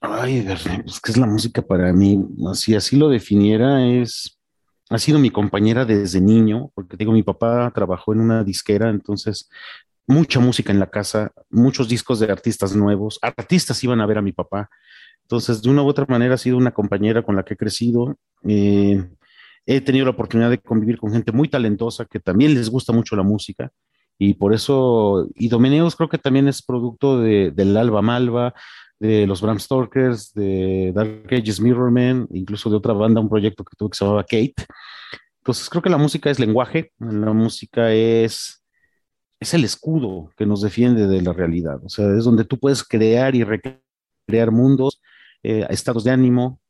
Ay, 0.00 0.46
pues 0.84 1.00
qué 1.00 1.10
es 1.10 1.16
la 1.16 1.26
música 1.26 1.62
para 1.62 1.92
mí. 1.92 2.24
Si 2.54 2.76
así 2.76 2.94
lo 2.94 3.08
definiera, 3.08 3.84
es 3.84 4.36
ha 4.88 4.98
sido 4.98 5.18
mi 5.18 5.30
compañera 5.30 5.84
desde 5.84 6.20
niño, 6.20 6.70
porque 6.74 6.96
digo, 6.96 7.12
mi 7.12 7.24
papá 7.24 7.72
trabajó 7.74 8.12
en 8.12 8.20
una 8.20 8.44
disquera, 8.44 8.90
entonces 8.90 9.48
mucha 10.06 10.40
música 10.40 10.72
en 10.72 10.78
la 10.78 10.88
casa, 10.88 11.32
muchos 11.50 11.88
discos 11.88 12.20
de 12.20 12.30
artistas 12.30 12.74
nuevos, 12.74 13.18
artistas 13.22 13.82
iban 13.84 14.00
a 14.00 14.06
ver 14.06 14.18
a 14.18 14.22
mi 14.22 14.32
papá. 14.32 14.70
Entonces, 15.22 15.60
de 15.60 15.70
una 15.70 15.82
u 15.82 15.88
otra 15.88 16.06
manera, 16.08 16.34
ha 16.34 16.38
sido 16.38 16.56
una 16.56 16.72
compañera 16.72 17.22
con 17.22 17.34
la 17.34 17.44
que 17.44 17.54
he 17.54 17.56
crecido. 17.56 18.16
Eh, 18.46 19.04
he 19.66 19.80
tenido 19.80 20.04
la 20.04 20.12
oportunidad 20.12 20.50
de 20.50 20.58
convivir 20.58 20.98
con 20.98 21.12
gente 21.12 21.32
muy 21.32 21.48
talentosa 21.48 22.04
que 22.04 22.20
también 22.20 22.54
les 22.54 22.70
gusta 22.70 22.92
mucho 22.92 23.16
la 23.16 23.24
música. 23.24 23.70
Y 24.18 24.34
por 24.34 24.54
eso, 24.54 25.28
y 25.34 25.48
Domeneos 25.48 25.96
creo 25.96 26.08
que 26.08 26.18
también 26.18 26.48
es 26.48 26.62
producto 26.62 27.20
de, 27.20 27.50
del 27.50 27.76
Alba 27.76 28.00
Malva, 28.02 28.54
de 28.98 29.26
los 29.26 29.42
Bram 29.42 29.58
Stokers, 29.58 30.32
de 30.32 30.92
Dark 30.94 31.26
Ages 31.30 31.60
Mirrorman, 31.60 32.26
incluso 32.30 32.70
de 32.70 32.76
otra 32.76 32.94
banda, 32.94 33.20
un 33.20 33.28
proyecto 33.28 33.64
que 33.64 33.76
tuve 33.76 33.90
que 33.90 33.96
se 33.96 34.04
llamaba 34.04 34.22
Kate. 34.22 34.54
Entonces 35.38 35.68
creo 35.68 35.82
que 35.82 35.90
la 35.90 35.98
música 35.98 36.30
es 36.30 36.38
lenguaje, 36.38 36.92
la 36.98 37.32
música 37.32 37.92
es 37.92 38.62
es 39.40 39.54
el 39.54 39.64
escudo 39.64 40.30
que 40.36 40.46
nos 40.46 40.62
defiende 40.62 41.06
de 41.06 41.22
la 41.22 41.32
realidad. 41.32 41.80
O 41.84 41.88
sea, 41.88 42.10
es 42.16 42.24
donde 42.24 42.44
tú 42.44 42.58
puedes 42.58 42.82
crear 42.82 43.34
y 43.34 43.44
recrear 43.44 44.50
mundos, 44.50 45.00
eh, 45.42 45.66
estados 45.70 46.04
de 46.04 46.10
ánimo. 46.10 46.60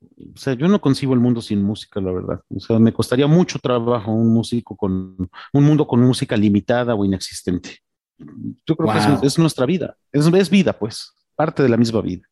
O 0.00 0.36
sea, 0.36 0.54
yo 0.54 0.68
no 0.68 0.80
concibo 0.80 1.14
el 1.14 1.20
mundo 1.20 1.40
sin 1.40 1.62
música, 1.62 2.00
la 2.00 2.12
verdad. 2.12 2.40
O 2.54 2.60
sea, 2.60 2.78
me 2.78 2.92
costaría 2.92 3.26
mucho 3.26 3.58
trabajo 3.58 4.12
un 4.12 4.32
músico 4.32 4.76
con 4.76 5.16
un 5.52 5.64
mundo 5.64 5.86
con 5.86 6.00
música 6.00 6.36
limitada 6.36 6.94
o 6.94 7.04
inexistente. 7.04 7.78
Yo 8.18 8.76
creo 8.76 8.92
que 8.92 9.26
es, 9.26 9.38
nuestra 9.38 9.66
vida. 9.66 9.96
Es, 10.10 10.26
es 10.26 10.50
vida, 10.50 10.72
pues, 10.78 11.12
parte 11.34 11.62
de 11.62 11.68
la 11.68 11.76
misma 11.76 12.00
vida. 12.00 12.22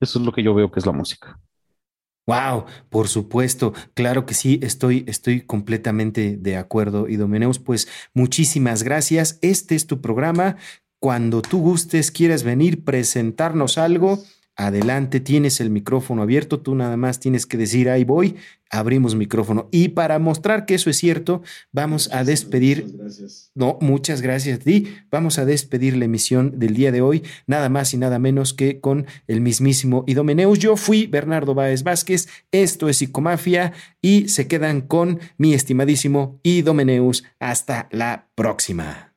Eso 0.00 0.18
es 0.18 0.24
lo 0.24 0.32
que 0.32 0.42
yo 0.42 0.54
veo 0.54 0.70
que 0.70 0.80
es 0.80 0.86
la 0.86 0.92
música. 0.92 1.40
Wow, 2.28 2.66
por 2.90 3.08
supuesto, 3.08 3.72
claro 3.94 4.26
que 4.26 4.34
sí, 4.34 4.60
estoy, 4.62 5.02
estoy 5.08 5.40
completamente 5.40 6.36
de 6.36 6.58
acuerdo. 6.58 7.08
Y 7.08 7.16
Domeneus, 7.16 7.58
pues 7.58 7.88
muchísimas 8.12 8.82
gracias. 8.82 9.38
Este 9.40 9.74
es 9.74 9.86
tu 9.86 10.02
programa. 10.02 10.58
Cuando 11.00 11.40
tú 11.40 11.60
gustes, 11.60 12.10
quieras 12.10 12.42
venir, 12.42 12.84
presentarnos 12.84 13.78
algo, 13.78 14.22
Adelante, 14.60 15.20
tienes 15.20 15.60
el 15.60 15.70
micrófono 15.70 16.22
abierto, 16.22 16.58
tú 16.58 16.74
nada 16.74 16.96
más 16.96 17.20
tienes 17.20 17.46
que 17.46 17.56
decir, 17.56 17.88
ahí 17.88 18.02
voy, 18.02 18.34
abrimos 18.70 19.14
micrófono. 19.14 19.68
Y 19.70 19.90
para 19.90 20.18
mostrar 20.18 20.66
que 20.66 20.74
eso 20.74 20.90
es 20.90 20.96
cierto, 20.96 21.42
vamos 21.70 22.10
a 22.12 22.24
despedir... 22.24 22.82
Muchas 22.82 22.98
gracias. 22.98 23.52
No, 23.54 23.78
muchas 23.80 24.20
gracias 24.20 24.58
a 24.58 24.62
ti. 24.64 24.88
Vamos 25.12 25.38
a 25.38 25.44
despedir 25.44 25.96
la 25.96 26.06
emisión 26.06 26.58
del 26.58 26.74
día 26.74 26.90
de 26.90 27.02
hoy, 27.02 27.22
nada 27.46 27.68
más 27.68 27.94
y 27.94 27.98
nada 27.98 28.18
menos 28.18 28.52
que 28.52 28.80
con 28.80 29.06
el 29.28 29.40
mismísimo 29.40 30.02
Idomeneus. 30.08 30.58
Yo 30.58 30.76
fui 30.76 31.06
Bernardo 31.06 31.54
Báez 31.54 31.84
Vázquez, 31.84 32.26
esto 32.50 32.88
es 32.88 32.96
Psicomafia 32.96 33.74
y 34.02 34.26
se 34.26 34.48
quedan 34.48 34.80
con 34.80 35.20
mi 35.36 35.54
estimadísimo 35.54 36.40
Idomeneus. 36.42 37.22
Hasta 37.38 37.88
la 37.92 38.26
próxima. 38.34 39.07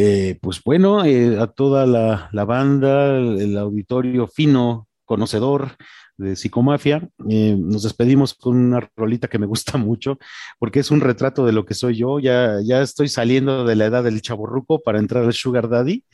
Eh, 0.00 0.38
pues 0.40 0.62
bueno, 0.62 1.04
eh, 1.04 1.40
a 1.40 1.48
toda 1.48 1.84
la, 1.84 2.44
banda, 2.44 3.18
el, 3.18 3.58
auditorio 3.58 4.28
fino, 4.28 4.86
conocedor 5.04 5.72
de 6.16 6.36
Psicomafia, 6.36 7.08
eh, 7.28 7.56
nos 7.58 7.82
despedimos 7.82 8.34
con 8.34 8.56
una 8.56 8.88
rolita 8.94 9.26
que 9.26 9.40
me 9.40 9.46
gusta 9.46 9.76
mucho, 9.76 10.18
porque 10.60 10.78
es 10.78 10.92
un 10.92 11.00
retrato 11.00 11.44
de 11.44 11.52
lo 11.52 11.66
que 11.66 11.74
soy 11.74 11.96
yo. 11.96 12.20
Ya, 12.20 12.60
ya 12.64 12.80
estoy 12.80 13.08
saliendo 13.08 13.64
de 13.64 13.74
la 13.74 13.86
edad 13.86 14.04
del 14.04 14.22
chaborruco 14.22 14.80
para 14.80 15.00
entrar 15.00 15.24
al 15.24 15.32
Sugar 15.32 15.68
Daddy. 15.68 16.04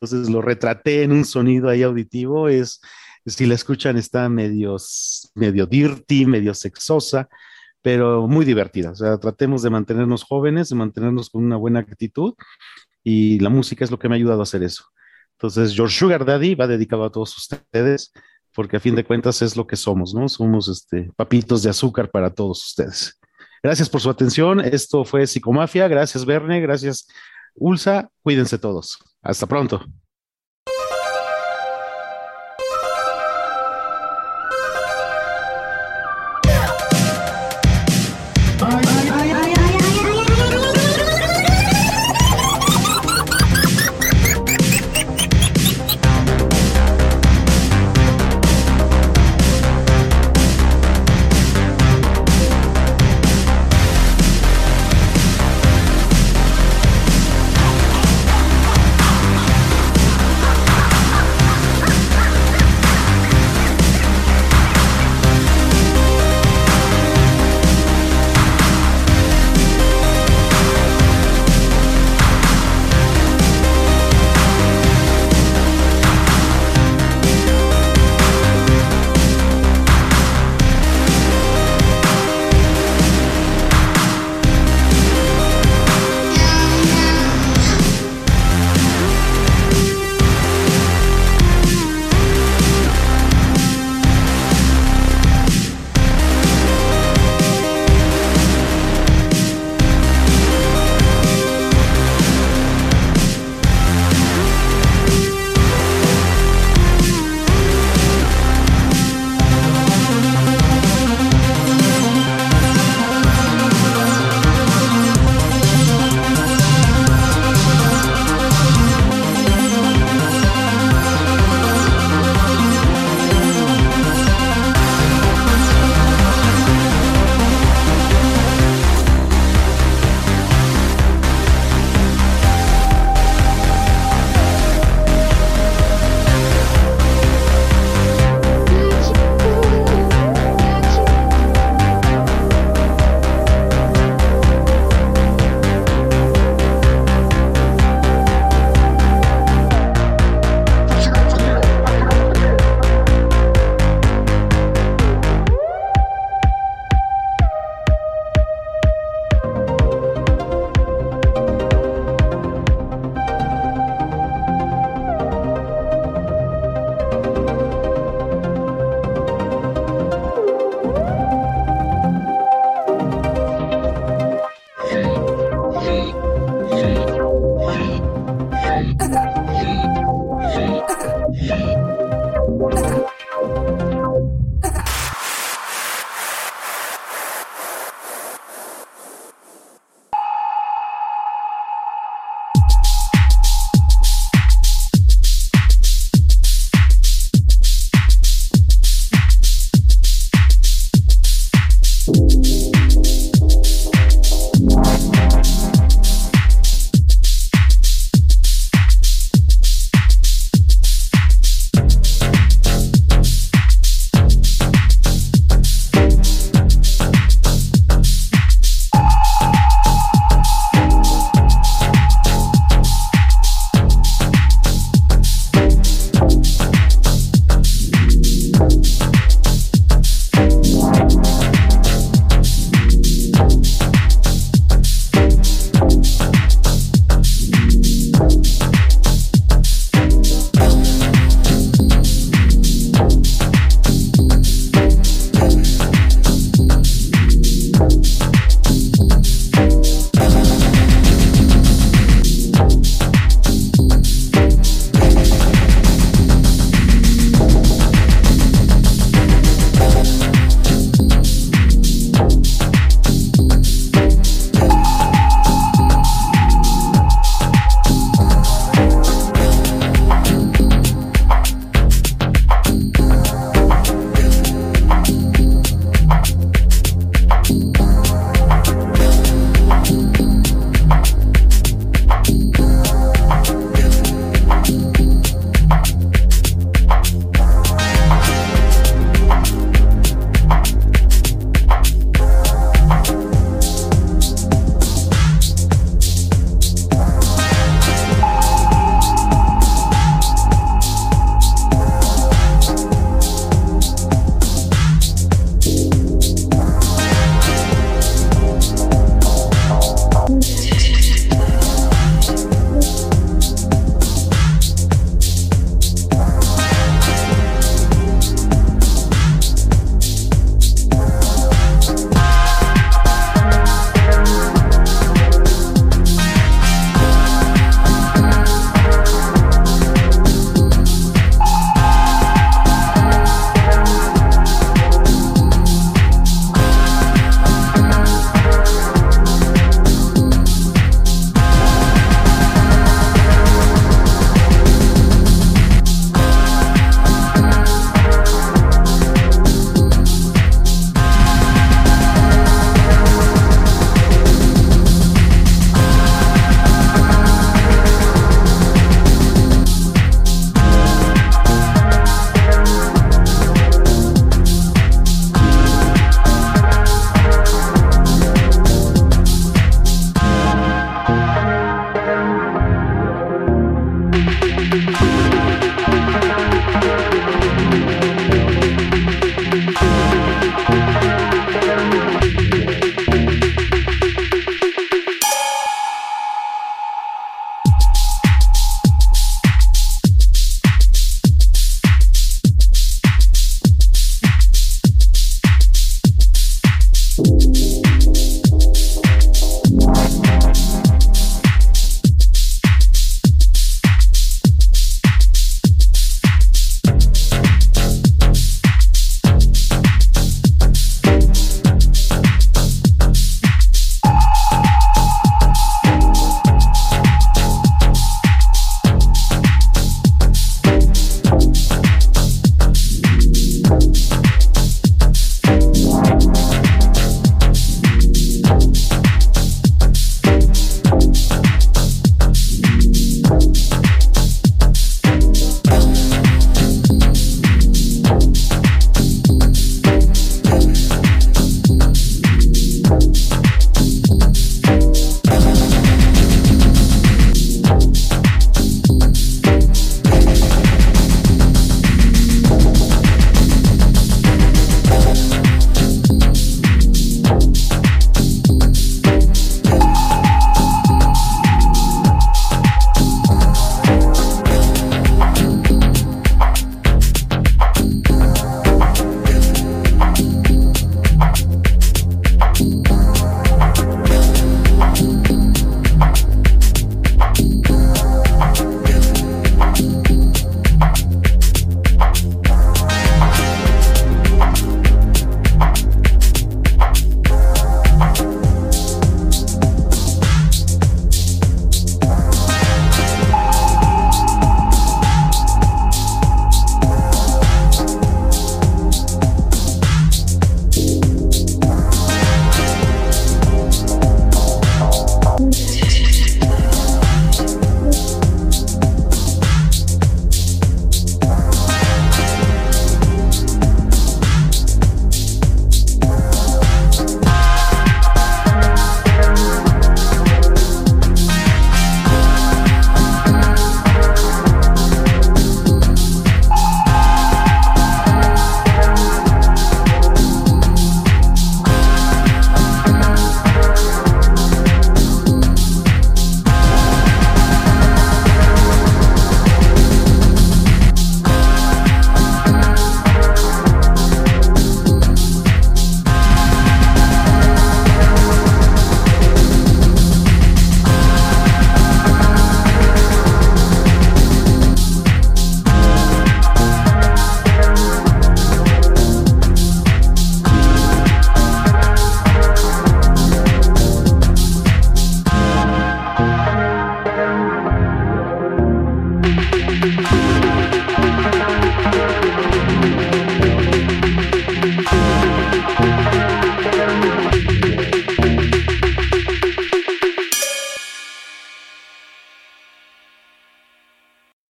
Entonces 0.00 0.28
lo 0.28 0.42
retraté 0.42 1.04
en 1.04 1.12
un 1.12 1.24
sonido 1.24 1.68
ahí 1.68 1.84
auditivo. 1.84 2.48
Es, 2.48 2.80
si 3.26 3.46
la 3.46 3.54
escuchan, 3.54 3.96
está 3.96 4.28
medio, 4.28 4.76
medio 5.36 5.66
dirty, 5.66 6.26
medio 6.26 6.52
sexosa, 6.52 7.28
pero 7.80 8.26
muy 8.26 8.44
divertida. 8.44 8.90
O 8.90 8.96
sea, 8.96 9.18
tratemos 9.18 9.62
de 9.62 9.70
mantenernos 9.70 10.24
jóvenes, 10.24 10.68
de 10.70 10.74
mantenernos 10.74 11.30
con 11.30 11.44
una 11.44 11.56
buena 11.56 11.78
actitud 11.78 12.34
y 13.04 13.38
la 13.38 13.50
música 13.50 13.84
es 13.84 13.90
lo 13.90 13.98
que 13.98 14.08
me 14.08 14.14
ha 14.14 14.16
ayudado 14.16 14.40
a 14.40 14.44
hacer 14.44 14.62
eso. 14.62 14.84
Entonces, 15.32 15.74
George 15.74 15.96
Sugar 15.96 16.24
Daddy 16.24 16.54
va 16.54 16.66
dedicado 16.66 17.04
a 17.04 17.12
todos 17.12 17.36
ustedes, 17.36 18.12
porque 18.54 18.78
a 18.78 18.80
fin 18.80 18.94
de 18.94 19.04
cuentas 19.04 19.42
es 19.42 19.56
lo 19.56 19.66
que 19.66 19.76
somos, 19.76 20.14
¿no? 20.14 20.28
Somos 20.28 20.68
este, 20.68 21.12
papitos 21.16 21.62
de 21.62 21.70
azúcar 21.70 22.10
para 22.10 22.30
todos 22.30 22.64
ustedes. 22.64 23.18
Gracias 23.62 23.88
por 23.88 24.00
su 24.00 24.10
atención. 24.10 24.60
Esto 24.60 25.04
fue 25.04 25.26
Psicomafia. 25.26 25.88
Gracias, 25.88 26.24
Verne. 26.24 26.60
Gracias, 26.60 27.08
Ulsa. 27.54 28.10
Cuídense 28.22 28.58
todos. 28.58 28.98
Hasta 29.22 29.46
pronto. 29.46 29.84